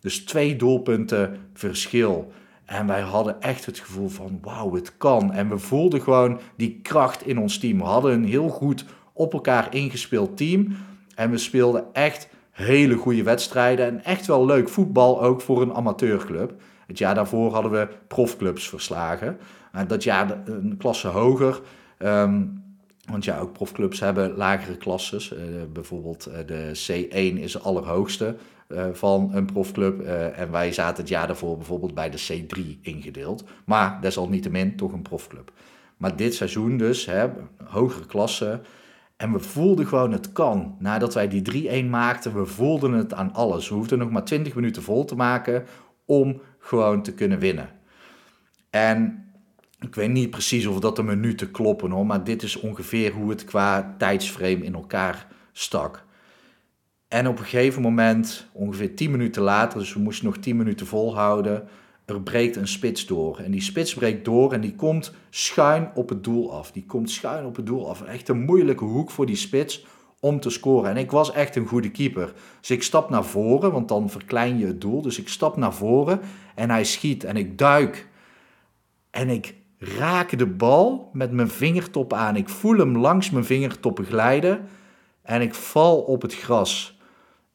Dus 0.00 0.24
twee 0.24 0.56
doelpunten 0.56 1.38
verschil. 1.52 2.32
En 2.68 2.86
wij 2.86 3.00
hadden 3.00 3.40
echt 3.40 3.66
het 3.66 3.78
gevoel 3.78 4.08
van 4.08 4.38
wauw, 4.42 4.74
het 4.74 4.96
kan. 4.96 5.32
En 5.32 5.48
we 5.48 5.58
voelden 5.58 6.00
gewoon 6.00 6.40
die 6.56 6.80
kracht 6.82 7.26
in 7.26 7.38
ons 7.38 7.58
team. 7.58 7.78
We 7.78 7.84
hadden 7.84 8.12
een 8.12 8.24
heel 8.24 8.48
goed 8.48 8.84
op 9.12 9.32
elkaar 9.32 9.74
ingespeeld 9.74 10.36
team. 10.36 10.76
En 11.14 11.30
we 11.30 11.38
speelden 11.38 11.84
echt 11.92 12.28
hele 12.50 12.94
goede 12.94 13.22
wedstrijden 13.22 13.86
en 13.86 14.04
echt 14.04 14.26
wel 14.26 14.46
leuk 14.46 14.68
voetbal 14.68 15.22
ook 15.22 15.40
voor 15.40 15.62
een 15.62 15.74
amateurclub. 15.74 16.52
Het 16.86 16.98
jaar 16.98 17.14
daarvoor 17.14 17.52
hadden 17.52 17.70
we 17.70 17.88
profclubs 18.08 18.68
verslagen. 18.68 19.38
Dat 19.86 20.02
jaar 20.02 20.40
een 20.44 20.76
klasse 20.78 21.08
hoger. 21.08 21.60
Um, 21.98 22.62
want 23.10 23.24
ja, 23.24 23.38
ook 23.38 23.52
profclubs 23.52 24.00
hebben 24.00 24.36
lagere 24.36 24.76
klasses. 24.76 25.32
Uh, 25.32 25.38
bijvoorbeeld 25.72 26.28
uh, 26.28 26.34
de 26.46 27.06
C1 27.08 27.40
is 27.40 27.52
de 27.52 27.58
allerhoogste 27.58 28.36
uh, 28.68 28.86
van 28.92 29.30
een 29.32 29.46
profclub. 29.46 30.00
en 30.34 30.50
wij 30.50 30.72
zaten 30.72 30.96
het 30.96 31.08
jaar 31.08 31.26
daarvoor 31.26 31.56
bijvoorbeeld 31.56 31.94
bij 31.94 32.10
de 32.10 32.26
C3 32.32 32.80
ingedeeld. 32.82 33.44
Maar 33.64 34.00
desalniettemin 34.00 34.76
toch 34.76 34.92
een 34.92 35.02
profclub. 35.02 35.52
Maar 35.96 36.16
dit 36.16 36.34
seizoen 36.34 36.76
dus, 36.76 37.06
hè, 37.06 37.28
hogere 37.64 38.06
klassen. 38.06 38.62
En 39.16 39.32
we 39.32 39.38
voelden 39.38 39.86
gewoon 39.86 40.12
het 40.12 40.32
kan. 40.32 40.76
Nadat 40.78 41.14
wij 41.14 41.28
die 41.28 41.84
3-1 41.84 41.88
maakten, 41.88 42.34
we 42.34 42.46
voelden 42.46 42.92
het 42.92 43.14
aan 43.14 43.32
alles. 43.32 43.68
We 43.68 43.74
hoefden 43.74 43.98
nog 43.98 44.10
maar 44.10 44.24
20 44.24 44.54
minuten 44.54 44.82
vol 44.82 45.04
te 45.04 45.14
maken 45.14 45.64
om 46.04 46.40
gewoon 46.58 47.02
te 47.02 47.14
kunnen 47.14 47.38
winnen. 47.38 47.70
En 48.70 49.24
ik 49.80 49.94
weet 49.94 50.10
niet 50.10 50.30
precies 50.30 50.66
of 50.66 50.80
dat 50.80 50.96
de 50.96 51.02
minuten 51.02 51.50
kloppen 51.50 51.90
hoor, 51.90 52.06
maar 52.06 52.24
dit 52.24 52.42
is 52.42 52.60
ongeveer 52.60 53.12
hoe 53.12 53.30
het 53.30 53.44
qua 53.44 53.94
tijdsframe 53.98 54.64
in 54.64 54.74
elkaar 54.74 55.26
stak. 55.52 56.04
En 57.08 57.28
op 57.28 57.38
een 57.38 57.44
gegeven 57.44 57.82
moment, 57.82 58.46
ongeveer 58.52 58.94
10 58.94 59.10
minuten 59.10 59.42
later, 59.42 59.78
dus 59.78 59.94
we 59.94 60.00
moesten 60.00 60.26
nog 60.26 60.36
10 60.36 60.56
minuten 60.56 60.86
volhouden, 60.86 61.68
er 62.04 62.20
breekt 62.20 62.56
een 62.56 62.68
spits 62.68 63.06
door. 63.06 63.38
En 63.38 63.50
die 63.50 63.60
spits 63.60 63.94
breekt 63.94 64.24
door 64.24 64.52
en 64.52 64.60
die 64.60 64.74
komt 64.74 65.12
schuin 65.30 65.90
op 65.94 66.08
het 66.08 66.24
doel 66.24 66.52
af. 66.52 66.72
Die 66.72 66.84
komt 66.86 67.10
schuin 67.10 67.44
op 67.44 67.56
het 67.56 67.66
doel 67.66 67.88
af. 67.88 68.02
Echt 68.02 68.28
een 68.28 68.40
moeilijke 68.40 68.84
hoek 68.84 69.10
voor 69.10 69.26
die 69.26 69.36
spits 69.36 69.86
om 70.20 70.40
te 70.40 70.50
scoren. 70.50 70.90
En 70.90 70.96
ik 70.96 71.10
was 71.10 71.32
echt 71.32 71.56
een 71.56 71.66
goede 71.66 71.90
keeper. 71.90 72.32
Dus 72.60 72.70
ik 72.70 72.82
stap 72.82 73.10
naar 73.10 73.24
voren, 73.24 73.72
want 73.72 73.88
dan 73.88 74.10
verklein 74.10 74.58
je 74.58 74.66
het 74.66 74.80
doel. 74.80 75.02
Dus 75.02 75.18
ik 75.18 75.28
stap 75.28 75.56
naar 75.56 75.74
voren 75.74 76.20
en 76.54 76.70
hij 76.70 76.84
schiet 76.84 77.24
en 77.24 77.36
ik 77.36 77.58
duik. 77.58 78.08
En 79.10 79.28
ik 79.28 79.54
raak 79.78 80.38
de 80.38 80.46
bal 80.46 81.10
met 81.12 81.32
mijn 81.32 81.50
vingertop 81.50 82.12
aan. 82.12 82.36
Ik 82.36 82.48
voel 82.48 82.78
hem 82.78 82.98
langs 82.98 83.30
mijn 83.30 83.44
vingertoppen 83.44 84.04
glijden 84.04 84.68
en 85.22 85.40
ik 85.40 85.54
val 85.54 86.00
op 86.00 86.22
het 86.22 86.34
gras. 86.34 86.97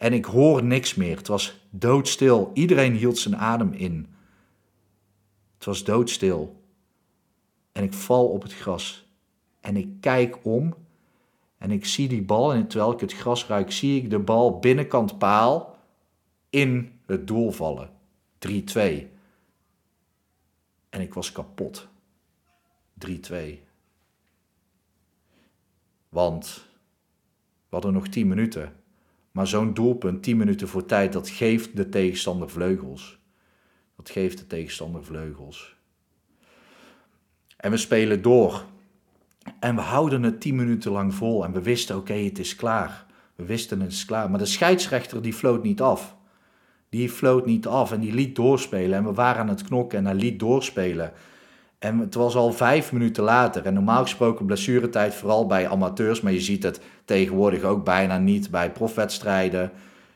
En 0.04 0.14
ik 0.14 0.26
hoor 0.26 0.64
niks 0.64 0.96
meer. 0.96 1.18
Het 1.18 1.28
was 1.28 1.66
doodstil. 1.70 2.52
Iedereen 2.54 2.94
hield 2.94 3.18
zijn 3.18 3.38
adem 3.38 3.74
in. 3.74 4.08
Het 5.56 5.66
was 5.66 5.84
doodstil. 5.84 6.64
En 7.72 7.84
ik 7.84 7.94
val 7.94 8.28
op 8.28 8.42
het 8.42 8.54
gras. 8.54 9.08
En 9.60 9.78
ik 9.78 9.88
kijk 10.00 10.46
om. 10.46 10.76
En 11.58 11.72
ik 11.72 11.86
zie 11.86 12.08
die 12.08 12.22
bal. 12.22 12.54
En 12.54 12.68
terwijl 12.68 12.92
ik 12.92 13.00
het 13.00 13.14
gras 13.14 13.48
ruik, 13.48 13.72
zie 13.72 14.02
ik 14.02 14.10
de 14.10 14.20
bal 14.20 14.60
binnenkant 14.60 15.18
paal 15.18 15.78
in 16.50 17.00
het 17.06 17.28
doel 17.28 17.52
vallen. 17.52 17.90
3-2. 18.48 18.50
En 20.90 21.02
ik 21.02 21.14
was 21.14 21.32
kapot. 21.32 21.88
3-2. 23.08 23.10
Want 26.10 26.66
we 27.70 27.76
hadden 27.76 27.94
nog 27.94 28.08
10 28.08 28.28
minuten. 28.28 28.83
Maar 29.34 29.48
zo'n 29.48 29.74
doelpunt, 29.74 30.24
10 30.24 30.38
minuten 30.38 30.68
voor 30.68 30.86
tijd, 30.86 31.14
dat 31.14 31.30
geeft 31.30 31.76
de 31.76 31.90
tegenstander 31.90 32.50
vleugels. 32.50 33.20
Dat 33.96 34.10
geeft 34.10 34.38
de 34.38 34.48
tegenstander 34.48 35.04
vleugels. 35.04 35.76
En 37.58 37.72
we 37.72 37.78
spelen 37.78 38.22
door. 38.22 38.66
En 39.60 39.76
we 39.76 39.82
houden 39.82 40.24
het 40.24 40.42
tien 40.42 40.56
minuten 40.56 40.92
lang 40.92 41.14
vol. 41.14 41.46
En 41.46 41.52
we 41.52 41.62
wisten, 41.62 41.98
oké, 41.98 42.14
het 42.14 42.40
is 42.40 42.56
klaar. 42.56 43.06
We 43.36 43.46
wisten, 43.46 43.82
het 43.82 43.92
is 43.92 44.06
klaar. 44.06 44.30
Maar 44.30 44.40
de 44.40 44.46
scheidsrechter, 44.46 45.22
die 45.22 45.34
floot 45.34 45.64
niet 45.64 45.82
af. 45.82 46.16
Die 46.90 47.10
floot 47.10 47.46
niet 47.46 47.68
af 47.68 47.92
en 47.92 48.00
die 48.00 48.14
liet 48.14 48.36
doorspelen. 48.36 48.98
En 48.98 49.04
we 49.04 49.14
waren 49.14 49.42
aan 49.42 49.50
het 49.50 49.64
knokken 49.64 49.98
en 49.98 50.06
hij 50.06 50.16
liet 50.16 50.40
doorspelen. 50.40 51.14
En 51.84 52.00
het 52.00 52.14
was 52.14 52.36
al 52.36 52.52
vijf 52.52 52.92
minuten 52.92 53.24
later. 53.24 53.66
En 53.66 53.74
normaal 53.74 54.02
gesproken 54.02 54.46
blessuretijd 54.46 55.14
vooral 55.16 55.46
bij 55.46 55.68
amateurs. 55.68 56.22
Maar 56.22 56.32
je 56.32 56.42
ziet 56.42 56.64
het 56.64 56.80
tegenwoordig 57.06 57.64
ook 57.64 57.84
bijna 57.84 58.18
niet 58.18 58.52
bij 58.52 58.72
profwedstrijden. 58.72 59.72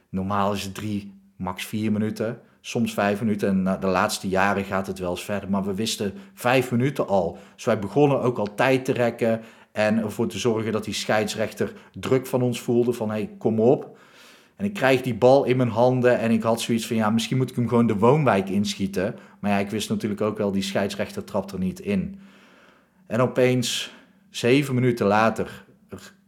Normaal 0.09 0.53
is 0.53 0.63
het 0.63 0.75
drie, 0.75 1.13
max 1.35 1.65
vier 1.65 1.91
minuten. 1.91 2.39
Soms 2.61 2.93
vijf 2.93 3.21
minuten. 3.21 3.67
En 3.67 3.79
de 3.79 3.87
laatste 3.87 4.27
jaren 4.27 4.63
gaat 4.63 4.87
het 4.87 4.99
wel 4.99 5.09
eens 5.09 5.23
verder. 5.23 5.49
Maar 5.49 5.63
we 5.63 5.73
wisten 5.73 6.13
vijf 6.33 6.71
minuten 6.71 7.07
al. 7.07 7.37
Dus 7.55 7.65
wij 7.65 7.79
begonnen 7.79 8.21
ook 8.21 8.37
al 8.37 8.55
tijd 8.55 8.85
te 8.85 8.93
rekken. 8.93 9.41
En 9.71 9.97
ervoor 9.97 10.27
te 10.27 10.39
zorgen 10.39 10.71
dat 10.71 10.83
die 10.83 10.93
scheidsrechter 10.93 11.73
druk 11.93 12.27
van 12.27 12.41
ons 12.41 12.61
voelde. 12.61 12.93
Van 12.93 13.09
hé, 13.09 13.15
hey, 13.15 13.29
kom 13.37 13.59
op. 13.59 13.97
En 14.57 14.65
ik 14.65 14.73
krijg 14.73 15.01
die 15.01 15.15
bal 15.15 15.43
in 15.43 15.57
mijn 15.57 15.69
handen 15.69 16.19
en 16.19 16.31
ik 16.31 16.43
had 16.43 16.61
zoiets 16.61 16.87
van, 16.87 16.95
ja, 16.95 17.09
misschien 17.09 17.37
moet 17.37 17.49
ik 17.49 17.55
hem 17.55 17.67
gewoon 17.67 17.87
de 17.87 17.97
woonwijk 17.97 18.49
inschieten. 18.49 19.15
Maar 19.39 19.51
ja, 19.51 19.57
ik 19.57 19.69
wist 19.69 19.89
natuurlijk 19.89 20.21
ook 20.21 20.37
wel, 20.37 20.51
die 20.51 20.61
scheidsrechter 20.61 21.23
trapt 21.23 21.51
er 21.51 21.59
niet 21.59 21.79
in. 21.79 22.19
En 23.07 23.21
opeens, 23.21 23.93
zeven 24.29 24.75
minuten 24.75 25.05
later, 25.05 25.65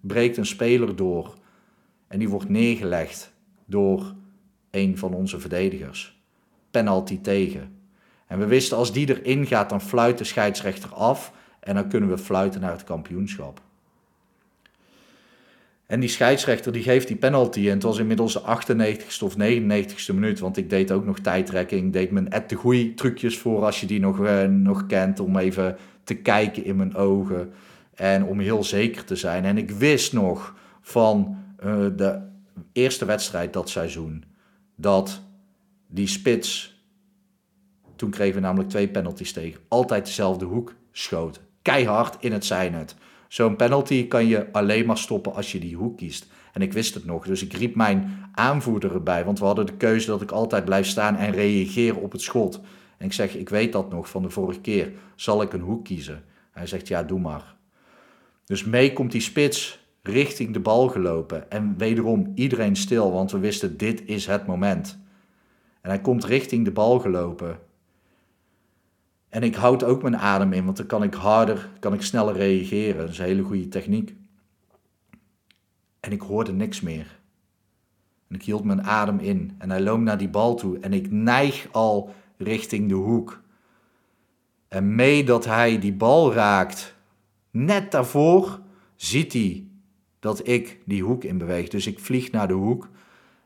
breekt 0.02 0.38
een 0.38 0.46
speler 0.46 0.96
door. 0.96 1.38
En 2.08 2.20
die 2.20 2.30
wordt 2.30 2.50
neergelegd 2.50 3.34
door 3.66 4.14
een 4.72 4.98
van 4.98 5.14
onze 5.14 5.40
verdedigers. 5.40 6.20
Penalty 6.72 7.22
tegen. 7.22 7.78
En 8.28 8.40
we 8.40 8.46
wisten, 8.46 8.78
als 8.78 8.94
die 8.94 9.10
erin 9.10 9.46
gaat, 9.46 9.70
dan 9.70 9.82
fluit 9.82 10.18
de 10.18 10.24
scheidsrechter 10.24 10.94
af. 10.94 11.34
En 11.60 11.76
dan 11.76 11.90
kunnen 11.90 12.10
we 12.10 12.18
fluiten 12.18 12.62
naar 12.62 12.72
het 12.72 12.84
kampioenschap. 12.84 13.62
En 15.90 16.00
die 16.00 16.10
scheidsrechter 16.10 16.72
die 16.72 16.84
geeft 16.84 17.08
die 17.08 17.18
penalty. 17.18 17.68
En 17.68 17.74
het 17.74 17.84
was 17.84 17.98
inmiddels 17.98 18.34
de 18.34 18.42
98ste 18.42 19.24
of 19.24 19.34
99ste 19.34 20.14
minuut. 20.14 20.40
Want 20.40 20.58
ik 20.58 20.70
deed 20.70 20.92
ook 20.92 21.06
nog 21.06 21.20
tijdrekking. 21.20 21.94
Deed 21.94 22.12
mijn 22.12 22.30
Ed 22.32 22.50
de 22.50 22.56
Goeie 22.56 22.94
trucjes 22.94 23.38
voor 23.38 23.66
als 23.66 23.80
je 23.80 23.86
die 23.86 24.00
nog, 24.00 24.20
uh, 24.20 24.44
nog 24.44 24.86
kent. 24.86 25.20
Om 25.20 25.38
even 25.38 25.78
te 26.04 26.16
kijken 26.16 26.66
in 26.66 26.76
mijn 26.76 26.96
ogen. 26.96 27.52
En 27.96 28.24
om 28.24 28.40
heel 28.40 28.64
zeker 28.64 29.04
te 29.04 29.16
zijn. 29.16 29.46
En 29.46 29.58
ik 29.58 29.72
wist 29.72 30.14
nog 30.14 30.56
van 30.82 31.38
uh, 31.66 31.86
de 31.96 32.20
eerste 32.72 33.06
wedstrijd 33.06 33.54
dat 33.54 33.70
seizoen. 33.70 34.24
Dat 34.76 35.22
die 35.88 36.08
spits. 36.08 36.78
Toen 37.96 38.10
kregen 38.10 38.36
we 38.36 38.42
namelijk 38.42 38.70
twee 38.70 38.88
penalties 38.88 39.34
tegen. 39.34 39.62
Altijd 39.68 40.06
dezelfde 40.06 40.46
hoek 40.46 40.76
schoten. 40.92 41.42
Keihard 41.62 42.18
in 42.20 42.32
het 42.32 42.46
zijnet. 42.46 42.96
Zo'n 43.30 43.56
penalty 43.56 44.08
kan 44.08 44.28
je 44.28 44.52
alleen 44.52 44.86
maar 44.86 44.98
stoppen 44.98 45.34
als 45.34 45.52
je 45.52 45.60
die 45.60 45.76
hoek 45.76 45.98
kiest. 45.98 46.28
En 46.54 46.62
ik 46.62 46.74
wist 46.74 46.94
het 46.94 47.06
nog, 47.06 47.26
dus 47.26 47.44
ik 47.44 47.54
riep 47.54 47.76
mijn 47.76 48.30
aanvoerder 48.34 48.94
erbij. 48.94 49.26
Want 49.26 49.40
we 49.40 49.46
hadden 49.46 49.66
de 49.66 49.78
keuze 49.78 50.08
dat 50.08 50.22
ik 50.22 50.32
altijd 50.32 50.66
blijf 50.66 50.88
staan 50.88 51.16
en 51.16 51.32
reageer 51.32 51.98
op 51.98 52.12
het 52.12 52.22
schot. 52.22 52.62
En 52.98 53.06
ik 53.06 53.14
zeg, 53.14 53.36
ik 53.36 53.50
weet 53.50 53.72
dat 53.72 53.90
nog 53.90 54.10
van 54.10 54.22
de 54.22 54.30
vorige 54.30 54.60
keer. 54.60 54.92
Zal 55.16 55.42
ik 55.42 55.54
een 55.54 55.62
hoek 55.62 55.86
kiezen? 55.86 56.24
Hij 56.52 56.68
zegt, 56.68 56.88
ja, 56.88 57.04
doe 57.04 57.20
maar. 57.20 57.56
Dus 58.46 58.64
mee 58.64 58.94
komt 58.94 59.12
die 59.12 59.22
spits 59.22 59.80
richting 60.02 60.54
de 60.54 60.60
bal 60.60 60.88
gelopen. 60.88 61.52
En 61.52 61.78
wederom 61.78 62.32
iedereen 62.36 62.76
stil, 62.76 63.12
want 63.12 63.32
we 63.32 63.40
wisten, 63.40 63.78
dit 63.78 64.02
is 64.06 64.26
het 64.26 64.46
moment. 64.46 65.00
En 65.82 65.90
hij 65.90 66.02
komt 66.02 66.26
richting 66.26 66.66
de 66.66 66.72
bal 66.72 67.00
gelopen. 67.00 67.60
En 69.30 69.44
ik 69.44 69.56
houd 69.56 69.84
ook 69.84 70.02
mijn 70.02 70.18
adem 70.18 70.54
in, 70.54 70.66
want 70.66 70.78
dan 70.78 70.86
kan 70.86 71.04
ik 71.04 71.14
harder, 71.14 71.70
kan 71.80 71.94
ik 71.94 72.02
sneller 72.02 72.36
reageren. 72.36 73.02
Dat 73.02 73.10
is 73.10 73.18
een 73.18 73.26
hele 73.26 73.44
goede 73.44 73.68
techniek. 73.68 74.16
En 76.00 76.12
ik 76.12 76.22
hoorde 76.22 76.54
niks 76.54 76.82
meer. 76.82 77.20
En 78.28 78.36
ik 78.36 78.44
hield 78.44 78.64
mijn 78.64 78.84
adem 78.84 79.20
in 79.20 79.56
en 79.58 79.70
hij 79.70 79.82
loopt 79.82 80.02
naar 80.02 80.18
die 80.18 80.30
bal 80.30 80.56
toe 80.56 80.80
en 80.80 80.94
ik 80.94 81.12
neig 81.12 81.68
al 81.72 82.14
richting 82.38 82.90
de 82.90 82.96
hoek. 82.96 83.42
En 84.68 84.96
mee 84.96 85.24
dat 85.24 85.46
hij 85.46 85.80
die 85.80 85.94
bal 85.94 86.34
raakt, 86.34 86.96
net 87.52 87.92
daarvoor 87.92 88.60
ziet 88.96 89.34
hij 89.34 89.68
dat 90.20 90.48
ik 90.48 90.80
die 90.86 91.04
hoek 91.04 91.24
in 91.24 91.38
beweeg. 91.38 91.68
Dus 91.68 91.88
ik 91.88 92.00
vlieg 92.00 92.32
naar 92.32 92.48
de 92.48 92.54
hoek 92.54 92.90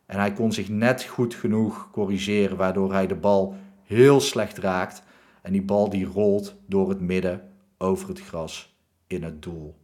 en 0.06 0.20
hij 0.20 0.34
kon 0.34 0.52
zich 0.52 0.70
net 0.70 1.04
goed 1.04 1.34
genoeg 1.34 1.90
corrigeren, 1.92 2.58
waardoor 2.58 2.94
hij 2.94 3.08
de 3.08 3.16
bal 3.16 3.56
heel 3.84 4.20
slecht 4.20 4.58
raakt. 4.58 5.04
En 5.44 5.52
die 5.52 5.62
bal 5.62 5.90
die 5.90 6.06
rolt 6.06 6.56
door 6.66 6.90
het 6.90 7.00
midden 7.00 7.52
over 7.78 8.08
het 8.10 8.22
gras 8.22 8.76
in 9.08 9.24
het 9.24 9.42
doel. 9.42 9.76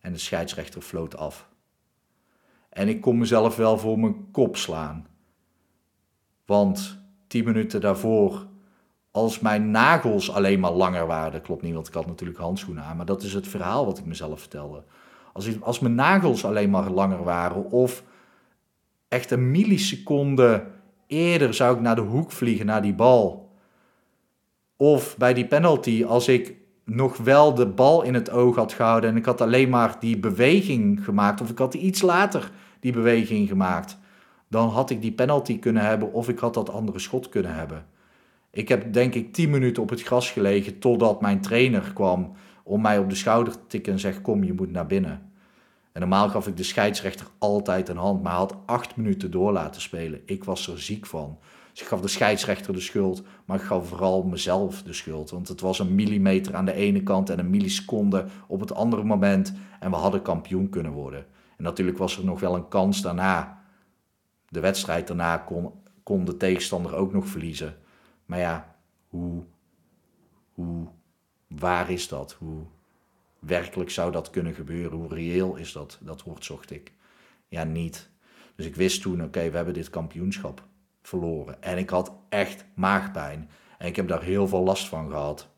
En 0.00 0.12
de 0.12 0.18
scheidsrechter 0.18 0.80
floot 0.80 1.16
af. 1.16 1.48
En 2.68 2.88
ik 2.88 3.00
kon 3.00 3.18
mezelf 3.18 3.56
wel 3.56 3.78
voor 3.78 3.98
mijn 3.98 4.30
kop 4.30 4.56
slaan. 4.56 5.06
Want 6.46 6.98
tien 7.26 7.44
minuten 7.44 7.80
daarvoor, 7.80 8.46
als 9.10 9.40
mijn 9.40 9.70
nagels 9.70 10.30
alleen 10.30 10.60
maar 10.60 10.72
langer 10.72 11.06
waren, 11.06 11.32
dat 11.32 11.42
klopt 11.42 11.62
niet, 11.62 11.74
want 11.74 11.88
ik 11.88 11.94
had 11.94 12.06
natuurlijk 12.06 12.38
handschoenen 12.38 12.84
aan, 12.84 12.96
maar 12.96 13.06
dat 13.06 13.22
is 13.22 13.34
het 13.34 13.48
verhaal 13.48 13.86
wat 13.86 13.98
ik 13.98 14.04
mezelf 14.04 14.40
vertelde. 14.40 14.84
Als, 15.32 15.60
als 15.60 15.78
mijn 15.78 15.94
nagels 15.94 16.44
alleen 16.44 16.70
maar 16.70 16.90
langer 16.90 17.24
waren, 17.24 17.70
of 17.70 18.04
echt 19.08 19.30
een 19.30 19.50
milliseconde 19.50 20.66
eerder 21.06 21.54
zou 21.54 21.74
ik 21.74 21.80
naar 21.80 21.94
de 21.94 22.00
hoek 22.00 22.32
vliegen, 22.32 22.66
naar 22.66 22.82
die 22.82 22.94
bal, 22.94 23.41
of 24.82 25.16
bij 25.16 25.34
die 25.34 25.46
penalty, 25.46 26.04
als 26.04 26.28
ik 26.28 26.54
nog 26.84 27.16
wel 27.16 27.54
de 27.54 27.66
bal 27.66 28.02
in 28.02 28.14
het 28.14 28.30
oog 28.30 28.56
had 28.56 28.72
gehouden 28.72 29.10
en 29.10 29.16
ik 29.16 29.24
had 29.24 29.40
alleen 29.40 29.68
maar 29.68 29.96
die 30.00 30.18
beweging 30.18 31.04
gemaakt, 31.04 31.40
of 31.40 31.50
ik 31.50 31.58
had 31.58 31.74
iets 31.74 32.02
later 32.02 32.50
die 32.80 32.92
beweging 32.92 33.48
gemaakt, 33.48 33.98
dan 34.48 34.68
had 34.68 34.90
ik 34.90 35.02
die 35.02 35.12
penalty 35.12 35.58
kunnen 35.58 35.82
hebben 35.82 36.12
of 36.12 36.28
ik 36.28 36.38
had 36.38 36.54
dat 36.54 36.70
andere 36.70 36.98
schot 36.98 37.28
kunnen 37.28 37.54
hebben. 37.54 37.86
Ik 38.50 38.68
heb 38.68 38.92
denk 38.92 39.14
ik 39.14 39.32
10 39.32 39.50
minuten 39.50 39.82
op 39.82 39.90
het 39.90 40.02
gras 40.02 40.30
gelegen 40.30 40.78
totdat 40.78 41.20
mijn 41.20 41.40
trainer 41.40 41.90
kwam 41.94 42.32
om 42.62 42.80
mij 42.80 42.98
op 42.98 43.08
de 43.08 43.16
schouder 43.16 43.52
te 43.52 43.66
tikken 43.66 43.92
en 43.92 43.98
zegt: 43.98 44.20
Kom, 44.20 44.44
je 44.44 44.52
moet 44.52 44.72
naar 44.72 44.86
binnen. 44.86 45.30
En 45.92 46.00
normaal 46.00 46.28
gaf 46.28 46.46
ik 46.46 46.56
de 46.56 46.62
scheidsrechter 46.62 47.26
altijd 47.38 47.88
een 47.88 47.96
hand, 47.96 48.22
maar 48.22 48.32
hij 48.32 48.40
had 48.40 48.56
acht 48.66 48.96
minuten 48.96 49.30
door 49.30 49.52
laten 49.52 49.80
spelen. 49.80 50.20
Ik 50.24 50.44
was 50.44 50.68
er 50.68 50.80
ziek 50.80 51.06
van. 51.06 51.38
Dus 51.72 51.80
ik 51.80 51.86
gaf 51.86 52.00
de 52.00 52.08
scheidsrechter 52.08 52.72
de 52.72 52.80
schuld, 52.80 53.22
maar 53.44 53.56
ik 53.56 53.62
gaf 53.62 53.88
vooral 53.88 54.22
mezelf 54.22 54.82
de 54.82 54.92
schuld. 54.92 55.30
Want 55.30 55.48
het 55.48 55.60
was 55.60 55.78
een 55.78 55.94
millimeter 55.94 56.54
aan 56.54 56.64
de 56.64 56.72
ene 56.72 57.02
kant 57.02 57.30
en 57.30 57.38
een 57.38 57.50
milliseconde 57.50 58.26
op 58.46 58.60
het 58.60 58.74
andere 58.74 59.04
moment. 59.04 59.52
En 59.80 59.90
we 59.90 59.96
hadden 59.96 60.22
kampioen 60.22 60.68
kunnen 60.68 60.92
worden. 60.92 61.26
En 61.56 61.64
natuurlijk 61.64 61.98
was 61.98 62.18
er 62.18 62.24
nog 62.24 62.40
wel 62.40 62.54
een 62.54 62.68
kans 62.68 63.02
daarna. 63.02 63.64
De 64.48 64.60
wedstrijd 64.60 65.06
daarna 65.06 65.36
kon, 65.36 65.72
kon 66.02 66.24
de 66.24 66.36
tegenstander 66.36 66.94
ook 66.94 67.12
nog 67.12 67.26
verliezen. 67.26 67.76
Maar 68.26 68.38
ja, 68.38 68.76
hoe, 69.08 69.42
hoe, 70.52 70.86
waar 71.48 71.90
is 71.90 72.08
dat? 72.08 72.32
Hoe 72.32 72.62
werkelijk 73.38 73.90
zou 73.90 74.12
dat 74.12 74.30
kunnen 74.30 74.54
gebeuren? 74.54 74.98
Hoe 74.98 75.14
reëel 75.14 75.56
is 75.56 75.72
dat? 75.72 75.98
Dat 76.00 76.22
woord 76.22 76.44
zocht 76.44 76.70
ik. 76.70 76.92
Ja, 77.48 77.64
niet. 77.64 78.10
Dus 78.56 78.66
ik 78.66 78.76
wist 78.76 79.02
toen, 79.02 79.22
oké, 79.22 79.50
we 79.50 79.56
hebben 79.56 79.74
dit 79.74 79.90
kampioenschap 79.90 80.70
verloren. 81.02 81.62
En 81.62 81.78
ik 81.78 81.90
had 81.90 82.12
echt 82.28 82.64
maagpijn. 82.74 83.50
En 83.78 83.86
ik 83.86 83.96
heb 83.96 84.08
daar 84.08 84.22
heel 84.22 84.48
veel 84.48 84.62
last 84.62 84.88
van 84.88 85.10
gehad. 85.10 85.48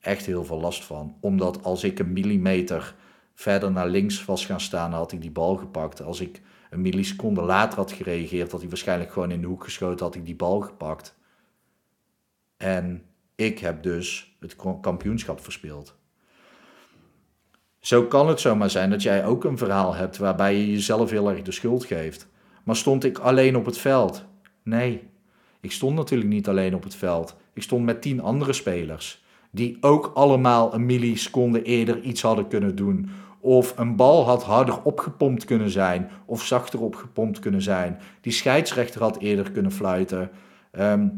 Echt 0.00 0.26
heel 0.26 0.44
veel 0.44 0.60
last 0.60 0.84
van. 0.84 1.16
Omdat 1.20 1.64
als 1.64 1.84
ik 1.84 1.98
een 1.98 2.12
millimeter 2.12 2.94
verder 3.34 3.70
naar 3.70 3.88
links 3.88 4.24
was 4.24 4.46
gaan 4.46 4.60
staan, 4.60 4.92
had 4.92 5.12
ik 5.12 5.20
die 5.20 5.30
bal 5.30 5.56
gepakt. 5.56 6.02
Als 6.02 6.20
ik 6.20 6.40
een 6.70 6.80
milliseconde 6.80 7.42
later 7.42 7.78
had 7.78 7.92
gereageerd, 7.92 8.50
had 8.50 8.60
hij 8.60 8.68
waarschijnlijk 8.68 9.12
gewoon 9.12 9.30
in 9.30 9.40
de 9.40 9.46
hoek 9.46 9.64
geschoten, 9.64 10.06
had 10.06 10.14
ik 10.14 10.24
die 10.24 10.36
bal 10.36 10.60
gepakt. 10.60 11.16
En 12.56 13.04
ik 13.34 13.58
heb 13.58 13.82
dus 13.82 14.36
het 14.40 14.56
kampioenschap 14.80 15.40
verspeeld. 15.40 15.96
Zo 17.80 18.04
kan 18.04 18.28
het 18.28 18.40
zomaar 18.40 18.70
zijn 18.70 18.90
dat 18.90 19.02
jij 19.02 19.24
ook 19.24 19.44
een 19.44 19.58
verhaal 19.58 19.94
hebt 19.94 20.16
waarbij 20.16 20.56
je 20.56 20.70
jezelf 20.70 21.10
heel 21.10 21.30
erg 21.30 21.42
de 21.42 21.52
schuld 21.52 21.84
geeft. 21.84 22.28
Maar 22.64 22.76
stond 22.76 23.04
ik 23.04 23.18
alleen 23.18 23.56
op 23.56 23.64
het 23.64 23.78
veld? 23.78 24.24
Nee, 24.68 25.02
ik 25.60 25.72
stond 25.72 25.96
natuurlijk 25.96 26.30
niet 26.30 26.48
alleen 26.48 26.74
op 26.74 26.82
het 26.82 26.94
veld. 26.94 27.36
Ik 27.52 27.62
stond 27.62 27.84
met 27.84 28.02
tien 28.02 28.20
andere 28.20 28.52
spelers. 28.52 29.24
Die 29.50 29.76
ook 29.80 30.10
allemaal 30.14 30.74
een 30.74 30.86
milliseconde 30.86 31.62
eerder 31.62 32.00
iets 32.00 32.22
hadden 32.22 32.48
kunnen 32.48 32.76
doen. 32.76 33.10
Of 33.40 33.78
een 33.78 33.96
bal 33.96 34.24
had 34.24 34.42
harder 34.42 34.82
opgepompt 34.82 35.44
kunnen 35.44 35.70
zijn. 35.70 36.10
Of 36.24 36.44
zachter 36.44 36.80
opgepompt 36.80 37.38
kunnen 37.38 37.62
zijn. 37.62 37.98
Die 38.20 38.32
scheidsrechter 38.32 39.00
had 39.00 39.18
eerder 39.18 39.50
kunnen 39.50 39.72
fluiten. 39.72 40.30
Ehm, 40.70 41.08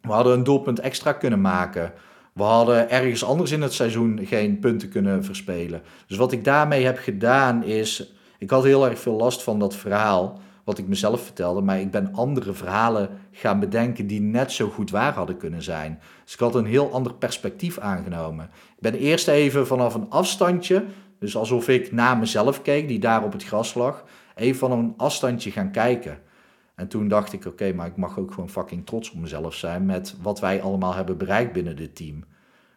we 0.00 0.12
hadden 0.12 0.32
een 0.32 0.44
doelpunt 0.44 0.80
extra 0.80 1.12
kunnen 1.12 1.40
maken. 1.40 1.92
We 2.32 2.42
hadden 2.42 2.90
ergens 2.90 3.24
anders 3.24 3.50
in 3.50 3.62
het 3.62 3.72
seizoen 3.72 4.20
geen 4.24 4.58
punten 4.58 4.88
kunnen 4.88 5.24
verspelen. 5.24 5.82
Dus 6.06 6.16
wat 6.16 6.32
ik 6.32 6.44
daarmee 6.44 6.84
heb 6.84 6.98
gedaan 6.98 7.64
is. 7.64 8.12
Ik 8.38 8.50
had 8.50 8.64
heel 8.64 8.88
erg 8.88 8.98
veel 8.98 9.16
last 9.16 9.42
van 9.42 9.58
dat 9.58 9.76
verhaal 9.76 10.40
wat 10.64 10.78
ik 10.78 10.88
mezelf 10.88 11.24
vertelde, 11.24 11.60
maar 11.60 11.80
ik 11.80 11.90
ben 11.90 12.12
andere 12.12 12.52
verhalen 12.52 13.08
gaan 13.30 13.60
bedenken 13.60 14.06
die 14.06 14.20
net 14.20 14.52
zo 14.52 14.68
goed 14.68 14.90
waar 14.90 15.12
hadden 15.12 15.36
kunnen 15.36 15.62
zijn. 15.62 16.00
Dus 16.24 16.32
ik 16.32 16.40
had 16.40 16.54
een 16.54 16.64
heel 16.66 16.92
ander 16.92 17.14
perspectief 17.14 17.78
aangenomen. 17.78 18.44
Ik 18.76 18.80
ben 18.80 18.94
eerst 18.94 19.28
even 19.28 19.66
vanaf 19.66 19.94
een 19.94 20.10
afstandje, 20.10 20.84
dus 21.18 21.36
alsof 21.36 21.68
ik 21.68 21.92
naar 21.92 22.18
mezelf 22.18 22.62
keek, 22.62 22.88
die 22.88 22.98
daar 22.98 23.24
op 23.24 23.32
het 23.32 23.44
gras 23.44 23.74
lag, 23.74 24.04
even 24.34 24.58
van 24.58 24.72
een 24.72 24.94
afstandje 24.96 25.50
gaan 25.50 25.70
kijken. 25.70 26.18
En 26.74 26.88
toen 26.88 27.08
dacht 27.08 27.32
ik, 27.32 27.44
oké, 27.44 27.72
maar 27.72 27.86
ik 27.86 27.96
mag 27.96 28.18
ook 28.18 28.32
gewoon 28.32 28.50
fucking 28.50 28.86
trots 28.86 29.10
op 29.10 29.18
mezelf 29.18 29.54
zijn 29.54 29.86
met 29.86 30.14
wat 30.22 30.40
wij 30.40 30.62
allemaal 30.62 30.94
hebben 30.94 31.18
bereikt 31.18 31.52
binnen 31.52 31.76
dit 31.76 31.96
team. 31.96 32.24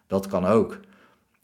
Dat 0.08 0.28
kan 0.28 0.46
ook. 0.46 0.80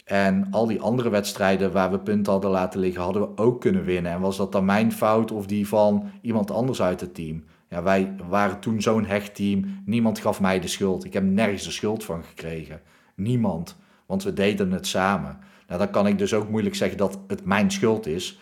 En 0.10 0.48
al 0.52 0.67
die 0.67 0.82
andere 0.82 1.10
wedstrijden 1.10 1.72
waar 1.72 1.91
we 1.91 2.00
punten 2.00 2.32
hadden 2.32 2.52
laten 2.52 2.80
liggen, 2.80 3.02
hadden 3.02 3.22
we 3.22 3.41
ook 3.41 3.62
kunnen 3.62 3.84
winnen. 3.84 4.12
En 4.12 4.19
was 4.19 4.38
dat 4.38 4.52
dan 4.52 4.65
mijn 4.65 4.91
fout 4.91 5.32
of 5.32 5.45
die 5.45 5.67
van 5.67 6.10
iemand 6.22 6.52
anders 6.52 6.82
uit 6.82 7.02
het 7.02 7.15
team? 7.15 7.43
Ja, 7.67 7.84
wij 7.84 8.15
waren 8.30 8.60
toen 8.60 8.82
zo'n 8.82 9.06
hecht 9.06 9.36
team. 9.36 9.82
Niemand 9.86 10.19
gaf 10.19 10.41
mij 10.41 10.60
de 10.60 10.67
schuld. 10.67 11.06
Ik 11.06 11.13
heb 11.13 11.24
nergens 11.24 11.63
de 11.63 11.72
schuld 11.72 12.04
van 12.04 12.24
gekregen. 12.24 12.82
Niemand. 13.15 13.76
Want 14.06 14.24
we 14.24 14.34
deden 14.34 14.72
het 14.72 14.88
samen. 14.88 15.38
Nou, 15.67 15.80
dan 15.80 15.89
kan 15.89 16.08
ik 16.08 16.17
dus 16.17 16.34
ook 16.34 16.50
moeilijk 16.50 16.76
zeggen 16.76 16.98
dat 16.98 17.19
het 17.28 17.45
mijn 17.45 17.72
schuld 17.72 18.08
is. 18.08 18.39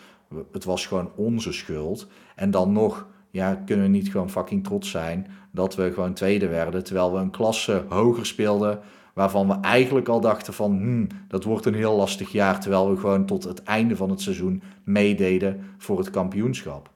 Het 0.52 0.64
was 0.64 0.86
gewoon 0.86 1.10
onze 1.16 1.52
schuld. 1.52 2.06
En 2.34 2.50
dan 2.50 2.72
nog, 2.72 3.06
ja, 3.30 3.62
kunnen 3.66 3.84
we 3.84 3.90
niet 3.90 4.10
gewoon 4.10 4.30
fucking 4.30 4.64
trots 4.64 4.90
zijn 4.90 5.26
dat 5.52 5.74
we 5.74 5.92
gewoon 5.92 6.14
tweede 6.14 6.48
werden. 6.48 6.84
Terwijl 6.84 7.12
we 7.12 7.18
een 7.18 7.30
klasse 7.30 7.84
hoger 7.88 8.26
speelden. 8.26 8.80
Waarvan 9.18 9.48
we 9.48 9.60
eigenlijk 9.60 10.08
al 10.08 10.20
dachten 10.20 10.54
van, 10.54 10.70
hmm, 10.70 11.06
dat 11.28 11.44
wordt 11.44 11.66
een 11.66 11.74
heel 11.74 11.96
lastig 11.96 12.32
jaar. 12.32 12.60
Terwijl 12.60 12.90
we 12.90 12.96
gewoon 12.96 13.26
tot 13.26 13.44
het 13.44 13.62
einde 13.62 13.96
van 13.96 14.10
het 14.10 14.20
seizoen 14.20 14.62
meededen 14.84 15.64
voor 15.78 15.98
het 15.98 16.10
kampioenschap. 16.10 16.90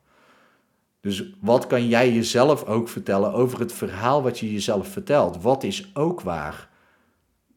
Dus 1.00 1.34
wat 1.40 1.66
kan 1.66 1.88
jij 1.88 2.12
jezelf 2.12 2.64
ook 2.64 2.88
vertellen 2.88 3.32
over 3.32 3.60
het 3.60 3.72
verhaal 3.72 4.22
wat 4.22 4.38
je 4.38 4.52
jezelf 4.52 4.88
vertelt? 4.88 5.42
Wat 5.42 5.62
is 5.62 5.90
ook 5.94 6.20
waar? 6.20 6.68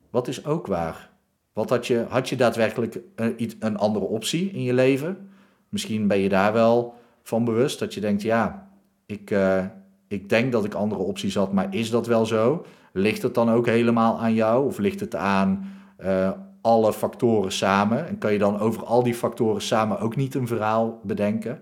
Wat 0.09 0.27
is 0.27 0.45
ook 0.45 0.67
waar? 0.67 1.09
Wat 1.53 1.69
had 1.69 1.87
je, 1.87 2.05
had 2.09 2.29
je 2.29 2.35
daadwerkelijk 2.35 2.99
een, 3.15 3.51
een 3.59 3.77
andere 3.77 4.05
optie 4.05 4.51
in 4.51 4.63
je 4.63 4.73
leven? 4.73 5.29
Misschien 5.69 6.07
ben 6.07 6.19
je 6.19 6.29
daar 6.29 6.53
wel 6.53 6.95
van 7.23 7.45
bewust 7.45 7.79
dat 7.79 7.93
je 7.93 8.01
denkt, 8.01 8.21
ja, 8.21 8.69
ik, 9.05 9.31
uh, 9.31 9.65
ik 10.15 10.29
denk 10.29 10.51
dat 10.51 10.65
ik 10.65 10.73
andere 10.73 11.01
opties 11.01 11.35
had, 11.35 11.53
maar 11.53 11.67
is 11.73 11.89
dat 11.89 12.07
wel 12.07 12.25
zo? 12.25 12.65
Ligt 12.93 13.21
het 13.21 13.33
dan 13.33 13.49
ook 13.49 13.65
helemaal 13.65 14.19
aan 14.19 14.33
jou 14.33 14.65
of 14.65 14.77
ligt 14.77 14.99
het 14.99 15.15
aan 15.15 15.71
uh, 16.03 16.31
alle 16.61 16.93
factoren 16.93 17.51
samen? 17.51 18.07
En 18.07 18.17
kan 18.17 18.33
je 18.33 18.39
dan 18.39 18.59
over 18.59 18.85
al 18.85 19.03
die 19.03 19.13
factoren 19.13 19.61
samen 19.61 19.99
ook 19.99 20.15
niet 20.15 20.35
een 20.35 20.47
verhaal 20.47 20.99
bedenken? 21.03 21.61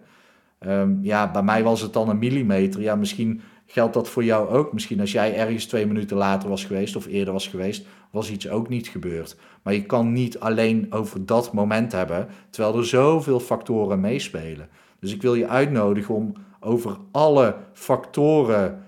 Um, 0.67 0.99
ja, 1.01 1.31
bij 1.31 1.43
mij 1.43 1.63
was 1.63 1.81
het 1.81 1.93
dan 1.93 2.09
een 2.09 2.17
millimeter. 2.19 2.81
Ja, 2.81 2.95
misschien 2.95 3.41
geldt 3.65 3.93
dat 3.93 4.09
voor 4.09 4.23
jou 4.23 4.49
ook. 4.49 4.73
Misschien 4.73 4.99
als 4.99 5.11
jij 5.11 5.35
ergens 5.35 5.65
twee 5.65 5.85
minuten 5.85 6.17
later 6.17 6.49
was 6.49 6.65
geweest 6.65 6.95
of 6.95 7.05
eerder 7.05 7.33
was 7.33 7.47
geweest, 7.47 7.85
was 8.11 8.31
iets 8.31 8.49
ook 8.49 8.69
niet 8.69 8.87
gebeurd. 8.87 9.37
Maar 9.61 9.73
je 9.73 9.83
kan 9.85 10.11
niet 10.11 10.39
alleen 10.39 10.87
over 10.89 11.25
dat 11.25 11.53
moment 11.53 11.91
hebben, 11.91 12.27
terwijl 12.49 12.77
er 12.77 12.85
zoveel 12.85 13.39
factoren 13.39 13.99
meespelen. 13.99 14.69
Dus 14.99 15.13
ik 15.13 15.21
wil 15.21 15.35
je 15.35 15.47
uitnodigen 15.47 16.15
om 16.15 16.33
over 16.63 16.97
alle 17.11 17.55
factoren 17.73 18.83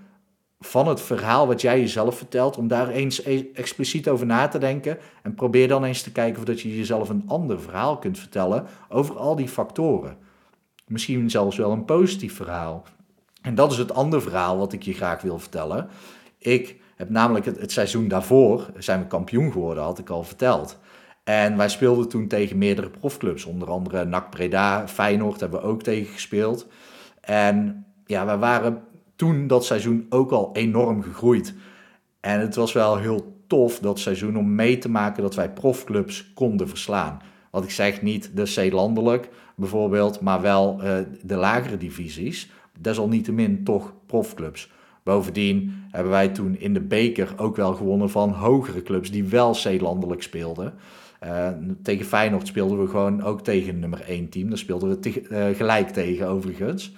van 0.60 0.88
het 0.88 1.02
verhaal 1.02 1.48
wat 1.48 1.62
jij 1.62 1.80
jezelf 1.80 2.18
vertelt, 2.18 2.58
om 2.58 2.68
daar 2.68 2.90
eens 2.90 3.26
e- 3.26 3.46
expliciet 3.54 4.10
over 4.10 4.26
na 4.26 4.48
te 4.48 4.58
denken. 4.58 4.98
En 5.24 5.34
probeer 5.34 5.68
dan 5.68 5.84
eens 5.84 6.02
te 6.02 6.12
kijken 6.12 6.40
of 6.40 6.46
dat 6.46 6.62
je 6.62 6.78
jezelf 6.78 7.10
een 7.10 7.24
ander 7.28 7.62
verhaal 7.62 7.98
kunt 7.98 8.20
vertellen 8.20 8.66
over 8.90 9.18
al 9.18 9.36
die 9.36 9.48
factoren. 9.48 10.18
Misschien 10.88 11.30
zelfs 11.30 11.58
wel 11.58 11.72
een 11.72 11.86
positief 11.86 12.36
verhaal. 12.36 12.84
En 13.42 13.56
dat 13.56 13.72
is 13.72 13.78
het 13.78 13.94
andere 13.94 14.22
verhaal 14.22 14.58
wat 14.58 14.74
ik 14.74 14.84
je 14.84 14.94
graag 14.94 15.22
wil 15.22 15.40
vertellen. 15.40 15.90
Ik 16.38 16.76
heb 16.96 17.10
namelijk 17.10 17.46
het, 17.46 17.60
het 17.60 17.72
seizoen 17.72 18.08
daarvoor, 18.08 18.70
zijn 18.78 19.00
we 19.00 19.08
kampioen 19.08 19.52
geworden, 19.52 19.84
had 19.84 20.00
ik 20.00 20.10
al 20.10 20.24
verteld. 20.24 20.78
En 21.24 21.58
wij 21.58 21.70
speelden 21.70 22.10
toen 22.10 22.28
tegen 22.28 22.58
meerdere 22.58 22.90
profclubs, 22.90 23.46
onder 23.46 23.70
andere 23.70 24.06
NAC 24.06 24.30
Breda, 24.30 24.88
Feyenoord 24.88 25.40
hebben 25.40 25.62
we 25.62 25.68
ook 25.68 25.84
tegen 25.84 26.14
gespeeld. 26.14 26.68
En 27.26 27.86
ja, 28.06 28.26
we 28.26 28.38
waren 28.38 28.84
toen 29.16 29.48
dat 29.48 29.66
seizoen 29.66 30.06
ook 30.10 30.32
al 30.32 30.50
enorm 30.54 31.02
gegroeid. 31.02 31.54
En 32.20 32.40
het 32.40 32.56
was 32.56 32.74
wel 32.74 32.98
heel 32.98 33.36
tof 33.48 33.80
dat 33.80 34.00
seizoen 34.00 34.38
om 34.38 34.56
mee 34.56 34.78
te 34.78 34.90
maken 34.90 35.24
dat 35.24 35.36
wij 35.36 35.50
profclubs 35.50 36.32
konden 36.34 36.70
verslaan. 36.70 37.22
Wat 37.52 37.64
ik 37.64 37.72
zeg, 37.72 38.02
niet 38.02 38.32
de 38.34 38.70
C-landelijk 38.70 39.30
bijvoorbeeld, 39.56 40.22
maar 40.22 40.42
wel 40.42 40.80
uh, 40.84 40.98
de 41.22 41.36
lagere 41.36 41.78
divisies. 41.78 42.50
Desalniettemin 42.80 43.64
toch 43.64 43.94
profclubs. 44.06 44.72
Bovendien 45.04 45.84
hebben 45.92 46.12
wij 46.12 46.30
toen 46.30 46.60
in 46.60 46.74
de 46.74 46.82
beker 46.82 47.34
ook 47.38 47.56
wel 47.56 47.74
gewonnen 47.74 48.10
van 48.10 48.30
hogere 48.30 48.82
clubs 48.82 49.12
die 49.12 49.24
wel 49.24 49.52
C-landelijk 49.52 50.24
speelden. 50.24 50.74
Uh, 51.24 51.48
tegen 51.82 52.06
Feyenoord 52.06 52.48
speelden 52.48 52.82
we 52.82 52.88
gewoon 52.88 53.24
ook 53.24 53.42
tegen 53.42 53.80
nummer 53.80 54.02
1 54.02 54.30
team. 54.30 54.50
Daar 54.50 54.58
speelden 54.58 54.90
we 54.90 55.00
te, 55.00 55.22
uh, 55.30 55.58
gelijk 55.58 55.90
tegen 55.90 56.28
overigens. 56.28 56.94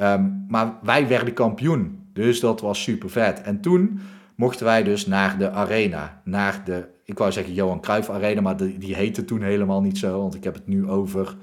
Um, 0.00 0.44
maar 0.48 0.72
wij 0.82 1.08
werden 1.08 1.34
kampioen, 1.34 2.08
dus 2.12 2.40
dat 2.40 2.60
was 2.60 2.82
super 2.82 3.10
vet. 3.10 3.42
En 3.42 3.60
toen 3.60 4.00
mochten 4.34 4.64
wij 4.64 4.82
dus 4.82 5.06
naar 5.06 5.38
de 5.38 5.50
arena, 5.50 6.20
naar 6.24 6.62
de, 6.64 6.88
ik 7.04 7.18
wou 7.18 7.32
zeggen 7.32 7.54
Johan 7.54 7.80
Cruijff 7.80 8.10
Arena, 8.10 8.40
maar 8.40 8.56
die, 8.56 8.94
heette 8.94 9.24
toen 9.24 9.42
helemaal 9.42 9.80
niet 9.80 9.98
zo, 9.98 10.18
want 10.18 10.34
ik 10.34 10.44
heb 10.44 10.54
het 10.54 10.66
nu 10.66 10.88
over, 10.88 11.36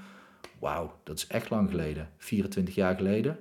wauw, 0.60 0.91
dat 1.03 1.17
is 1.17 1.27
echt 1.27 1.49
lang 1.49 1.69
geleden, 1.69 2.10
24 2.17 2.75
jaar 2.75 2.95
geleden. 2.95 3.38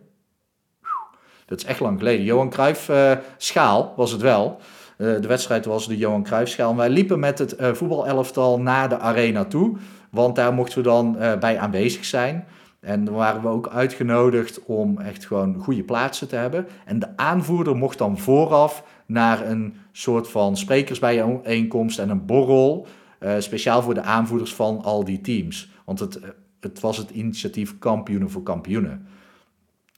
Dat 1.46 1.58
is 1.58 1.64
echt 1.64 1.80
lang 1.80 1.98
geleden. 1.98 2.24
Johan 2.24 2.50
Cruijff 2.50 2.88
uh, 2.88 3.12
schaal 3.36 3.92
was 3.96 4.10
het 4.10 4.20
wel. 4.20 4.56
Uh, 4.98 5.20
de 5.20 5.28
wedstrijd 5.28 5.64
was 5.64 5.88
de 5.88 5.96
Johan 5.96 6.22
Cruijff 6.22 6.50
schaal. 6.50 6.70
En 6.70 6.76
wij 6.76 6.88
liepen 6.88 7.18
met 7.18 7.38
het 7.38 7.60
uh, 7.60 7.72
voetbalelftal 7.72 8.60
naar 8.60 8.88
de 8.88 8.98
arena 8.98 9.44
toe, 9.44 9.76
want 10.10 10.36
daar 10.36 10.54
mochten 10.54 10.78
we 10.78 10.84
dan 10.84 11.16
bij 11.40 11.58
aanwezig 11.58 12.04
zijn. 12.04 12.46
En 12.84 13.04
dan 13.04 13.14
waren 13.14 13.42
we 13.42 13.48
ook 13.48 13.68
uitgenodigd 13.68 14.64
om 14.64 14.98
echt 14.98 15.26
gewoon 15.26 15.54
goede 15.54 15.82
plaatsen 15.82 16.28
te 16.28 16.36
hebben. 16.36 16.66
En 16.84 16.98
de 16.98 17.16
aanvoerder 17.16 17.76
mocht 17.76 17.98
dan 17.98 18.18
vooraf 18.18 18.84
naar 19.06 19.50
een 19.50 19.74
soort 19.92 20.28
van 20.28 20.56
sprekersbijeenkomst 20.56 21.98
en 21.98 22.10
een 22.10 22.26
borrel. 22.26 22.86
Uh, 23.20 23.34
speciaal 23.38 23.82
voor 23.82 23.94
de 23.94 24.02
aanvoerders 24.02 24.54
van 24.54 24.82
al 24.82 25.04
die 25.04 25.20
teams. 25.20 25.70
Want 25.84 25.98
het, 25.98 26.20
eh, 26.20 26.28
het 26.60 26.80
was 26.80 26.96
het 26.96 27.10
initiatief 27.10 27.78
Kampioenen 27.78 28.30
voor 28.30 28.42
Kampioenen. 28.42 29.06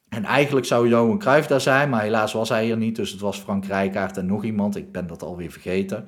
En 0.09 0.25
eigenlijk 0.25 0.67
zou 0.67 0.89
Johan 0.89 1.19
Cruijff 1.19 1.49
daar 1.49 1.61
zijn, 1.61 1.91
maar 1.91 2.03
helaas 2.03 2.33
was 2.33 2.49
hij 2.49 2.71
er 2.71 2.77
niet. 2.77 2.97
Dus 2.97 3.11
het 3.11 3.21
was 3.21 3.39
Frank 3.39 3.65
Rijkaard 3.65 4.17
en 4.17 4.27
nog 4.27 4.45
iemand. 4.45 4.77
Ik 4.77 4.93
ben 4.93 5.07
dat 5.07 5.23
alweer 5.23 5.51
vergeten. 5.51 6.05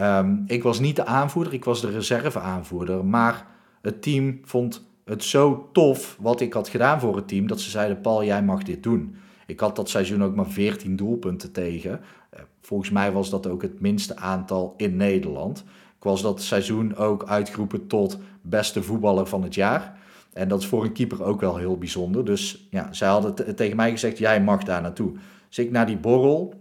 Um, 0.00 0.44
ik 0.46 0.62
was 0.62 0.80
niet 0.80 0.96
de 0.96 1.04
aanvoerder, 1.04 1.52
ik 1.52 1.64
was 1.64 1.80
de 1.80 1.90
reserveaanvoerder. 1.90 3.04
Maar 3.04 3.46
het 3.82 4.02
team 4.02 4.40
vond 4.42 4.85
het 5.06 5.24
zo 5.24 5.68
tof 5.72 6.16
wat 6.20 6.40
ik 6.40 6.52
had 6.52 6.68
gedaan 6.68 7.00
voor 7.00 7.16
het 7.16 7.28
team, 7.28 7.46
dat 7.46 7.60
ze 7.60 7.70
zeiden, 7.70 8.00
Paul, 8.00 8.24
jij 8.24 8.42
mag 8.42 8.62
dit 8.62 8.82
doen. 8.82 9.16
Ik 9.46 9.60
had 9.60 9.76
dat 9.76 9.88
seizoen 9.88 10.24
ook 10.24 10.34
maar 10.34 10.50
14 10.50 10.96
doelpunten 10.96 11.52
tegen. 11.52 12.00
Eh, 12.30 12.40
volgens 12.60 12.90
mij 12.90 13.12
was 13.12 13.30
dat 13.30 13.46
ook 13.46 13.62
het 13.62 13.80
minste 13.80 14.16
aantal 14.16 14.74
in 14.76 14.96
Nederland. 14.96 15.64
Ik 15.96 16.02
was 16.02 16.22
dat 16.22 16.42
seizoen 16.42 16.96
ook 16.96 17.24
uitgeroepen 17.24 17.86
tot 17.86 18.18
beste 18.40 18.82
voetballer 18.82 19.26
van 19.26 19.42
het 19.42 19.54
jaar. 19.54 19.98
En 20.32 20.48
dat 20.48 20.60
is 20.60 20.66
voor 20.66 20.84
een 20.84 20.92
keeper 20.92 21.22
ook 21.22 21.40
wel 21.40 21.56
heel 21.56 21.78
bijzonder. 21.78 22.24
Dus 22.24 22.66
ja, 22.70 22.92
zij 22.92 23.08
hadden 23.08 23.56
tegen 23.56 23.76
mij 23.76 23.90
gezegd, 23.90 24.18
jij 24.18 24.42
mag 24.42 24.62
daar 24.62 24.82
naartoe. 24.82 25.12
Dus 25.48 25.58
ik 25.58 25.70
naar 25.70 25.86
die 25.86 25.98
borrel. 25.98 26.54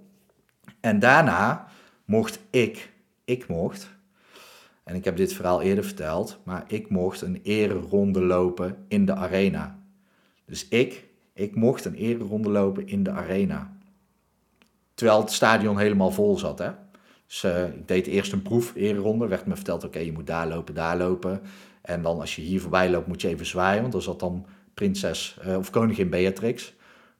En 0.80 1.00
daarna 1.00 1.68
mocht 2.06 2.40
ik, 2.50 2.92
ik 3.24 3.48
mocht, 3.48 3.95
en 4.86 4.96
ik 4.96 5.06
heb 5.06 5.18
dit 5.18 5.34
verhaal 5.34 5.62
eerder 5.62 5.84
verteld, 5.84 6.40
maar 6.44 6.64
ik 6.68 6.90
mocht 6.90 7.22
een 7.22 7.40
ereronde 7.44 8.22
lopen 8.22 8.86
in 8.88 9.06
de 9.06 9.14
arena. 9.14 9.80
Dus 10.46 10.68
ik, 10.68 11.08
ik 11.34 11.56
mocht 11.56 11.86
een 11.86 11.96
ereronde 11.96 12.50
lopen 12.50 12.88
in 12.88 13.04
de 13.04 13.12
arena. 13.12 13.78
Terwijl 14.94 15.20
het 15.20 15.32
stadion 15.32 15.78
helemaal 15.78 16.12
vol 16.12 16.38
zat. 16.38 16.60
Hè? 16.60 16.70
Dus 17.28 17.44
uh, 17.44 17.68
ik 17.68 17.88
deed 17.88 18.08
eerst 18.08 18.32
een 18.32 18.42
proef 18.42 18.76
ereronde. 18.76 19.28
Werd 19.28 19.46
me 19.46 19.56
verteld, 19.56 19.84
oké, 19.84 20.00
je 20.00 20.12
moet 20.12 20.28
daar 20.28 20.48
lopen, 20.48 20.74
daar 20.74 20.98
lopen. 20.98 21.42
En 21.82 22.02
dan 22.02 22.20
als 22.20 22.36
je 22.36 22.42
hier 22.42 22.62
voorbij 22.62 22.90
loopt, 22.90 23.08
moet 23.08 23.22
je 23.22 23.28
even 23.28 23.46
zwaaien. 23.46 23.82
Want 23.82 23.94
er 23.94 24.02
zat 24.02 24.20
dan 24.20 24.46
prinses 24.74 25.38
uh, 25.48 25.58
of 25.58 25.70
koningin 25.70 26.10
Beatrix 26.10 26.75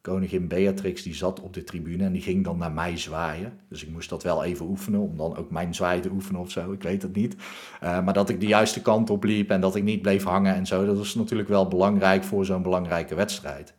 koningin 0.06 0.48
Beatrix 0.48 1.04
die 1.04 1.16
zat 1.16 1.42
op 1.42 1.54
de 1.54 1.64
tribune 1.64 2.04
en 2.04 2.12
die 2.12 2.22
ging 2.22 2.44
dan 2.44 2.58
naar 2.58 2.72
mij 2.72 2.98
zwaaien. 2.98 3.60
Dus 3.70 3.84
ik 3.84 3.90
moest 3.90 4.10
dat 4.10 4.24
wel 4.24 4.44
even 4.44 4.66
oefenen, 4.66 5.00
om 5.00 5.18
dan 5.18 5.38
ook 5.38 5.52
mijn 5.52 5.76
zwaai 5.76 6.00
te 6.00 6.10
oefenen 6.10 6.42
of 6.42 6.52
zo, 6.52 6.72
ik 6.72 6.84
weet 6.84 7.02
het 7.02 7.16
niet. 7.16 7.36
Uh, 7.84 8.04
maar 8.04 8.14
dat 8.14 8.30
ik 8.30 8.40
de 8.40 8.48
juiste 8.48 8.82
kant 8.82 9.10
op 9.10 9.24
liep 9.24 9.50
en 9.50 9.62
dat 9.62 9.76
ik 9.76 9.84
niet 9.84 10.02
bleef 10.02 10.24
hangen 10.24 10.56
en 10.56 10.66
zo, 10.66 10.86
dat 10.86 11.00
is 11.00 11.16
natuurlijk 11.16 11.50
wel 11.50 11.68
belangrijk 11.68 12.24
voor 12.24 12.46
zo'n 12.46 12.62
belangrijke 12.62 13.16
wedstrijd. 13.16 13.74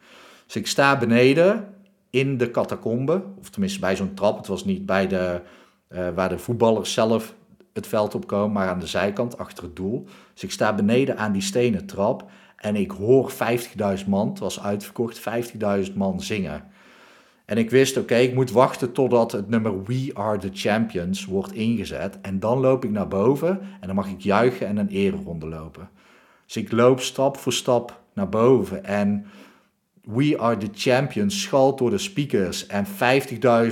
Dus 0.47 0.57
ik 0.57 0.67
sta 0.67 0.99
beneden 0.99 1.69
in 2.11 2.37
de 2.37 2.51
catacombe, 2.51 3.23
of 3.39 3.51
tenminste 3.51 3.81
bij 3.81 3.97
zo'n 3.97 4.15
trap. 4.15 4.37
Het 4.37 4.47
was 4.47 4.65
niet 4.65 4.87
bij 4.87 5.07
de, 5.07 5.41
uh, 5.89 6.09
waar 6.15 6.29
de 6.29 6.39
voetballers 6.39 6.93
zelf 6.93 7.35
het 7.73 7.87
veld 7.87 8.15
op 8.15 8.27
komen, 8.27 8.53
maar 8.53 8.69
aan 8.69 8.81
de 8.81 8.87
zijkant, 8.87 9.39
achter 9.39 9.65
het 9.65 9.77
doel. 9.77 10.07
Dus 10.33 10.43
ik 10.43 10.51
sta 10.51 10.75
beneden 10.75 11.19
aan 11.19 11.33
die 11.33 11.43
stenen 11.43 11.87
trap 11.87 12.31
en 12.57 12.77
ik 12.77 12.91
hoor 12.91 13.33
50.000 13.33 14.07
man, 14.07 14.29
het 14.29 14.39
was 14.39 14.63
uitverkocht, 14.63 15.21
50.000 15.89 15.95
man 15.95 16.21
zingen. 16.21 16.65
En 17.45 17.59
ik 17.59 17.71
wist, 17.71 17.97
oké, 17.97 18.17
ik 18.17 18.35
moet 18.35 18.51
wachten 18.51 18.93
totdat 18.93 19.33
het 19.33 19.49
nummer 19.49 19.85
We 19.85 20.11
Are 20.15 20.39
The 20.39 20.51
Champions 20.53 21.25
wordt 21.25 21.53
ingezet. 21.53 22.21
En 22.21 22.41
dan 22.41 22.59
loop 22.59 22.85
ik 22.85 22.91
naar 22.91 23.09
boven 23.09 23.61
en 23.81 23.87
dan 23.87 23.95
mag 23.95 24.09
ik 24.09 24.21
juichen 24.21 24.67
en 24.67 24.77
een 24.77 24.89
ereronde 24.89 25.47
lopen. 25.47 25.89
Dus 26.45 26.57
ik 26.57 26.73
loop 26.73 27.01
stap 27.01 27.37
voor 27.37 27.53
stap 27.53 28.01
naar 28.13 28.29
boven 28.29 28.85
en 28.85 29.27
We 30.03 30.39
Are 30.39 30.57
The 30.57 30.69
Champions 30.73 31.43
schalt 31.43 31.79
door 31.79 31.91
de 31.91 31.99
speakers. 31.99 32.67
En 32.67 32.87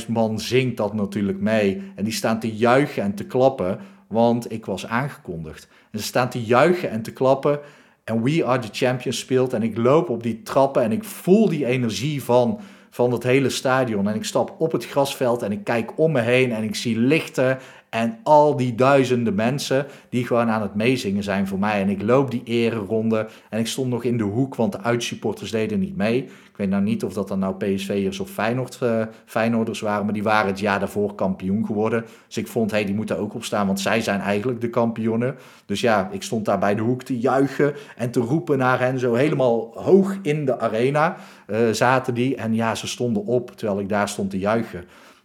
50.000 0.01 0.09
man 0.09 0.41
zingt 0.41 0.77
dat 0.77 0.95
natuurlijk 0.95 1.41
mee. 1.41 1.93
En 1.95 2.05
die 2.05 2.13
staan 2.13 2.41
te 2.41 2.57
juichen 2.57 3.03
en 3.03 3.15
te 3.15 3.27
klappen, 3.27 3.81
want 4.07 4.53
ik 4.53 4.67
was 4.67 4.87
aangekondigd. 4.87 5.69
En 5.91 5.99
ze 5.99 6.05
staan 6.05 6.31
te 6.31 6.43
juichen 6.43 6.91
en 6.91 7.03
te 7.03 7.13
klappen. 7.13 7.61
En 8.05 8.23
We 8.23 8.45
Are 8.45 8.59
The 8.59 8.69
Champions 8.73 9.19
speelt. 9.19 9.53
En 9.53 9.63
ik 9.63 9.77
loop 9.77 10.09
op 10.09 10.23
die 10.23 10.43
trappen 10.43 10.83
en 10.83 10.93
ik 10.93 11.05
voel 11.05 11.49
die 11.49 11.67
energie 11.67 12.23
van, 12.23 12.61
van 12.91 13.13
het 13.13 13.23
hele 13.23 13.51
stadion. 13.51 14.09
En 14.09 14.15
ik 14.15 14.25
stap 14.25 14.55
op 14.59 14.73
het 14.73 14.87
grasveld 14.87 15.43
en 15.43 15.53
ik 15.53 15.65
kijk 15.65 15.99
om 15.99 16.13
me 16.13 16.21
heen 16.21 16.53
en 16.53 16.63
ik 16.63 16.75
zie 16.75 16.99
lichten 16.99 17.59
en 17.95 18.19
al 18.23 18.57
die 18.57 18.75
duizenden 18.75 19.35
mensen 19.35 19.87
die 20.09 20.27
gewoon 20.27 20.51
aan 20.51 20.63
het 20.63 20.75
meezingen 20.75 21.23
zijn 21.23 21.47
voor 21.47 21.59
mij. 21.59 21.81
En 21.81 21.89
ik 21.89 22.03
loop 22.03 22.31
die 22.31 22.43
ereronde 22.45 23.29
en 23.51 23.59
ik 23.59 23.67
stond 23.67 23.91
nog 23.91 24.05
in 24.05 24.17
de 24.17 24.25
hoek, 24.25 24.55
want 24.55 24.73
de 24.73 24.81
uitsupporters 24.81 25.51
deden 25.51 25.79
niet 25.79 25.97
mee. 25.97 26.23
Ik 26.23 26.61
weet 26.61 26.69
nou 26.69 26.83
niet 26.83 27.05
of 27.05 27.13
dat 27.13 27.29
dan 27.29 27.39
nou 27.39 27.55
PSV'ers 27.55 28.21
of 28.21 28.31
Feyenoord, 28.31 28.79
Feyenoorders 29.25 29.81
waren, 29.81 30.05
maar 30.05 30.15
die 30.15 30.23
waren 30.23 30.51
het 30.51 30.59
jaar 30.59 30.79
daarvoor 30.79 31.15
kampioen 31.15 31.67
geworden. 31.67 32.05
Dus 32.27 32.37
ik 32.37 32.47
vond, 32.47 32.71
hé, 32.71 32.77
hey, 32.77 32.87
die 32.87 32.95
moeten 32.95 33.19
ook 33.19 33.35
opstaan, 33.35 33.67
want 33.67 33.81
zij 33.81 34.01
zijn 34.01 34.21
eigenlijk 34.21 34.61
de 34.61 34.71
kampioenen. 34.71 35.37
Dus 35.67 35.81
ja, 35.81 36.09
ik 36.13 36.23
stond 36.23 36.45
daar 36.45 36.59
bij 36.59 36.75
de 36.75 36.83
hoek 36.83 37.03
te 37.03 37.19
juichen 37.19 37.75
en 37.97 38.11
te 38.11 38.21
roepen 38.21 38.59
naar 38.59 38.79
hen, 38.81 38.99
zo 38.99 39.15
helemaal 39.15 39.71
hoog 39.75 40.17
in 40.23 40.45
de 40.45 40.59
arena 40.59 41.17
uh, 41.47 41.59
zaten 41.71 42.15
die. 42.15 42.37
En 42.37 42.55
ja, 42.55 42.75
ze 42.75 42.87
stonden 42.87 43.25
op 43.25 43.51
terwijl 43.51 43.81
ik 43.81 43.89
daar 43.89 44.09
stond 44.09 44.31
te 44.31 44.39
juichen. 44.39 44.85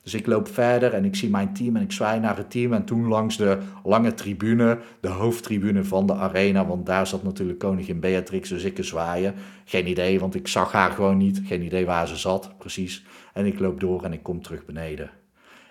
Dus 0.09 0.19
ik 0.19 0.27
loop 0.27 0.47
verder 0.47 0.93
en 0.93 1.05
ik 1.05 1.15
zie 1.15 1.29
mijn 1.29 1.53
team 1.53 1.75
en 1.75 1.81
ik 1.81 1.91
zwaai 1.91 2.19
naar 2.19 2.37
het 2.37 2.51
team. 2.51 2.73
En 2.73 2.85
toen 2.85 3.07
langs 3.07 3.37
de 3.37 3.57
lange 3.83 4.13
tribune, 4.13 4.79
de 4.99 5.07
hoofdtribune 5.07 5.83
van 5.83 6.05
de 6.05 6.13
arena, 6.13 6.65
want 6.65 6.85
daar 6.85 7.07
zat 7.07 7.23
natuurlijk 7.23 7.59
koningin 7.59 7.99
Beatrix, 7.99 8.49
dus 8.49 8.63
ik 8.63 8.77
zwaaien. 8.83 9.35
Geen 9.65 9.87
idee, 9.87 10.19
want 10.19 10.35
ik 10.35 10.47
zag 10.47 10.71
haar 10.71 10.91
gewoon 10.91 11.17
niet. 11.17 11.41
Geen 11.45 11.61
idee 11.61 11.85
waar 11.85 12.07
ze 12.07 12.15
zat, 12.15 12.51
precies. 12.57 13.05
En 13.33 13.45
ik 13.45 13.59
loop 13.59 13.79
door 13.79 14.03
en 14.03 14.13
ik 14.13 14.23
kom 14.23 14.41
terug 14.41 14.65
beneden. 14.65 15.09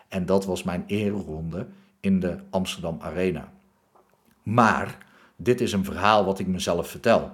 En 0.08 0.26
dat 0.26 0.44
was 0.44 0.62
mijn 0.62 0.84
ereronde 0.86 1.66
in 2.00 2.20
de 2.20 2.36
Amsterdam 2.50 2.96
Arena. 3.00 3.52
Maar 4.42 4.98
dit 5.36 5.60
is 5.60 5.72
een 5.72 5.84
verhaal 5.84 6.24
wat 6.24 6.38
ik 6.38 6.46
mezelf 6.46 6.88
vertel. 6.88 7.30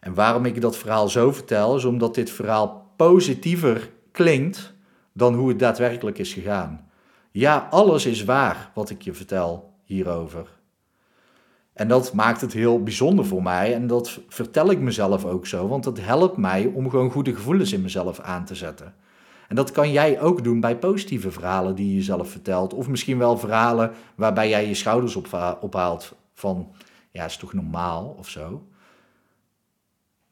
En 0.00 0.14
waarom 0.14 0.44
ik 0.44 0.60
dat 0.60 0.76
verhaal 0.76 1.08
zo 1.08 1.32
vertel, 1.32 1.76
is 1.76 1.84
omdat 1.84 2.14
dit 2.14 2.30
verhaal 2.30 2.92
positiever 2.96 3.90
klinkt 4.12 4.71
dan 5.12 5.34
hoe 5.34 5.48
het 5.48 5.58
daadwerkelijk 5.58 6.18
is 6.18 6.32
gegaan. 6.32 6.90
Ja, 7.30 7.68
alles 7.70 8.06
is 8.06 8.24
waar 8.24 8.70
wat 8.74 8.90
ik 8.90 9.02
je 9.02 9.12
vertel 9.12 9.72
hierover. 9.84 10.60
En 11.72 11.88
dat 11.88 12.12
maakt 12.12 12.40
het 12.40 12.52
heel 12.52 12.82
bijzonder 12.82 13.26
voor 13.26 13.42
mij 13.42 13.74
en 13.74 13.86
dat 13.86 14.20
vertel 14.28 14.70
ik 14.70 14.78
mezelf 14.78 15.24
ook 15.24 15.46
zo, 15.46 15.68
want 15.68 15.84
dat 15.84 16.00
helpt 16.00 16.36
mij 16.36 16.66
om 16.66 16.90
gewoon 16.90 17.10
goede 17.10 17.34
gevoelens 17.34 17.72
in 17.72 17.82
mezelf 17.82 18.20
aan 18.20 18.44
te 18.44 18.54
zetten. 18.54 18.94
En 19.48 19.56
dat 19.56 19.70
kan 19.70 19.92
jij 19.92 20.20
ook 20.20 20.44
doen 20.44 20.60
bij 20.60 20.76
positieve 20.78 21.30
verhalen 21.30 21.74
die 21.74 21.88
je 21.88 21.94
jezelf 21.94 22.30
vertelt, 22.30 22.74
of 22.74 22.88
misschien 22.88 23.18
wel 23.18 23.38
verhalen 23.38 23.92
waarbij 24.14 24.48
jij 24.48 24.68
je 24.68 24.74
schouders 24.74 25.16
ophaalt 25.60 26.14
van, 26.34 26.68
ja, 27.10 27.24
is 27.24 27.36
toch 27.36 27.52
normaal 27.52 28.14
of 28.18 28.28
zo. 28.28 28.62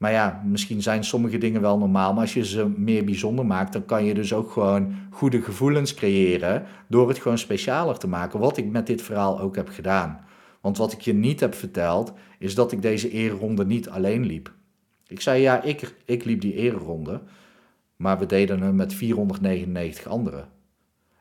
Maar 0.01 0.13
ja, 0.13 0.43
misschien 0.45 0.83
zijn 0.83 1.05
sommige 1.05 1.39
dingen 1.39 1.61
wel 1.61 1.79
normaal, 1.79 2.13
maar 2.13 2.23
als 2.23 2.35
je 2.35 2.45
ze 2.45 2.69
meer 2.69 3.05
bijzonder 3.05 3.47
maakt, 3.47 3.73
dan 3.73 3.85
kan 3.85 4.05
je 4.05 4.15
dus 4.15 4.33
ook 4.33 4.51
gewoon 4.51 4.95
goede 5.11 5.43
gevoelens 5.43 5.95
creëren 5.95 6.65
door 6.89 7.09
het 7.09 7.19
gewoon 7.19 7.39
specialer 7.39 7.99
te 7.99 8.09
maken, 8.09 8.41
wat 8.41 8.57
ik 8.57 8.71
met 8.71 8.87
dit 8.87 9.03
verhaal 9.03 9.41
ook 9.41 9.57
heb 9.57 9.69
gedaan. 9.69 10.25
Want 10.61 10.77
wat 10.77 10.93
ik 10.93 11.01
je 11.01 11.13
niet 11.13 11.41
heb 11.41 11.55
verteld, 11.55 12.13
is 12.39 12.55
dat 12.55 12.73
ik 12.73 12.83
deze 12.83 13.11
ereronde 13.11 13.67
niet 13.67 13.89
alleen 13.89 14.27
liep. 14.27 14.53
Ik 15.07 15.21
zei 15.21 15.41
ja, 15.41 15.63
ik, 15.63 15.95
ik 16.05 16.25
liep 16.25 16.41
die 16.41 16.55
ereronde, 16.55 17.23
maar 17.97 18.19
we 18.19 18.27
deden 18.27 18.61
hem 18.61 18.75
met 18.75 18.95
499 18.95 20.07
anderen. 20.07 20.49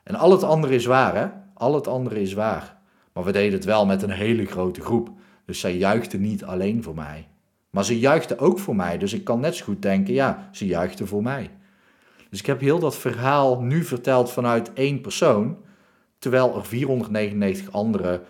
En 0.04 0.16
al 0.16 0.32
het 0.32 0.44
andere 0.44 0.76
is 0.76 0.86
waar, 0.86 1.16
hè? 1.16 1.28
Al 1.54 1.76
het 1.76 1.88
andere 1.88 2.22
is 2.22 2.34
waar. 2.34 2.78
Maar 3.14 3.24
we 3.24 3.32
deden 3.32 3.54
het 3.54 3.66
wel 3.66 3.86
met 3.86 4.02
een 4.02 4.10
hele 4.10 4.46
grote 4.46 4.82
groep. 4.82 5.12
Dus 5.46 5.60
zij 5.60 5.78
juichte 5.78 6.18
niet 6.18 6.44
alleen 6.44 6.84
voor 6.84 6.96
mij. 6.96 7.28
Maar 7.70 7.86
ze 7.86 8.00
juichte 8.00 8.38
ook 8.38 8.60
voor 8.60 8.76
mij, 8.76 8.98
dus 8.98 9.14
ik 9.14 9.24
kan 9.24 9.40
net 9.40 9.56
zo 9.56 9.66
goed 9.66 9.82
denken, 9.82 10.14
ja, 10.14 10.50
ze 10.52 10.66
juichte 10.66 11.06
voor 11.06 11.24
mij. 11.24 11.50
Dus 12.30 12.40
ik 12.40 12.46
heb 12.46 12.60
heel 12.60 12.80
dat 12.80 12.98
verhaal 12.98 13.62
nu 13.62 13.84
verteld 13.84 14.32
vanuit 14.32 14.74
één 14.74 15.02
persoon, 15.02 15.58
terwijl 16.20 16.56
er 16.56 16.66
499 16.66 17.72
andere 17.72 18.22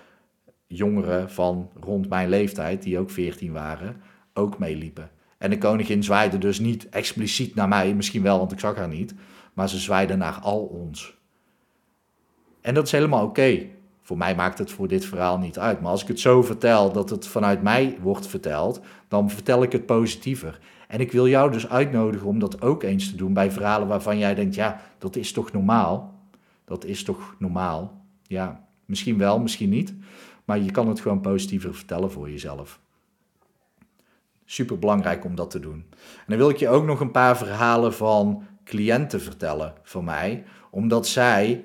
jongeren 0.68 1.30
van 1.30 1.70
rond 1.80 2.10
mijn 2.10 2.30
leeftijd, 2.30 2.84
die 2.84 3.00
ook 3.00 3.10
14 3.10 3.52
waren, 3.52 4.02
ook 4.34 4.60
meeliepen. 4.60 5.10
En 5.38 5.50
de 5.50 5.58
koningin 5.58 6.04
zwaaide 6.04 6.38
dus 6.38 6.60
niet 6.60 6.90
expliciet 6.90 7.56
naar 7.56 7.68
mij, 7.68 7.94
misschien 7.94 8.24
wel, 8.24 8.38
want 8.38 8.52
ik 8.52 8.60
zag 8.60 8.76
haar 8.76 8.88
niet, 8.88 9.14
maar 9.54 9.70
ze 9.70 9.80
zwaaide 9.80 10.16
naar 10.16 10.40
al 10.42 10.62
ons. 10.62 11.18
En 12.62 12.74
dat 12.74 12.86
is 12.86 12.92
helemaal 12.92 13.26
oké. 13.26 13.66
Voor 14.10 14.18
mij 14.18 14.36
maakt 14.36 14.58
het 14.58 14.72
voor 14.72 14.88
dit 14.88 15.06
verhaal 15.06 15.38
niet 15.38 15.60
uit. 15.60 15.82
Maar 15.82 15.92
als 15.92 16.02
ik 16.02 16.08
het 16.08 16.20
zo 16.20 16.42
vertel 16.42 16.92
dat 16.92 17.10
het 17.10 17.28
vanuit 17.28 17.62
mij 17.62 17.98
wordt 18.02 18.28
verteld, 18.28 18.82
dan 19.08 19.30
vertel 19.30 19.64
ik 19.64 19.72
het 19.72 19.86
positiever. 19.86 20.60
En 20.88 21.00
ik 21.00 21.12
wil 21.12 21.28
jou 21.28 21.52
dus 21.52 21.70
uitnodigen 21.70 22.28
om 22.28 22.40
dat 22.40 22.62
ook 22.62 22.84
eens 22.84 23.10
te 23.10 23.16
doen 23.16 23.34
bij 23.34 23.52
verhalen 23.52 23.88
waarvan 23.88 24.18
jij 24.18 24.36
denkt, 24.36 24.56
ja, 24.56 24.82
dat 24.98 25.16
is 25.16 25.32
toch 25.32 25.52
normaal? 25.52 26.20
Dat 26.66 26.86
is 26.86 27.04
toch 27.04 27.36
normaal? 27.40 28.06
Ja, 28.24 28.68
misschien 28.86 29.18
wel, 29.18 29.40
misschien 29.40 29.70
niet. 29.70 29.94
Maar 30.46 30.60
je 30.60 30.72
kan 30.72 30.88
het 30.88 31.00
gewoon 31.00 31.22
positiever 31.22 31.76
vertellen 31.76 32.12
voor 32.12 32.30
jezelf. 32.30 32.80
Super 34.46 34.80
belangrijk 34.80 35.26
om 35.26 35.36
dat 35.36 35.52
te 35.52 35.60
doen. 35.60 35.86
En 35.92 36.26
dan 36.28 36.38
wil 36.38 36.50
ik 36.50 36.58
je 36.58 36.70
ook 36.70 36.86
nog 36.86 37.00
een 37.00 37.12
paar 37.12 37.38
verhalen 37.38 37.94
van 37.94 38.44
cliënten 38.64 39.22
vertellen 39.22 39.74
van 39.84 40.04
mij, 40.04 40.44
omdat 40.70 41.08
zij 41.08 41.64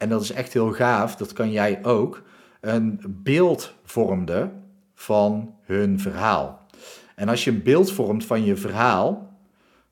en 0.00 0.08
dat 0.08 0.22
is 0.22 0.32
echt 0.32 0.52
heel 0.52 0.72
gaaf, 0.72 1.16
dat 1.16 1.32
kan 1.32 1.50
jij 1.50 1.84
ook, 1.84 2.22
een 2.60 3.00
beeld 3.08 3.74
vormde 3.84 4.50
van 4.94 5.54
hun 5.62 6.00
verhaal. 6.00 6.66
En 7.14 7.28
als 7.28 7.44
je 7.44 7.50
een 7.50 7.62
beeld 7.62 7.92
vormt 7.92 8.24
van 8.24 8.44
je 8.44 8.56
verhaal, 8.56 9.38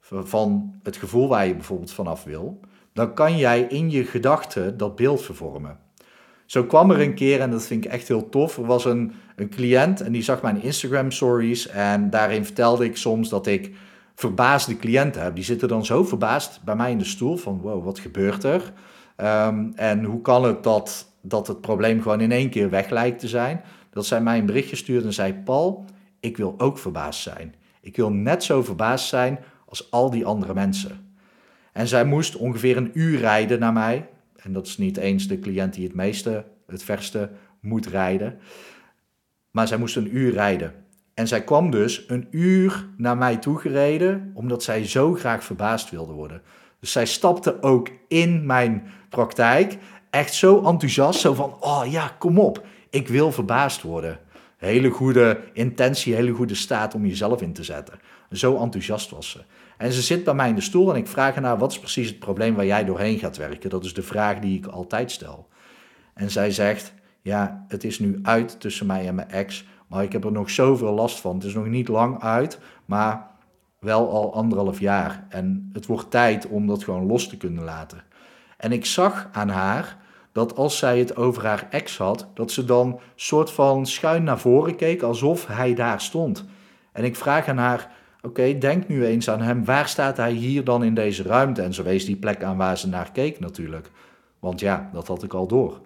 van 0.00 0.74
het 0.82 0.96
gevoel 0.96 1.28
waar 1.28 1.46
je 1.46 1.54
bijvoorbeeld 1.54 1.92
vanaf 1.92 2.24
wil, 2.24 2.60
dan 2.92 3.14
kan 3.14 3.36
jij 3.36 3.60
in 3.60 3.90
je 3.90 4.04
gedachten 4.04 4.76
dat 4.76 4.96
beeld 4.96 5.22
vervormen. 5.22 5.78
Zo 6.46 6.64
kwam 6.64 6.90
er 6.90 7.00
een 7.00 7.14
keer, 7.14 7.40
en 7.40 7.50
dat 7.50 7.66
vind 7.66 7.84
ik 7.84 7.90
echt 7.90 8.08
heel 8.08 8.28
tof, 8.28 8.56
er 8.56 8.66
was 8.66 8.84
een, 8.84 9.12
een 9.36 9.50
cliënt 9.50 10.00
en 10.00 10.12
die 10.12 10.22
zag 10.22 10.42
mijn 10.42 10.62
Instagram 10.62 11.10
stories 11.10 11.66
en 11.66 12.10
daarin 12.10 12.44
vertelde 12.44 12.84
ik 12.84 12.96
soms 12.96 13.28
dat 13.28 13.46
ik 13.46 13.74
verbaasde 14.14 14.76
cliënten 14.76 15.22
heb. 15.22 15.34
Die 15.34 15.44
zitten 15.44 15.68
dan 15.68 15.84
zo 15.84 16.04
verbaasd 16.04 16.60
bij 16.64 16.76
mij 16.76 16.90
in 16.90 16.98
de 16.98 17.04
stoel 17.04 17.36
van 17.36 17.60
wow, 17.60 17.84
wat 17.84 17.98
gebeurt 17.98 18.44
er? 18.44 18.72
Ehm, 19.18 19.70
en 19.74 20.04
hoe 20.04 20.20
kan 20.20 20.44
het 20.44 20.62
dat, 20.62 21.12
dat 21.22 21.46
het 21.46 21.60
probleem 21.60 22.02
gewoon 22.02 22.20
in 22.20 22.32
één 22.32 22.50
keer 22.50 22.70
weg 22.70 22.90
lijkt 22.90 23.18
te 23.18 23.28
zijn? 23.28 23.60
Dat 23.90 24.06
zij 24.06 24.20
mij 24.20 24.38
een 24.38 24.46
berichtje 24.46 24.76
stuurde 24.76 25.06
en 25.06 25.12
zei: 25.12 25.34
Paul, 25.34 25.84
ik 26.20 26.36
wil 26.36 26.54
ook 26.58 26.78
verbaasd 26.78 27.22
zijn. 27.22 27.54
Ik 27.80 27.96
wil 27.96 28.10
net 28.10 28.44
zo 28.44 28.62
verbaasd 28.62 29.08
zijn 29.08 29.38
als 29.66 29.90
al 29.90 30.10
die 30.10 30.26
andere 30.26 30.54
mensen. 30.54 31.14
En 31.72 31.88
zij 31.88 32.04
moest 32.04 32.36
ongeveer 32.36 32.76
een 32.76 32.90
uur 32.94 33.18
rijden 33.18 33.58
naar 33.58 33.72
mij. 33.72 34.08
En 34.36 34.52
dat 34.52 34.66
is 34.66 34.78
niet 34.78 34.96
eens 34.96 35.28
de 35.28 35.38
cliënt 35.38 35.74
die 35.74 35.86
het 35.86 35.94
meeste, 35.94 36.44
het 36.66 36.82
verste 36.82 37.30
moet 37.60 37.86
rijden. 37.86 38.38
Maar 39.50 39.68
zij 39.68 39.78
moest 39.78 39.96
een 39.96 40.16
uur 40.16 40.32
rijden. 40.32 40.74
En 41.14 41.28
zij 41.28 41.44
kwam 41.44 41.70
dus 41.70 42.04
een 42.08 42.26
uur 42.30 42.88
naar 42.96 43.16
mij 43.16 43.36
toe 43.36 43.58
gereden, 43.58 44.30
omdat 44.34 44.62
zij 44.62 44.86
zo 44.86 45.14
graag 45.14 45.44
verbaasd 45.44 45.90
wilde 45.90 46.12
worden. 46.12 46.42
Dus 46.80 46.92
zij 46.92 47.06
stapte 47.06 47.62
ook 47.62 47.88
in 48.08 48.46
mijn 48.46 48.90
praktijk 49.08 49.78
echt 50.10 50.34
zo 50.34 50.64
enthousiast, 50.64 51.20
zo 51.20 51.34
van, 51.34 51.56
oh 51.60 51.82
ja, 51.90 52.14
kom 52.18 52.38
op, 52.38 52.66
ik 52.90 53.08
wil 53.08 53.32
verbaasd 53.32 53.82
worden. 53.82 54.18
Hele 54.56 54.90
goede 54.90 55.40
intentie, 55.52 56.14
hele 56.14 56.32
goede 56.32 56.54
staat 56.54 56.94
om 56.94 57.06
jezelf 57.06 57.42
in 57.42 57.52
te 57.52 57.64
zetten. 57.64 58.00
Zo 58.30 58.58
enthousiast 58.58 59.10
was 59.10 59.30
ze. 59.30 59.40
En 59.76 59.92
ze 59.92 60.02
zit 60.02 60.24
bij 60.24 60.34
mij 60.34 60.48
in 60.48 60.54
de 60.54 60.60
stoel 60.60 60.90
en 60.90 60.96
ik 60.96 61.06
vraag 61.06 61.34
haar, 61.34 61.42
nou, 61.42 61.58
wat 61.58 61.72
is 61.72 61.78
precies 61.78 62.08
het 62.08 62.18
probleem 62.18 62.54
waar 62.54 62.66
jij 62.66 62.84
doorheen 62.84 63.18
gaat 63.18 63.36
werken? 63.36 63.70
Dat 63.70 63.84
is 63.84 63.94
de 63.94 64.02
vraag 64.02 64.38
die 64.38 64.58
ik 64.58 64.66
altijd 64.66 65.10
stel. 65.10 65.48
En 66.14 66.30
zij 66.30 66.50
zegt, 66.50 66.94
ja, 67.22 67.64
het 67.68 67.84
is 67.84 67.98
nu 67.98 68.18
uit 68.22 68.60
tussen 68.60 68.86
mij 68.86 69.06
en 69.06 69.14
mijn 69.14 69.30
ex, 69.30 69.64
maar 69.86 70.02
ik 70.02 70.12
heb 70.12 70.24
er 70.24 70.32
nog 70.32 70.50
zoveel 70.50 70.92
last 70.92 71.20
van. 71.20 71.34
Het 71.34 71.44
is 71.44 71.54
nog 71.54 71.66
niet 71.66 71.88
lang 71.88 72.22
uit, 72.22 72.58
maar 72.84 73.30
wel 73.78 74.10
al 74.10 74.34
anderhalf 74.34 74.80
jaar. 74.80 75.26
En 75.28 75.70
het 75.72 75.86
wordt 75.86 76.10
tijd 76.10 76.46
om 76.46 76.66
dat 76.66 76.84
gewoon 76.84 77.06
los 77.06 77.28
te 77.28 77.36
kunnen 77.36 77.64
laten. 77.64 78.02
En 78.56 78.72
ik 78.72 78.86
zag 78.86 79.28
aan 79.32 79.48
haar 79.48 79.96
dat 80.32 80.56
als 80.56 80.78
zij 80.78 80.98
het 80.98 81.16
over 81.16 81.46
haar 81.46 81.66
ex 81.70 81.98
had, 81.98 82.26
dat 82.34 82.50
ze 82.50 82.64
dan 82.64 83.00
soort 83.14 83.50
van 83.50 83.86
schuin 83.86 84.24
naar 84.24 84.38
voren 84.38 84.76
keek, 84.76 85.02
alsof 85.02 85.46
hij 85.46 85.74
daar 85.74 86.00
stond. 86.00 86.44
En 86.92 87.04
ik 87.04 87.16
vraag 87.16 87.48
aan 87.48 87.58
haar, 87.58 87.92
oké, 88.22 88.58
denk 88.58 88.88
nu 88.88 89.06
eens 89.06 89.30
aan 89.30 89.40
hem, 89.40 89.64
waar 89.64 89.88
staat 89.88 90.16
hij 90.16 90.32
hier 90.32 90.64
dan 90.64 90.84
in 90.84 90.94
deze 90.94 91.22
ruimte? 91.22 91.62
En 91.62 91.74
ze 91.74 91.82
wees 91.82 92.04
die 92.04 92.16
plek 92.16 92.42
aan 92.42 92.56
waar 92.56 92.78
ze 92.78 92.88
naar 92.88 93.12
keek 93.12 93.40
natuurlijk. 93.40 93.90
Want 94.38 94.60
ja, 94.60 94.90
dat 94.92 95.06
had 95.06 95.22
ik 95.22 95.34
al 95.34 95.46
door. 95.46 95.80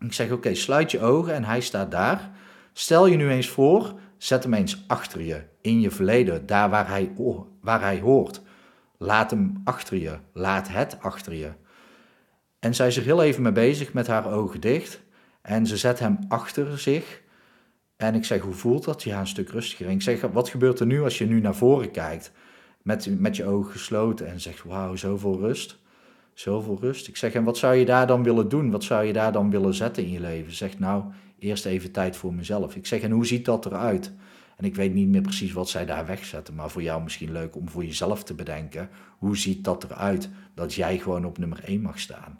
Ik 0.00 0.12
zeg, 0.12 0.30
oké, 0.30 0.54
sluit 0.54 0.90
je 0.90 1.00
ogen 1.00 1.34
en 1.34 1.44
hij 1.44 1.60
staat 1.60 1.90
daar. 1.90 2.30
Stel 2.72 3.06
je 3.06 3.16
nu 3.16 3.30
eens 3.30 3.48
voor, 3.48 3.94
zet 4.18 4.42
hem 4.42 4.54
eens 4.54 4.84
achter 4.86 5.22
je, 5.22 5.42
in 5.60 5.80
je 5.80 5.90
verleden, 5.90 6.46
daar 6.46 6.70
waar 6.70 6.88
hij, 6.88 7.12
waar 7.60 7.80
hij 7.80 8.00
hoort. 8.00 8.40
Laat 8.98 9.30
hem 9.30 9.60
achter 9.64 9.96
je, 9.96 10.18
laat 10.32 10.68
het 10.68 10.96
achter 11.00 11.34
je. 11.34 11.50
En 12.58 12.74
zij 12.74 12.86
is 12.86 12.96
er 12.96 13.02
heel 13.02 13.22
even 13.22 13.42
mee 13.42 13.52
bezig 13.52 13.92
met 13.92 14.06
haar 14.06 14.32
ogen 14.32 14.60
dicht. 14.60 15.00
En 15.42 15.66
ze 15.66 15.76
zet 15.76 15.98
hem 15.98 16.18
achter 16.28 16.78
zich. 16.78 17.22
En 17.96 18.14
ik 18.14 18.24
zeg, 18.24 18.40
hoe 18.40 18.54
voelt 18.54 18.84
dat? 18.84 19.02
Ja, 19.02 19.20
een 19.20 19.26
stuk 19.26 19.48
rustiger. 19.48 19.86
En 19.86 19.92
ik 19.92 20.02
zeg, 20.02 20.20
wat 20.20 20.48
gebeurt 20.48 20.80
er 20.80 20.86
nu 20.86 21.02
als 21.02 21.18
je 21.18 21.26
nu 21.26 21.40
naar 21.40 21.54
voren 21.54 21.90
kijkt? 21.90 22.32
Met, 22.82 23.20
met 23.20 23.36
je 23.36 23.44
ogen 23.44 23.72
gesloten 23.72 24.26
en 24.28 24.40
zegt, 24.40 24.64
wauw, 24.64 24.96
zoveel 24.96 25.38
rust. 25.38 25.78
Zoveel 26.32 26.78
rust. 26.80 27.08
Ik 27.08 27.16
zeg, 27.16 27.32
en 27.32 27.44
wat 27.44 27.58
zou 27.58 27.74
je 27.74 27.84
daar 27.84 28.06
dan 28.06 28.22
willen 28.22 28.48
doen? 28.48 28.70
Wat 28.70 28.84
zou 28.84 29.04
je 29.04 29.12
daar 29.12 29.32
dan 29.32 29.50
willen 29.50 29.74
zetten 29.74 30.02
in 30.02 30.10
je 30.10 30.20
leven? 30.20 30.52
Zeg, 30.52 30.78
nou, 30.78 31.04
eerst 31.38 31.66
even 31.66 31.90
tijd 31.90 32.16
voor 32.16 32.34
mezelf. 32.34 32.76
Ik 32.76 32.86
zeg, 32.86 33.00
en 33.00 33.10
hoe 33.10 33.26
ziet 33.26 33.44
dat 33.44 33.66
eruit? 33.66 34.12
En 34.56 34.64
ik 34.64 34.74
weet 34.74 34.94
niet 34.94 35.08
meer 35.08 35.20
precies 35.20 35.52
wat 35.52 35.68
zij 35.68 35.86
daar 35.86 36.06
wegzetten, 36.06 36.54
maar 36.54 36.70
voor 36.70 36.82
jou 36.82 37.02
misschien 37.02 37.32
leuk 37.32 37.56
om 37.56 37.68
voor 37.68 37.84
jezelf 37.84 38.24
te 38.24 38.34
bedenken. 38.34 38.88
Hoe 39.18 39.36
ziet 39.36 39.64
dat 39.64 39.84
eruit 39.84 40.28
dat 40.54 40.74
jij 40.74 40.98
gewoon 40.98 41.24
op 41.24 41.38
nummer 41.38 41.64
1 41.64 41.80
mag 41.80 41.98
staan? 41.98 42.38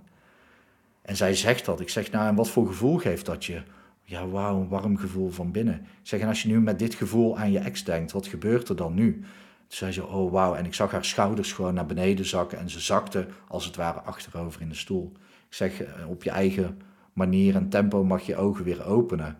En 1.03 1.16
zij 1.16 1.34
zegt 1.34 1.64
dat. 1.64 1.80
Ik 1.80 1.88
zeg, 1.88 2.11
nou, 2.11 2.28
en 2.28 2.34
wat 2.34 2.49
voor 2.49 2.66
gevoel 2.66 2.96
geeft 2.96 3.26
dat 3.26 3.44
je? 3.44 3.62
Ja, 4.03 4.28
wauw, 4.28 4.61
een 4.61 4.68
warm 4.68 4.96
gevoel 4.96 5.30
van 5.30 5.51
binnen. 5.51 5.74
Ik 5.74 5.86
zeg, 6.03 6.20
en 6.20 6.28
als 6.28 6.42
je 6.42 6.49
nu 6.49 6.61
met 6.61 6.78
dit 6.78 6.94
gevoel 6.94 7.38
aan 7.38 7.53
je 7.53 7.59
ex 7.59 7.84
denkt, 7.84 8.12
wat 8.12 8.26
gebeurt 8.26 8.68
er 8.68 8.76
dan 8.76 8.94
nu? 8.94 9.12
Toen 9.12 9.76
zei 9.76 9.92
ze, 9.92 10.07
oh 10.07 10.32
wauw. 10.32 10.55
En 10.55 10.64
ik 10.64 10.74
zag 10.74 10.90
haar 10.90 11.05
schouders 11.05 11.53
gewoon 11.53 11.74
naar 11.74 11.86
beneden 11.86 12.26
zakken 12.26 12.59
en 12.59 12.70
ze 12.70 12.80
zakte 12.80 13.26
als 13.49 13.64
het 13.64 13.76
ware 13.76 14.01
achterover 14.01 14.61
in 14.61 14.68
de 14.68 14.74
stoel. 14.74 15.12
Ik 15.49 15.55
zeg, 15.55 15.82
eh, 15.82 16.09
op 16.09 16.22
je 16.22 16.30
eigen 16.30 16.80
manier 17.18 17.54
en 17.54 17.68
tempo 17.68 18.04
mag 18.04 18.22
je 18.22 18.36
ogen 18.36 18.64
weer 18.64 18.84
openen. 18.84 19.36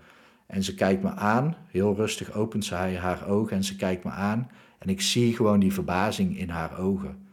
En 0.47 0.63
ze 0.63 0.75
kijkt 0.75 1.03
me 1.03 1.11
aan, 1.11 1.57
heel 1.71 1.95
rustig 1.95 2.33
opent 2.33 2.65
zij 2.65 2.97
haar 2.97 3.29
ogen 3.29 3.57
en 3.57 3.65
ze 3.65 3.77
kijkt 3.77 4.05
me 4.05 4.11
aan. 4.11 4.51
En 4.79 4.89
ik 4.89 5.01
zie 5.01 5.37
gewoon 5.37 5.61
die 5.61 5.73
verbazing 5.73 6.39
in 6.39 6.49
haar 6.49 6.79
ogen. 6.79 7.27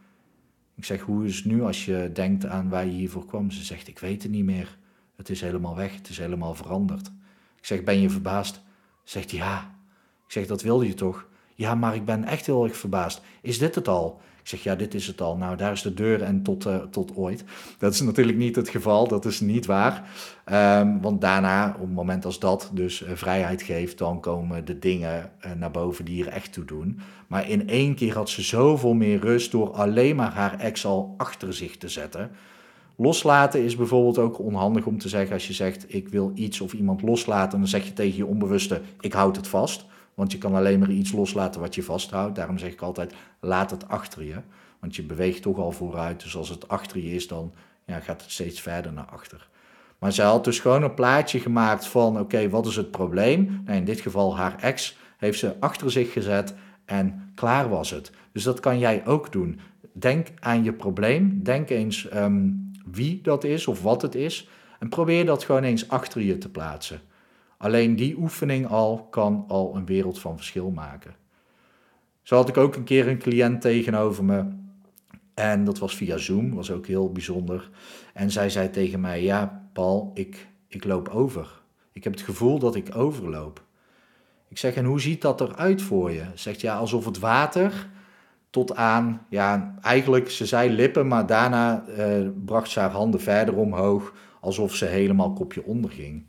Ik 0.76 0.84
zeg, 0.84 1.00
hoe 1.00 1.26
is 1.26 1.36
het 1.36 1.44
nu 1.44 1.62
als 1.62 1.84
je 1.84 2.10
denkt 2.12 2.46
aan 2.46 2.68
waar 2.68 2.84
je 2.84 2.92
hiervoor 2.92 3.26
kwam? 3.26 3.50
Ze 3.50 3.64
zegt, 3.64 3.88
ik 3.88 3.98
weet 3.98 4.22
het 4.22 4.32
niet 4.32 4.44
meer. 4.44 4.78
Het 5.16 5.30
is 5.30 5.40
helemaal 5.40 5.76
weg, 5.76 5.94
het 5.94 6.08
is 6.08 6.18
helemaal 6.18 6.54
veranderd. 6.54 7.06
Ik 7.58 7.66
zeg, 7.66 7.84
ben 7.84 8.00
je 8.00 8.10
verbaasd? 8.10 8.62
Zegt, 9.04 9.30
ja. 9.30 9.74
Ik 10.26 10.32
zeg, 10.32 10.46
dat 10.46 10.62
wilde 10.62 10.86
je 10.86 10.94
toch? 10.94 11.28
Ja, 11.54 11.74
maar 11.74 11.94
ik 11.94 12.04
ben 12.04 12.24
echt 12.24 12.46
heel 12.46 12.64
erg 12.64 12.76
verbaasd. 12.76 13.22
Is 13.40 13.58
dit 13.58 13.74
het 13.74 13.88
al? 13.88 14.20
Zeg, 14.48 14.62
ja, 14.62 14.74
dit 14.74 14.94
is 14.94 15.06
het 15.06 15.20
al. 15.20 15.36
Nou, 15.36 15.56
daar 15.56 15.72
is 15.72 15.82
de 15.82 15.94
deur 15.94 16.22
en 16.22 16.42
tot, 16.42 16.66
uh, 16.66 16.76
tot 16.76 17.16
ooit. 17.16 17.44
Dat 17.78 17.92
is 17.92 18.00
natuurlijk 18.00 18.38
niet 18.38 18.56
het 18.56 18.68
geval, 18.68 19.08
dat 19.08 19.24
is 19.24 19.40
niet 19.40 19.66
waar. 19.66 20.08
Um, 20.80 21.00
want 21.00 21.20
daarna, 21.20 21.74
op 21.74 21.80
het 21.80 21.94
moment 21.94 22.24
als 22.24 22.38
dat 22.38 22.70
dus 22.72 23.02
uh, 23.02 23.08
vrijheid 23.14 23.62
geeft, 23.62 23.98
dan 23.98 24.20
komen 24.20 24.64
de 24.64 24.78
dingen 24.78 25.30
uh, 25.44 25.52
naar 25.52 25.70
boven 25.70 26.04
die 26.04 26.24
er 26.24 26.32
echt 26.32 26.52
toe 26.52 26.64
doen. 26.64 27.00
Maar 27.26 27.48
in 27.48 27.68
één 27.68 27.94
keer 27.94 28.14
had 28.14 28.30
ze 28.30 28.42
zoveel 28.42 28.94
meer 28.94 29.18
rust 29.20 29.50
door 29.50 29.70
alleen 29.70 30.16
maar 30.16 30.32
haar 30.32 30.58
ex 30.58 30.84
al 30.84 31.14
achter 31.16 31.54
zich 31.54 31.76
te 31.76 31.88
zetten. 31.88 32.30
Loslaten 32.96 33.64
is 33.64 33.76
bijvoorbeeld 33.76 34.18
ook 34.18 34.38
onhandig 34.38 34.86
om 34.86 34.98
te 34.98 35.08
zeggen 35.08 35.32
als 35.32 35.46
je 35.46 35.52
zegt 35.52 35.94
ik 35.94 36.08
wil 36.08 36.32
iets 36.34 36.60
of 36.60 36.72
iemand 36.72 37.02
loslaten, 37.02 37.58
dan 37.58 37.68
zeg 37.68 37.84
je 37.84 37.92
tegen 37.92 38.16
je 38.16 38.26
onbewuste 38.26 38.80
ik 39.00 39.12
houd 39.12 39.36
het 39.36 39.48
vast. 39.48 39.86
Want 40.16 40.32
je 40.32 40.38
kan 40.38 40.54
alleen 40.54 40.78
maar 40.78 40.90
iets 40.90 41.12
loslaten 41.12 41.60
wat 41.60 41.74
je 41.74 41.82
vasthoudt. 41.82 42.36
Daarom 42.36 42.58
zeg 42.58 42.72
ik 42.72 42.80
altijd, 42.80 43.14
laat 43.40 43.70
het 43.70 43.88
achter 43.88 44.24
je. 44.24 44.36
Want 44.78 44.96
je 44.96 45.02
beweegt 45.02 45.42
toch 45.42 45.58
al 45.58 45.72
vooruit. 45.72 46.22
Dus 46.22 46.36
als 46.36 46.48
het 46.48 46.68
achter 46.68 46.98
je 46.98 47.14
is, 47.14 47.28
dan 47.28 47.52
ja, 47.84 48.00
gaat 48.00 48.22
het 48.22 48.30
steeds 48.30 48.60
verder 48.60 48.92
naar 48.92 49.04
achter. 49.04 49.48
Maar 49.98 50.12
zij 50.12 50.24
had 50.24 50.44
dus 50.44 50.60
gewoon 50.60 50.82
een 50.82 50.94
plaatje 50.94 51.40
gemaakt 51.40 51.86
van, 51.86 52.20
oké, 52.20 52.48
wat 52.48 52.66
is 52.66 52.76
het 52.76 52.90
probleem? 52.90 53.62
Nou, 53.64 53.78
in 53.78 53.84
dit 53.84 54.00
geval 54.00 54.36
haar 54.36 54.58
ex 54.60 54.96
heeft 55.16 55.38
ze 55.38 55.54
achter 55.60 55.90
zich 55.90 56.12
gezet 56.12 56.54
en 56.84 57.32
klaar 57.34 57.68
was 57.68 57.90
het. 57.90 58.10
Dus 58.32 58.42
dat 58.42 58.60
kan 58.60 58.78
jij 58.78 59.06
ook 59.06 59.32
doen. 59.32 59.60
Denk 59.92 60.28
aan 60.40 60.64
je 60.64 60.72
probleem. 60.72 61.42
Denk 61.42 61.70
eens 61.70 62.14
um, 62.14 62.70
wie 62.92 63.20
dat 63.22 63.44
is 63.44 63.66
of 63.66 63.82
wat 63.82 64.02
het 64.02 64.14
is. 64.14 64.48
En 64.78 64.88
probeer 64.88 65.26
dat 65.26 65.44
gewoon 65.44 65.62
eens 65.62 65.88
achter 65.88 66.22
je 66.22 66.38
te 66.38 66.48
plaatsen. 66.48 67.00
Alleen 67.58 67.96
die 67.96 68.16
oefening 68.16 68.66
al 68.66 69.06
kan 69.10 69.44
al 69.48 69.76
een 69.76 69.86
wereld 69.86 70.18
van 70.18 70.36
verschil 70.36 70.70
maken. 70.70 71.14
Zo 72.22 72.36
had 72.36 72.48
ik 72.48 72.56
ook 72.56 72.76
een 72.76 72.84
keer 72.84 73.08
een 73.08 73.18
cliënt 73.18 73.60
tegenover 73.60 74.24
me. 74.24 74.44
En 75.34 75.64
dat 75.64 75.78
was 75.78 75.96
via 75.96 76.16
Zoom, 76.16 76.54
was 76.54 76.70
ook 76.70 76.86
heel 76.86 77.12
bijzonder. 77.12 77.70
En 78.14 78.30
zij 78.30 78.50
zei 78.50 78.70
tegen 78.70 79.00
mij: 79.00 79.22
Ja, 79.22 79.68
Paul, 79.72 80.10
ik, 80.14 80.48
ik 80.68 80.84
loop 80.84 81.08
over. 81.08 81.60
Ik 81.92 82.04
heb 82.04 82.12
het 82.12 82.22
gevoel 82.22 82.58
dat 82.58 82.74
ik 82.74 82.96
overloop. 82.96 83.62
Ik 84.48 84.58
zeg: 84.58 84.74
En 84.74 84.84
hoe 84.84 85.00
ziet 85.00 85.22
dat 85.22 85.40
eruit 85.40 85.82
voor 85.82 86.10
je? 86.10 86.24
Zegt 86.34 86.60
ja, 86.60 86.76
alsof 86.76 87.04
het 87.04 87.18
water 87.18 87.88
tot 88.50 88.74
aan, 88.76 89.26
ja, 89.28 89.74
eigenlijk, 89.80 90.30
ze 90.30 90.46
zei 90.46 90.70
lippen, 90.70 91.06
maar 91.06 91.26
daarna 91.26 91.84
eh, 91.86 92.28
bracht 92.44 92.70
ze 92.70 92.80
haar 92.80 92.90
handen 92.90 93.20
verder 93.20 93.56
omhoog, 93.56 94.14
alsof 94.40 94.74
ze 94.74 94.84
helemaal 94.84 95.32
kopje 95.32 95.64
onder 95.64 95.90
ging. 95.90 96.24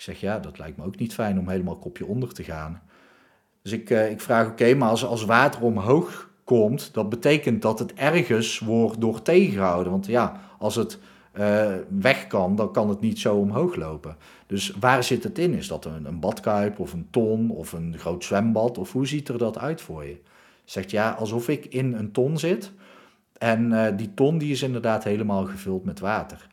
Ik 0.00 0.06
zeg, 0.06 0.20
ja, 0.20 0.38
dat 0.38 0.58
lijkt 0.58 0.76
me 0.76 0.84
ook 0.84 0.98
niet 0.98 1.14
fijn 1.14 1.38
om 1.38 1.48
helemaal 1.48 1.76
kopje 1.76 2.06
onder 2.06 2.32
te 2.32 2.44
gaan. 2.44 2.82
Dus 3.62 3.72
ik, 3.72 3.90
uh, 3.90 4.10
ik 4.10 4.20
vraag, 4.20 4.48
oké, 4.48 4.74
maar 4.74 4.88
als, 4.88 5.04
als 5.04 5.24
water 5.24 5.62
omhoog 5.62 6.30
komt, 6.44 6.94
dat 6.94 7.08
betekent 7.08 7.62
dat 7.62 7.78
het 7.78 7.94
ergens 7.94 8.58
wordt 8.58 9.00
door 9.00 9.22
tegengehouden. 9.22 9.92
Want 9.92 10.06
ja, 10.06 10.40
als 10.58 10.74
het 10.74 10.98
uh, 11.38 11.74
weg 11.88 12.26
kan, 12.26 12.56
dan 12.56 12.72
kan 12.72 12.88
het 12.88 13.00
niet 13.00 13.18
zo 13.18 13.36
omhoog 13.36 13.76
lopen. 13.76 14.16
Dus 14.46 14.74
waar 14.80 15.04
zit 15.04 15.24
het 15.24 15.38
in? 15.38 15.54
Is 15.54 15.68
dat 15.68 15.84
een, 15.84 16.04
een 16.04 16.20
badkuip 16.20 16.78
of 16.78 16.92
een 16.92 17.08
ton 17.10 17.50
of 17.50 17.72
een 17.72 17.98
groot 17.98 18.24
zwembad? 18.24 18.78
Of 18.78 18.92
hoe 18.92 19.06
ziet 19.06 19.28
er 19.28 19.38
dat 19.38 19.58
uit 19.58 19.80
voor 19.80 20.04
je? 20.04 20.20
Zegt 20.64 20.90
ja, 20.90 21.10
alsof 21.10 21.48
ik 21.48 21.64
in 21.64 21.92
een 21.92 22.12
ton 22.12 22.38
zit. 22.38 22.72
En 23.38 23.72
uh, 23.72 23.86
die 23.96 24.14
ton 24.14 24.38
die 24.38 24.52
is 24.52 24.62
inderdaad 24.62 25.04
helemaal 25.04 25.44
gevuld 25.44 25.84
met 25.84 26.00
water. 26.00 26.48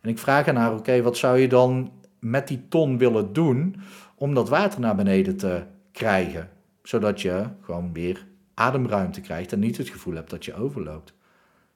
En 0.00 0.10
ik 0.10 0.18
vraag 0.18 0.48
aan 0.48 0.56
haar, 0.56 0.74
oké, 0.74 1.02
wat 1.02 1.16
zou 1.16 1.38
je 1.38 1.48
dan 1.48 1.90
met 2.22 2.48
die 2.48 2.68
ton 2.68 2.98
willen 2.98 3.32
doen 3.32 3.76
om 4.14 4.34
dat 4.34 4.48
water 4.48 4.80
naar 4.80 4.94
beneden 4.94 5.36
te 5.36 5.62
krijgen. 5.92 6.50
Zodat 6.82 7.20
je 7.20 7.46
gewoon 7.60 7.92
weer 7.92 8.26
ademruimte 8.54 9.20
krijgt 9.20 9.52
en 9.52 9.58
niet 9.58 9.76
het 9.76 9.88
gevoel 9.88 10.14
hebt 10.14 10.30
dat 10.30 10.44
je 10.44 10.54
overloopt. 10.54 11.14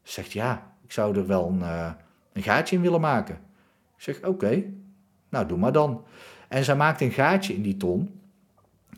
Zegt 0.03 0.33
ja, 0.33 0.73
ik 0.85 0.93
zou 0.93 1.17
er 1.17 1.27
wel 1.27 1.49
een, 1.49 1.59
uh, 1.59 1.91
een 2.33 2.43
gaatje 2.43 2.77
in 2.77 2.83
willen 2.83 3.01
maken. 3.01 3.35
Ik 3.97 4.03
zeg 4.03 4.23
oké, 4.25 4.65
nou 5.29 5.47
doe 5.47 5.59
maar 5.59 5.73
dan. 5.73 6.05
En 6.49 6.65
zij 6.65 6.77
maakt 6.77 7.01
een 7.01 7.11
gaatje 7.11 7.55
in 7.55 7.63
die 7.63 7.77
ton, 7.77 8.21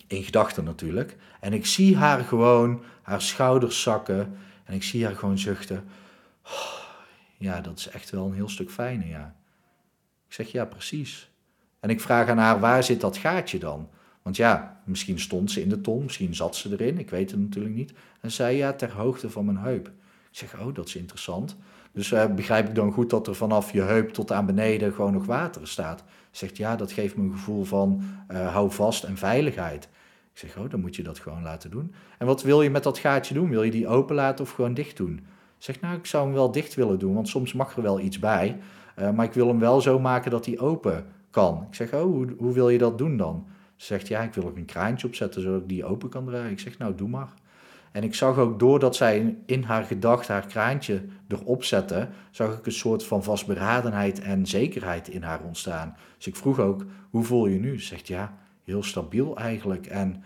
in 0.06 0.22
gedachten 0.22 0.64
natuurlijk. 0.64 1.16
En 1.40 1.52
ik 1.52 1.66
zie 1.66 1.96
haar 1.96 2.20
gewoon, 2.24 2.82
haar 3.02 3.22
schouders 3.22 3.82
zakken 3.82 4.36
en 4.64 4.74
ik 4.74 4.82
zie 4.82 5.04
haar 5.04 5.16
gewoon 5.16 5.38
zuchten. 5.38 5.84
Oh, 6.44 6.78
ja, 7.36 7.60
dat 7.60 7.78
is 7.78 7.88
echt 7.88 8.10
wel 8.10 8.26
een 8.26 8.34
heel 8.34 8.48
stuk 8.48 8.70
fijner, 8.70 9.08
ja. 9.08 9.36
Ik 10.26 10.34
zeg 10.34 10.52
ja, 10.52 10.64
precies. 10.64 11.27
En 11.80 11.90
ik 11.90 12.00
vraag 12.00 12.28
aan 12.28 12.38
haar, 12.38 12.60
waar 12.60 12.82
zit 12.82 13.00
dat 13.00 13.16
gaatje 13.16 13.58
dan? 13.58 13.88
Want 14.22 14.36
ja, 14.36 14.80
misschien 14.84 15.20
stond 15.20 15.50
ze 15.50 15.62
in 15.62 15.68
de 15.68 15.80
ton, 15.80 16.02
misschien 16.02 16.34
zat 16.34 16.56
ze 16.56 16.72
erin, 16.72 16.98
ik 16.98 17.10
weet 17.10 17.30
het 17.30 17.40
natuurlijk 17.40 17.74
niet. 17.74 17.92
En 18.20 18.30
zei 18.30 18.56
ja, 18.56 18.72
ter 18.72 18.92
hoogte 18.92 19.30
van 19.30 19.44
mijn 19.44 19.58
heup. 19.58 19.86
Ik 20.30 20.36
zeg, 20.36 20.60
oh, 20.60 20.74
dat 20.74 20.86
is 20.86 20.96
interessant. 20.96 21.56
Dus 21.92 22.10
uh, 22.10 22.26
begrijp 22.26 22.68
ik 22.68 22.74
dan 22.74 22.92
goed 22.92 23.10
dat 23.10 23.26
er 23.26 23.34
vanaf 23.34 23.72
je 23.72 23.80
heup 23.80 24.10
tot 24.10 24.32
aan 24.32 24.46
beneden 24.46 24.92
gewoon 24.92 25.12
nog 25.12 25.26
water 25.26 25.68
staat? 25.68 26.04
Zegt 26.30 26.56
ja, 26.56 26.76
dat 26.76 26.92
geeft 26.92 27.16
me 27.16 27.24
een 27.24 27.32
gevoel 27.32 27.64
van 27.64 28.02
uh, 28.30 28.52
hou 28.52 28.70
vast 28.70 29.04
en 29.04 29.16
veiligheid. 29.16 29.88
Ik 30.32 30.38
zeg, 30.38 30.56
oh, 30.56 30.70
dan 30.70 30.80
moet 30.80 30.96
je 30.96 31.02
dat 31.02 31.18
gewoon 31.18 31.42
laten 31.42 31.70
doen. 31.70 31.94
En 32.18 32.26
wat 32.26 32.42
wil 32.42 32.62
je 32.62 32.70
met 32.70 32.82
dat 32.82 32.98
gaatje 32.98 33.34
doen? 33.34 33.50
Wil 33.50 33.62
je 33.62 33.70
die 33.70 33.88
open 33.88 34.14
laten 34.14 34.44
of 34.44 34.50
gewoon 34.50 34.74
dicht 34.74 34.96
doen? 34.96 35.26
Zeg, 35.58 35.80
nou, 35.80 35.96
ik 35.96 36.06
zou 36.06 36.24
hem 36.24 36.34
wel 36.34 36.50
dicht 36.50 36.74
willen 36.74 36.98
doen, 36.98 37.14
want 37.14 37.28
soms 37.28 37.52
mag 37.52 37.76
er 37.76 37.82
wel 37.82 38.00
iets 38.00 38.18
bij. 38.18 38.58
Uh, 38.98 39.10
maar 39.10 39.26
ik 39.26 39.32
wil 39.32 39.48
hem 39.48 39.58
wel 39.58 39.80
zo 39.80 39.98
maken 39.98 40.30
dat 40.30 40.46
hij 40.46 40.58
open 40.58 41.06
kan. 41.30 41.66
Ik 41.68 41.74
zeg, 41.74 41.92
oh, 41.92 42.30
hoe, 42.38 42.52
wil 42.52 42.68
je 42.68 42.78
dat 42.78 42.98
doen 42.98 43.16
dan? 43.16 43.46
Ze 43.76 43.86
zegt, 43.86 44.08
ja, 44.08 44.20
ik 44.20 44.34
wil 44.34 44.46
er 44.46 44.56
een 44.56 44.64
kraantje 44.64 45.06
op 45.06 45.14
zetten 45.14 45.42
zodat 45.42 45.60
ik 45.60 45.68
die 45.68 45.84
open 45.84 46.08
kan 46.08 46.24
draaien. 46.24 46.50
Ik 46.50 46.60
zeg, 46.60 46.78
nou, 46.78 46.94
doe 46.94 47.08
maar. 47.08 47.32
En 47.92 48.02
ik 48.02 48.14
zag 48.14 48.38
ook 48.38 48.58
doordat 48.58 48.96
zij 48.96 49.36
in 49.46 49.62
haar 49.62 49.84
gedachte 49.84 50.32
haar 50.32 50.46
kraantje 50.46 51.02
erop 51.28 51.64
zette, 51.64 52.08
zag 52.30 52.58
ik 52.58 52.66
een 52.66 52.72
soort 52.72 53.04
van 53.04 53.22
vastberadenheid 53.22 54.20
en 54.20 54.46
zekerheid 54.46 55.08
in 55.08 55.22
haar 55.22 55.40
ontstaan. 55.42 55.96
Dus 56.16 56.26
ik 56.26 56.36
vroeg 56.36 56.58
ook, 56.58 56.84
hoe 57.10 57.24
voel 57.24 57.46
je 57.46 57.58
nu? 57.58 57.80
Ze 57.80 57.86
zegt, 57.86 58.08
ja, 58.08 58.34
heel 58.64 58.82
stabiel 58.82 59.36
eigenlijk. 59.36 59.86
En 59.86 60.24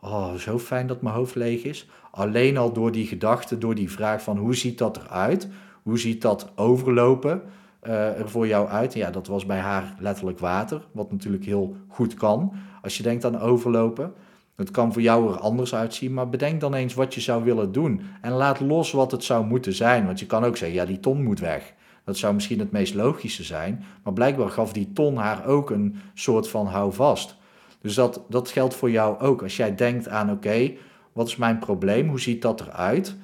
oh, 0.00 0.34
zo 0.34 0.58
fijn 0.58 0.86
dat 0.86 1.02
mijn 1.02 1.14
hoofd 1.14 1.34
leeg 1.34 1.62
is. 1.62 1.88
Alleen 2.10 2.56
al 2.56 2.72
door 2.72 2.92
die 2.92 3.06
gedachte, 3.06 3.58
door 3.58 3.74
die 3.74 3.90
vraag 3.90 4.22
van 4.22 4.36
hoe 4.36 4.54
ziet 4.54 4.78
dat 4.78 4.96
eruit? 4.96 5.48
Hoe 5.82 5.98
ziet 5.98 6.22
dat 6.22 6.52
overlopen? 6.54 7.42
Uh, 7.86 8.18
er 8.18 8.28
voor 8.28 8.46
jou 8.46 8.68
uit. 8.68 8.94
ja, 8.94 9.10
dat 9.10 9.26
was 9.26 9.46
bij 9.46 9.58
haar 9.58 9.94
letterlijk 9.98 10.38
water, 10.38 10.86
wat 10.92 11.10
natuurlijk 11.12 11.44
heel 11.44 11.76
goed 11.88 12.14
kan. 12.14 12.52
Als 12.82 12.96
je 12.96 13.02
denkt 13.02 13.24
aan 13.24 13.40
overlopen, 13.40 14.12
het 14.56 14.70
kan 14.70 14.92
voor 14.92 15.02
jou 15.02 15.32
er 15.32 15.38
anders 15.38 15.74
uitzien, 15.74 16.14
maar 16.14 16.28
bedenk 16.28 16.60
dan 16.60 16.74
eens 16.74 16.94
wat 16.94 17.14
je 17.14 17.20
zou 17.20 17.44
willen 17.44 17.72
doen. 17.72 18.00
En 18.20 18.32
laat 18.32 18.60
los 18.60 18.92
wat 18.92 19.10
het 19.10 19.24
zou 19.24 19.46
moeten 19.46 19.72
zijn. 19.72 20.06
Want 20.06 20.20
je 20.20 20.26
kan 20.26 20.44
ook 20.44 20.56
zeggen, 20.56 20.76
ja, 20.76 20.84
die 20.84 21.00
ton 21.00 21.22
moet 21.22 21.40
weg. 21.40 21.74
Dat 22.04 22.16
zou 22.16 22.34
misschien 22.34 22.58
het 22.58 22.70
meest 22.70 22.94
logische 22.94 23.42
zijn. 23.42 23.84
Maar 24.02 24.12
blijkbaar 24.12 24.48
gaf 24.48 24.72
die 24.72 24.92
ton 24.92 25.16
haar 25.16 25.46
ook 25.46 25.70
een 25.70 25.96
soort 26.14 26.48
van 26.48 26.66
houvast. 26.66 27.36
Dus 27.80 27.94
dat, 27.94 28.20
dat 28.28 28.50
geldt 28.50 28.74
voor 28.74 28.90
jou 28.90 29.20
ook. 29.20 29.42
Als 29.42 29.56
jij 29.56 29.74
denkt 29.74 30.08
aan, 30.08 30.30
oké, 30.30 30.72
wat 31.12 31.26
is 31.26 31.36
mijn 31.36 31.58
probleem? 31.58 32.08
Hoe 32.08 32.20
ziet 32.20 32.42
dat 32.42 32.60
eruit? 32.60 33.16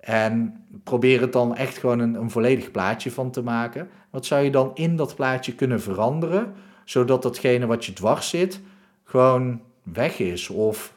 En 0.00 0.64
probeer 0.84 1.20
het 1.20 1.32
dan 1.32 1.56
echt 1.56 1.78
gewoon 1.78 1.98
een, 1.98 2.14
een 2.14 2.30
volledig 2.30 2.70
plaatje 2.70 3.10
van 3.10 3.30
te 3.30 3.42
maken. 3.42 3.88
Wat 4.10 4.26
zou 4.26 4.42
je 4.42 4.50
dan 4.50 4.70
in 4.74 4.96
dat 4.96 5.14
plaatje 5.14 5.54
kunnen 5.54 5.80
veranderen, 5.80 6.54
zodat 6.84 7.22
datgene 7.22 7.66
wat 7.66 7.84
je 7.84 7.92
dwars 7.92 8.28
zit 8.28 8.60
gewoon 9.04 9.60
weg 9.82 10.18
is 10.18 10.48
of 10.48 10.96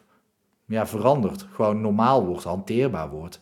ja, 0.66 0.88
verandert. 0.88 1.46
Gewoon 1.52 1.82
normaal 1.82 2.26
wordt, 2.26 2.44
hanteerbaar 2.44 3.10
wordt. 3.10 3.42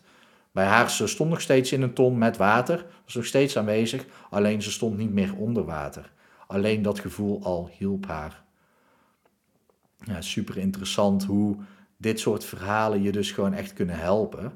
Bij 0.52 0.64
haar, 0.64 0.90
ze 0.90 1.06
stond 1.06 1.30
nog 1.30 1.40
steeds 1.40 1.72
in 1.72 1.82
een 1.82 1.94
ton 1.94 2.18
met 2.18 2.36
water, 2.36 2.86
was 3.04 3.14
nog 3.14 3.24
steeds 3.24 3.56
aanwezig, 3.56 4.04
alleen 4.30 4.62
ze 4.62 4.70
stond 4.70 4.96
niet 4.96 5.12
meer 5.12 5.36
onder 5.36 5.64
water. 5.64 6.12
Alleen 6.46 6.82
dat 6.82 6.98
gevoel 6.98 7.42
al 7.42 7.70
hielp 7.78 8.06
haar. 8.06 8.42
Ja, 10.04 10.20
super 10.20 10.56
interessant 10.56 11.24
hoe 11.24 11.56
dit 11.96 12.20
soort 12.20 12.44
verhalen 12.44 13.02
je 13.02 13.12
dus 13.12 13.30
gewoon 13.32 13.54
echt 13.54 13.72
kunnen 13.72 13.98
helpen. 13.98 14.52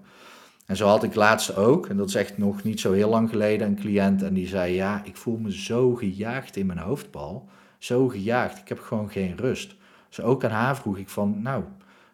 En 0.66 0.76
zo 0.76 0.86
had 0.86 1.02
ik 1.02 1.14
laatst 1.14 1.56
ook, 1.56 1.86
en 1.86 1.96
dat 1.96 2.08
is 2.08 2.14
echt 2.14 2.38
nog 2.38 2.62
niet 2.62 2.80
zo 2.80 2.92
heel 2.92 3.08
lang 3.08 3.28
geleden, 3.30 3.66
een 3.66 3.76
cliënt 3.76 4.22
en 4.22 4.34
die 4.34 4.46
zei: 4.46 4.74
Ja, 4.74 5.00
ik 5.04 5.16
voel 5.16 5.36
me 5.36 5.52
zo 5.52 5.94
gejaagd 5.94 6.56
in 6.56 6.66
mijn 6.66 6.78
hoofdbal. 6.78 7.48
Zo 7.78 8.08
gejaagd, 8.08 8.58
ik 8.58 8.68
heb 8.68 8.80
gewoon 8.80 9.10
geen 9.10 9.36
rust. 9.36 9.76
Dus 10.08 10.20
ook 10.20 10.44
aan 10.44 10.50
haar 10.50 10.76
vroeg 10.76 10.98
ik 10.98 11.08
van, 11.08 11.42
nou, 11.42 11.64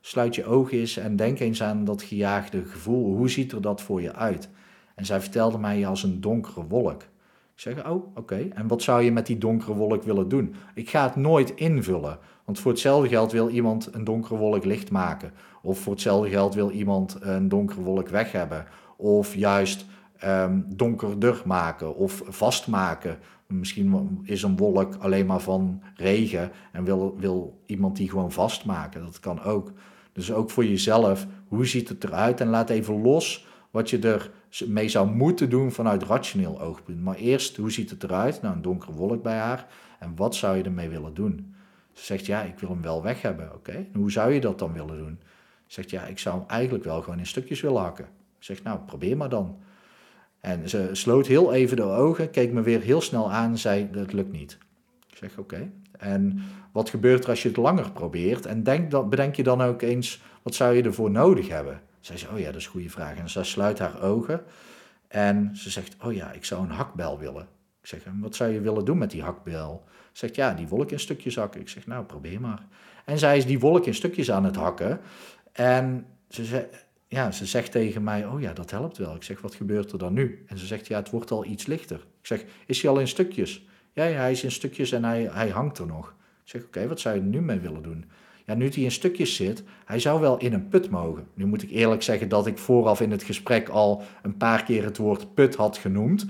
sluit 0.01 0.35
je 0.35 0.45
ogen 0.45 0.79
eens 0.79 0.97
en 0.97 1.17
denk 1.17 1.39
eens 1.39 1.63
aan 1.63 1.85
dat 1.85 2.03
gejaagde 2.03 2.65
gevoel. 2.65 3.17
Hoe 3.17 3.31
ziet 3.31 3.53
er 3.53 3.63
dat 3.63 3.83
voor 3.83 4.03
je 4.03 4.15
uit? 4.15 4.49
En 4.95 5.07
zij 5.07 5.21
vertelde 5.21 5.59
mij 5.59 5.87
als 5.87 6.03
een 6.03 6.21
donkere 6.21 6.67
wolk. 6.67 7.03
Ik 7.55 7.61
zeg, 7.61 7.87
oh, 7.87 8.17
oké. 8.17 8.49
En 8.55 8.67
wat 8.67 8.83
zou 8.83 9.03
je 9.03 9.13
met 9.13 9.27
die 9.27 9.39
donkere 9.39 9.75
wolk 9.75 10.03
willen 10.03 10.29
doen? 10.29 10.55
Ik 10.75 10.91
ga 10.91 11.03
het 11.03 11.17
nooit 11.17 11.51
invullen. 11.51 12.19
Want 12.53 12.65
voor 12.65 12.73
hetzelfde 12.73 13.09
geld 13.09 13.33
wil 13.33 13.49
iemand 13.49 13.89
een 13.95 14.05
donkere 14.05 14.37
wolk 14.37 14.65
licht 14.65 14.91
maken. 14.91 15.33
Of 15.63 15.79
voor 15.79 15.93
hetzelfde 15.93 16.31
geld 16.31 16.55
wil 16.55 16.71
iemand 16.71 17.17
een 17.21 17.49
donkere 17.49 17.81
wolk 17.81 18.09
weg 18.09 18.33
hebben. 18.33 18.67
Of 18.97 19.35
juist 19.35 19.87
um, 20.25 20.65
donkerder 20.69 21.43
maken 21.45 21.97
of 21.97 22.23
vastmaken. 22.27 23.19
Misschien 23.47 24.21
is 24.25 24.43
een 24.43 24.57
wolk 24.57 24.95
alleen 24.99 25.27
maar 25.27 25.41
van 25.41 25.83
regen 25.97 26.51
en 26.73 26.85
wil, 26.85 27.17
wil 27.19 27.61
iemand 27.67 27.97
die 27.97 28.11
gewoon 28.11 28.33
vastmaken. 28.33 29.05
Dat 29.05 29.21
kan 29.21 29.43
ook. 29.43 29.73
Dus 30.13 30.33
ook 30.33 30.51
voor 30.51 30.65
jezelf, 30.65 31.27
hoe 31.49 31.67
ziet 31.67 31.89
het 31.89 32.05
eruit? 32.05 32.41
En 32.41 32.49
laat 32.49 32.71
even 32.71 33.03
los 33.03 33.47
wat 33.71 33.91
je 33.91 33.99
er 33.99 34.31
mee 34.67 34.89
zou 34.89 35.11
moeten 35.11 35.51
doen 35.51 35.73
vanuit 35.73 36.03
rationeel 36.03 36.61
oogpunt. 36.61 37.03
Maar 37.03 37.17
eerst, 37.17 37.57
hoe 37.57 37.73
ziet 37.73 37.91
het 37.91 38.03
eruit? 38.03 38.43
Nou, 38.43 38.55
een 38.55 38.63
donkere 38.63 38.93
wolk 38.93 39.23
bij 39.23 39.39
haar. 39.39 39.67
En 39.99 40.13
wat 40.17 40.35
zou 40.35 40.57
je 40.57 40.63
ermee 40.63 40.89
willen 40.89 41.15
doen? 41.15 41.55
Ze 41.93 42.05
zegt, 42.05 42.27
ja, 42.27 42.43
ik 42.43 42.59
wil 42.59 42.69
hem 42.69 42.83
wel 42.83 43.03
weg 43.03 43.23
hebben. 43.23 43.55
Oké, 43.55 43.87
hoe 43.95 44.11
zou 44.11 44.33
je 44.33 44.41
dat 44.41 44.59
dan 44.59 44.73
willen 44.73 44.99
doen? 44.99 45.21
Ze 45.67 45.81
zegt, 45.81 45.91
ja, 45.91 46.07
ik 46.07 46.19
zou 46.19 46.39
hem 46.39 46.49
eigenlijk 46.49 46.85
wel 46.85 47.03
gewoon 47.03 47.19
in 47.19 47.27
stukjes 47.27 47.61
willen 47.61 47.83
hakken. 47.83 48.05
Ik 48.39 48.45
zeg, 48.45 48.63
nou, 48.63 48.79
probeer 48.79 49.17
maar 49.17 49.29
dan. 49.29 49.59
En 50.41 50.69
ze 50.69 50.89
sloot 50.93 51.27
heel 51.27 51.53
even 51.53 51.77
de 51.77 51.83
ogen, 51.83 52.31
keek 52.31 52.53
me 52.53 52.63
weer 52.63 52.81
heel 52.81 53.01
snel 53.01 53.33
aan 53.33 53.51
en 53.51 53.59
zei, 53.59 53.91
dat 53.91 54.13
lukt 54.13 54.33
niet. 54.33 54.59
Ik 55.11 55.17
zeg, 55.17 55.39
oké. 55.39 55.71
En 55.99 56.43
wat 56.73 56.91
gebeurt 56.91 57.25
er 57.25 57.31
als 57.31 57.43
je 57.43 57.49
het 57.49 57.57
langer 57.57 57.93
probeert? 57.93 58.47
En 58.47 58.63
denk 58.63 58.91
dan, 58.91 59.09
bedenk 59.09 59.35
je 59.35 59.43
dan 59.43 59.63
ook 59.63 59.83
eens, 59.83 60.23
wat 60.43 60.55
zou 60.55 60.75
je 60.75 60.83
ervoor 60.83 61.11
nodig 61.11 61.49
hebben? 61.49 61.81
Zij 62.01 62.17
zei, 62.17 62.33
oh 62.33 62.39
ja, 62.39 62.47
dat 62.47 62.55
is 62.55 62.65
een 62.65 62.71
goede 62.71 62.91
vraag. 62.91 63.17
En 63.17 63.31
ze 63.31 63.43
sluit 63.43 63.79
haar 63.79 64.03
ogen 64.03 64.43
en 65.09 65.57
ze 65.57 65.71
zegt, 65.71 65.97
oh 66.05 66.13
ja, 66.13 66.33
ik 66.33 66.45
zou 66.45 66.63
een 66.63 66.71
hakbel 66.71 67.19
willen. 67.19 67.47
Ik 67.81 67.89
zeg, 67.89 68.03
wat 68.21 68.35
zou 68.35 68.51
je 68.51 68.61
willen 68.61 68.85
doen 68.85 68.99
met 68.99 69.11
die 69.11 69.23
hakbel? 69.23 69.85
Ze 70.13 70.19
zegt, 70.19 70.35
ja, 70.35 70.55
die 70.55 70.69
wolk 70.69 70.91
in 70.91 71.01
stukjes 71.01 71.37
hakken. 71.37 71.61
Ik 71.61 71.69
zeg, 71.69 71.87
nou, 71.87 72.05
probeer 72.05 72.41
maar. 72.41 72.67
En 73.05 73.19
zij 73.19 73.37
is 73.37 73.47
die 73.47 73.61
wolk 73.61 73.87
in 73.87 73.95
stukjes 73.95 74.31
aan 74.31 74.45
het 74.45 74.57
hakken. 74.57 75.01
En 75.53 76.07
ze, 76.29 76.69
ja, 77.09 77.31
ze 77.31 77.47
zegt 77.47 77.73
tegen 77.73 78.03
mij, 78.03 78.27
oh 78.27 78.41
ja, 78.41 78.53
dat 78.53 78.71
helpt 78.71 78.99
wel. 78.99 79.15
Ik 79.15 79.23
zeg, 79.23 79.41
wat 79.41 79.55
gebeurt 79.55 79.93
er 79.93 79.99
dan 79.99 80.13
nu? 80.13 80.45
En 80.47 80.59
ze 80.59 80.67
zegt, 80.67 80.87
ja, 80.87 80.99
het 80.99 81.11
wordt 81.11 81.31
al 81.31 81.45
iets 81.45 81.67
lichter. 81.67 81.97
Ik 81.97 82.27
zeg, 82.27 82.45
is 82.67 82.83
hij 82.83 82.91
al 82.91 82.99
in 82.99 83.09
stukjes? 83.09 83.67
Ja, 83.93 84.05
ja 84.05 84.19
hij 84.19 84.31
is 84.31 84.45
in 84.45 84.53
stukjes 84.53 84.93
en 84.93 85.05
hij, 85.05 85.29
hij 85.33 85.49
hangt 85.49 85.79
er 85.79 85.87
nog. 85.87 86.15
Ik 86.45 86.51
zeg, 86.51 86.63
oké, 86.63 86.89
wat 86.89 87.01
zou 87.01 87.15
je 87.15 87.21
nu 87.21 87.41
mee 87.41 87.59
willen 87.59 87.83
doen? 87.83 88.05
Ja, 88.47 88.55
nu 88.55 88.69
hij 88.69 88.83
in 88.83 88.91
stukjes 88.91 89.37
zit, 89.37 89.63
hij 89.85 89.99
zou 89.99 90.21
wel 90.21 90.39
in 90.39 90.53
een 90.53 90.69
put 90.69 90.91
mogen. 90.91 91.27
Nu 91.35 91.47
moet 91.47 91.63
ik 91.63 91.71
eerlijk 91.71 92.03
zeggen 92.03 92.29
dat 92.29 92.47
ik 92.47 92.59
vooraf 92.59 93.01
in 93.01 93.11
het 93.11 93.23
gesprek 93.23 93.69
al 93.69 94.03
een 94.23 94.37
paar 94.37 94.65
keer 94.65 94.85
het 94.85 94.97
woord 94.97 95.35
put 95.35 95.55
had 95.55 95.77
genoemd. 95.77 96.27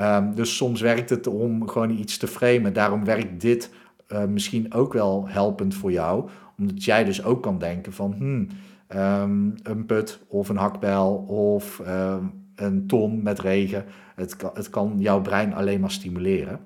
Um, 0.00 0.34
dus 0.34 0.56
soms 0.56 0.80
werkt 0.80 1.10
het 1.10 1.26
om 1.26 1.68
gewoon 1.68 1.90
iets 1.90 2.16
te 2.16 2.26
framen. 2.26 2.72
Daarom 2.72 3.04
werkt 3.04 3.40
dit 3.40 3.70
uh, 4.08 4.24
misschien 4.24 4.74
ook 4.74 4.92
wel 4.92 5.28
helpend 5.28 5.74
voor 5.74 5.92
jou. 5.92 6.28
Omdat 6.58 6.84
jij 6.84 7.04
dus 7.04 7.24
ook 7.24 7.42
kan 7.42 7.58
denken 7.58 7.92
van... 7.92 8.12
Hmm, 8.12 8.48
um, 8.94 9.54
een 9.62 9.86
put 9.86 10.20
of 10.26 10.48
een 10.48 10.56
hakbel 10.56 11.14
of 11.16 11.82
um, 11.86 12.44
een 12.54 12.86
ton 12.86 13.22
met 13.22 13.40
regen. 13.40 13.84
Het 14.14 14.36
kan, 14.36 14.50
het 14.54 14.70
kan 14.70 14.94
jouw 14.98 15.20
brein 15.20 15.54
alleen 15.54 15.80
maar 15.80 15.90
stimuleren. 15.90 16.60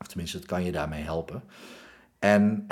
Of 0.00 0.06
tenminste, 0.06 0.36
het 0.36 0.46
kan 0.46 0.64
je 0.64 0.72
daarmee 0.72 1.02
helpen. 1.02 1.42
En 2.18 2.66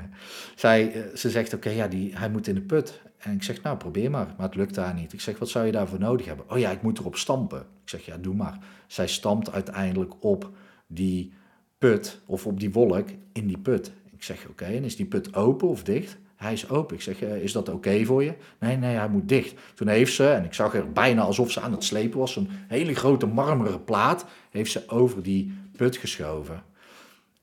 zij, 0.54 0.92
eh, 0.92 1.16
ze 1.16 1.30
zegt, 1.30 1.54
oké, 1.54 1.70
ja, 1.70 1.88
die, 1.88 2.18
hij 2.18 2.30
moet 2.30 2.46
in 2.46 2.54
de 2.54 2.60
put. 2.60 3.00
En 3.18 3.32
ik 3.32 3.42
zeg, 3.42 3.62
nou, 3.62 3.76
probeer 3.76 4.10
maar. 4.10 4.34
Maar 4.36 4.46
het 4.46 4.54
lukt 4.54 4.74
daar 4.74 4.94
niet. 4.94 5.12
Ik 5.12 5.20
zeg, 5.20 5.38
wat 5.38 5.48
zou 5.48 5.66
je 5.66 5.72
daarvoor 5.72 5.98
nodig 5.98 6.26
hebben? 6.26 6.50
Oh 6.50 6.58
ja, 6.58 6.70
ik 6.70 6.82
moet 6.82 6.98
erop 6.98 7.16
stampen. 7.16 7.60
Ik 7.60 7.88
zeg, 7.88 8.04
ja, 8.04 8.16
doe 8.16 8.34
maar. 8.34 8.58
Zij 8.86 9.08
stampt 9.08 9.52
uiteindelijk 9.52 10.24
op 10.24 10.50
die 10.86 11.32
put 11.78 12.20
of 12.26 12.46
op 12.46 12.60
die 12.60 12.72
wolk 12.72 13.08
in 13.32 13.46
die 13.46 13.58
put. 13.58 13.92
Ik 14.12 14.22
zeg, 14.22 14.46
oké, 14.48 14.64
en 14.64 14.84
is 14.84 14.96
die 14.96 15.06
put 15.06 15.34
open 15.34 15.68
of 15.68 15.82
dicht? 15.82 16.18
Hij 16.36 16.52
is 16.52 16.68
open. 16.68 16.96
Ik 16.96 17.02
zeg, 17.02 17.20
is 17.20 17.52
dat 17.52 17.68
oké 17.68 18.04
voor 18.04 18.24
je? 18.24 18.34
Nee, 18.60 18.76
nee, 18.76 18.96
hij 18.96 19.08
moet 19.08 19.28
dicht. 19.28 19.54
Toen 19.74 19.88
heeft 19.88 20.14
ze, 20.14 20.28
en 20.28 20.44
ik 20.44 20.54
zag 20.54 20.74
er 20.74 20.92
bijna 20.92 21.22
alsof 21.22 21.50
ze 21.50 21.60
aan 21.60 21.72
het 21.72 21.84
slepen 21.84 22.18
was, 22.18 22.36
een 22.36 22.48
hele 22.68 22.94
grote 22.94 23.26
marmeren 23.26 23.84
plaat, 23.84 24.24
heeft 24.50 24.72
ze 24.72 24.88
over 24.88 25.22
die 25.22 25.52
put 25.76 25.96
geschoven. 25.96 26.62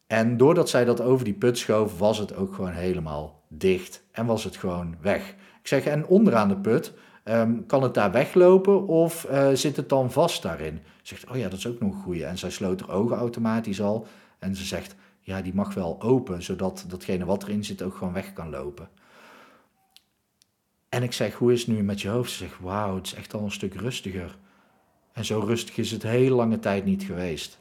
En 0.07 0.37
doordat 0.37 0.69
zij 0.69 0.85
dat 0.85 1.01
over 1.01 1.25
die 1.25 1.33
put 1.33 1.57
schoof, 1.57 1.97
was 1.97 2.17
het 2.17 2.35
ook 2.35 2.53
gewoon 2.53 2.71
helemaal 2.71 3.43
dicht. 3.47 4.03
En 4.11 4.25
was 4.25 4.43
het 4.43 4.57
gewoon 4.57 4.95
weg. 5.01 5.35
Ik 5.65 5.71
zeg, 5.71 5.85
en 5.85 6.07
onderaan 6.07 6.47
de 6.47 6.57
put, 6.57 6.93
ehm, 7.23 7.65
kan 7.67 7.83
het 7.83 7.93
daar 7.93 8.11
weglopen 8.11 8.87
of 8.87 9.27
uh, 9.31 9.49
zit 9.53 9.75
het 9.75 9.89
dan 9.89 10.11
vast 10.11 10.41
daarin? 10.41 10.79
Zegt, 11.01 11.29
oh 11.29 11.37
ja, 11.37 11.49
dat 11.49 11.59
is 11.59 11.67
ook 11.67 11.79
nog 11.79 11.93
een 11.93 12.01
goeie. 12.01 12.25
En 12.25 12.37
zij 12.37 12.49
sloot 12.49 12.81
haar 12.81 12.89
ogen 12.89 13.17
automatisch 13.17 13.81
al. 13.81 14.07
En 14.39 14.55
ze 14.55 14.65
zegt, 14.65 14.95
ja, 15.19 15.41
die 15.41 15.53
mag 15.53 15.73
wel 15.73 16.01
open, 16.01 16.43
zodat 16.43 16.85
datgene 16.87 17.25
wat 17.25 17.43
erin 17.43 17.63
zit 17.63 17.81
ook 17.81 17.95
gewoon 17.95 18.13
weg 18.13 18.33
kan 18.33 18.49
lopen. 18.49 18.89
En 20.89 21.03
ik 21.03 21.13
zeg, 21.13 21.33
hoe 21.33 21.53
is 21.53 21.65
het 21.65 21.75
nu 21.75 21.83
met 21.83 22.01
je 22.01 22.09
hoofd? 22.09 22.31
Ze 22.31 22.37
zegt, 22.37 22.59
wauw, 22.59 22.95
het 22.95 23.05
is 23.05 23.13
echt 23.13 23.33
al 23.33 23.43
een 23.43 23.51
stuk 23.51 23.73
rustiger. 23.73 24.37
En 25.13 25.25
zo 25.25 25.39
rustig 25.39 25.77
is 25.77 25.91
het 25.91 26.03
heel 26.03 26.35
lange 26.35 26.59
tijd 26.59 26.85
niet 26.85 27.03
geweest. 27.03 27.59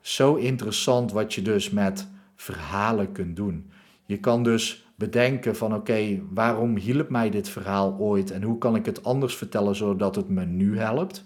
Zo 0.00 0.34
interessant 0.34 1.12
wat 1.12 1.34
je 1.34 1.42
dus 1.42 1.70
met 1.70 2.08
verhalen 2.36 3.12
kunt 3.12 3.36
doen. 3.36 3.70
Je 4.04 4.18
kan 4.18 4.42
dus 4.42 4.87
bedenken 4.98 5.56
van 5.56 5.74
oké, 5.74 6.22
waarom 6.30 6.76
hielp 6.76 7.08
mij 7.08 7.30
dit 7.30 7.48
verhaal 7.48 7.96
ooit 7.98 8.30
en 8.30 8.42
hoe 8.42 8.58
kan 8.58 8.76
ik 8.76 8.86
het 8.86 9.04
anders 9.04 9.36
vertellen 9.36 9.76
zodat 9.76 10.16
het 10.16 10.28
me 10.28 10.44
nu 10.44 10.78
helpt? 10.78 11.24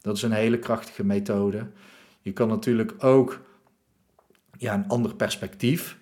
Dat 0.00 0.16
is 0.16 0.22
een 0.22 0.32
hele 0.32 0.58
krachtige 0.58 1.04
methode. 1.04 1.66
Je 2.20 2.32
kan 2.32 2.48
natuurlijk 2.48 3.04
ook 3.04 3.40
ja, 4.58 4.74
een 4.74 4.88
ander 4.88 5.14
perspectief 5.14 5.98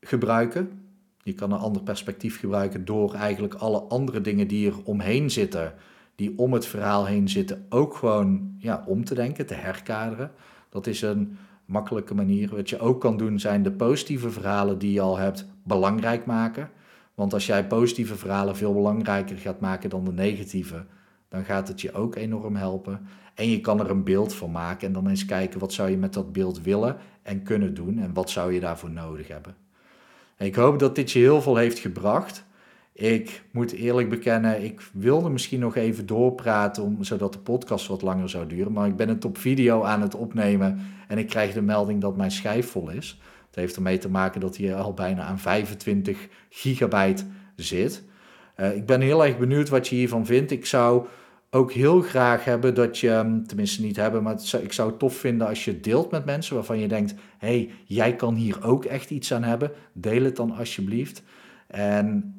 gebruiken. 0.00 0.82
Je 1.22 1.32
kan 1.32 1.52
een 1.52 1.58
ander 1.58 1.82
perspectief 1.82 2.38
gebruiken 2.38 2.84
door 2.84 3.14
eigenlijk 3.14 3.54
alle 3.54 3.80
andere 3.80 4.20
dingen 4.20 4.48
die 4.48 4.68
er 4.70 4.84
omheen 4.84 5.30
zitten, 5.30 5.74
die 6.14 6.38
om 6.38 6.52
het 6.52 6.66
verhaal 6.66 7.06
heen 7.06 7.28
zitten, 7.28 7.66
ook 7.68 7.94
gewoon 7.94 8.54
ja, 8.58 8.84
om 8.86 9.04
te 9.04 9.14
denken, 9.14 9.46
te 9.46 9.54
herkaderen. 9.54 10.30
Dat 10.68 10.86
is 10.86 11.02
een 11.02 11.36
makkelijke 11.64 12.14
manier. 12.14 12.56
Wat 12.56 12.68
je 12.68 12.78
ook 12.78 13.00
kan 13.00 13.16
doen 13.16 13.40
zijn 13.40 13.62
de 13.62 13.72
positieve 13.72 14.30
verhalen 14.30 14.78
die 14.78 14.92
je 14.92 15.00
al 15.00 15.16
hebt 15.16 15.46
belangrijk 15.64 16.26
maken. 16.26 16.70
Want 17.14 17.32
als 17.32 17.46
jij 17.46 17.66
positieve 17.66 18.16
verhalen 18.16 18.56
veel 18.56 18.72
belangrijker 18.72 19.36
gaat 19.36 19.60
maken 19.60 19.90
dan 19.90 20.04
de 20.04 20.12
negatieve, 20.12 20.84
dan 21.28 21.44
gaat 21.44 21.68
het 21.68 21.80
je 21.80 21.92
ook 21.92 22.14
enorm 22.16 22.56
helpen. 22.56 23.06
En 23.34 23.50
je 23.50 23.60
kan 23.60 23.80
er 23.80 23.90
een 23.90 24.04
beeld 24.04 24.34
van 24.34 24.50
maken 24.50 24.86
en 24.86 24.92
dan 24.92 25.08
eens 25.08 25.24
kijken 25.24 25.60
wat 25.60 25.72
zou 25.72 25.90
je 25.90 25.96
met 25.96 26.12
dat 26.12 26.32
beeld 26.32 26.62
willen 26.62 26.96
en 27.22 27.42
kunnen 27.42 27.74
doen 27.74 27.98
en 27.98 28.12
wat 28.12 28.30
zou 28.30 28.52
je 28.52 28.60
daarvoor 28.60 28.90
nodig 28.90 29.28
hebben. 29.28 29.56
Ik 30.38 30.54
hoop 30.54 30.78
dat 30.78 30.94
dit 30.94 31.10
je 31.10 31.18
heel 31.18 31.42
veel 31.42 31.56
heeft 31.56 31.78
gebracht. 31.78 32.44
Ik 32.92 33.42
moet 33.50 33.72
eerlijk 33.72 34.08
bekennen, 34.08 34.64
ik 34.64 34.90
wilde 34.92 35.30
misschien 35.30 35.60
nog 35.60 35.76
even 35.76 36.06
doorpraten 36.06 36.82
om, 36.82 37.04
zodat 37.04 37.32
de 37.32 37.38
podcast 37.38 37.86
wat 37.86 38.02
langer 38.02 38.28
zou 38.28 38.46
duren. 38.46 38.72
Maar 38.72 38.86
ik 38.86 38.96
ben 38.96 39.08
het 39.08 39.24
op 39.24 39.38
video 39.38 39.82
aan 39.82 40.02
het 40.02 40.14
opnemen 40.14 40.80
en 41.08 41.18
ik 41.18 41.28
krijg 41.28 41.52
de 41.52 41.62
melding 41.62 42.00
dat 42.00 42.16
mijn 42.16 42.30
schijf 42.30 42.70
vol 42.70 42.90
is. 42.90 43.20
Het 43.54 43.62
heeft 43.62 43.76
ermee 43.76 43.98
te 43.98 44.08
maken 44.08 44.40
dat 44.40 44.56
hij 44.56 44.74
al 44.74 44.94
bijna 44.94 45.22
aan 45.22 45.38
25 45.38 46.28
gigabyte 46.50 47.24
zit. 47.56 48.02
Uh, 48.56 48.76
ik 48.76 48.86
ben 48.86 49.00
heel 49.00 49.24
erg 49.24 49.38
benieuwd 49.38 49.68
wat 49.68 49.88
je 49.88 49.94
hiervan 49.94 50.26
vindt. 50.26 50.50
Ik 50.50 50.66
zou 50.66 51.06
ook 51.50 51.72
heel 51.72 52.00
graag 52.00 52.44
hebben 52.44 52.74
dat 52.74 52.98
je, 52.98 53.10
hm, 53.10 53.42
tenminste 53.42 53.82
niet 53.82 53.96
hebben, 53.96 54.22
maar 54.22 54.36
ik 54.62 54.72
zou 54.72 54.90
het 54.90 54.98
tof 54.98 55.16
vinden 55.16 55.46
als 55.46 55.64
je 55.64 55.70
het 55.70 55.84
deelt 55.84 56.10
met 56.10 56.24
mensen 56.24 56.54
waarvan 56.54 56.78
je 56.78 56.88
denkt, 56.88 57.14
hé, 57.38 57.48
hey, 57.48 57.70
jij 57.84 58.16
kan 58.16 58.34
hier 58.34 58.64
ook 58.64 58.84
echt 58.84 59.10
iets 59.10 59.32
aan 59.32 59.42
hebben. 59.44 59.70
Deel 59.92 60.22
het 60.22 60.36
dan 60.36 60.50
alsjeblieft. 60.50 61.22
En 61.66 62.34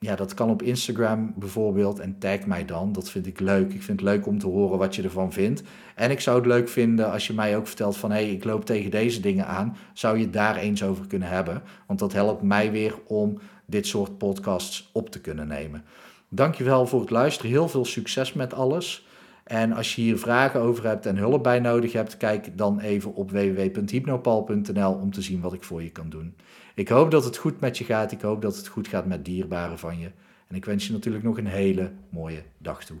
ja, 0.00 0.16
dat 0.16 0.34
kan 0.34 0.50
op 0.50 0.62
Instagram 0.62 1.32
bijvoorbeeld 1.36 1.98
en 1.98 2.18
tag 2.18 2.46
mij 2.46 2.64
dan. 2.64 2.92
Dat 2.92 3.10
vind 3.10 3.26
ik 3.26 3.40
leuk. 3.40 3.72
Ik 3.72 3.82
vind 3.82 4.00
het 4.00 4.08
leuk 4.08 4.26
om 4.26 4.38
te 4.38 4.46
horen 4.46 4.78
wat 4.78 4.96
je 4.96 5.02
ervan 5.02 5.32
vindt. 5.32 5.62
En 5.94 6.10
ik 6.10 6.20
zou 6.20 6.36
het 6.36 6.46
leuk 6.46 6.68
vinden 6.68 7.12
als 7.12 7.26
je 7.26 7.32
mij 7.32 7.56
ook 7.56 7.66
vertelt 7.66 7.96
van... 7.96 8.10
hé, 8.10 8.16
hey, 8.16 8.30
ik 8.30 8.44
loop 8.44 8.64
tegen 8.64 8.90
deze 8.90 9.20
dingen 9.20 9.46
aan. 9.46 9.76
Zou 9.92 10.18
je 10.18 10.30
daar 10.30 10.56
eens 10.56 10.82
over 10.82 11.06
kunnen 11.06 11.28
hebben? 11.28 11.62
Want 11.86 11.98
dat 11.98 12.12
helpt 12.12 12.42
mij 12.42 12.70
weer 12.70 12.94
om 13.06 13.38
dit 13.66 13.86
soort 13.86 14.18
podcasts 14.18 14.90
op 14.92 15.10
te 15.10 15.20
kunnen 15.20 15.46
nemen. 15.46 15.84
Dankjewel 16.28 16.86
voor 16.86 17.00
het 17.00 17.10
luisteren. 17.10 17.50
Heel 17.50 17.68
veel 17.68 17.84
succes 17.84 18.32
met 18.32 18.54
alles. 18.54 19.06
En 19.44 19.72
als 19.72 19.94
je 19.94 20.02
hier 20.02 20.18
vragen 20.18 20.60
over 20.60 20.84
hebt 20.84 21.06
en 21.06 21.16
hulp 21.16 21.42
bij 21.42 21.60
nodig 21.60 21.92
hebt, 21.92 22.16
kijk 22.16 22.58
dan 22.58 22.80
even 22.80 23.14
op 23.14 23.30
www.hypnopal.nl 23.30 24.92
om 24.92 25.12
te 25.12 25.22
zien 25.22 25.40
wat 25.40 25.52
ik 25.52 25.62
voor 25.62 25.82
je 25.82 25.90
kan 25.90 26.08
doen. 26.08 26.34
Ik 26.78 26.88
hoop 26.88 27.10
dat 27.10 27.24
het 27.24 27.36
goed 27.36 27.60
met 27.60 27.78
je 27.78 27.84
gaat. 27.84 28.12
Ik 28.12 28.20
hoop 28.20 28.42
dat 28.42 28.56
het 28.56 28.68
goed 28.68 28.88
gaat 28.88 29.06
met 29.06 29.24
dierbaren 29.24 29.78
van 29.78 29.98
je. 29.98 30.10
En 30.48 30.56
ik 30.56 30.64
wens 30.64 30.86
je 30.86 30.92
natuurlijk 30.92 31.24
nog 31.24 31.38
een 31.38 31.46
hele 31.46 31.92
mooie 32.08 32.42
dag 32.58 32.84
toe. 32.84 32.98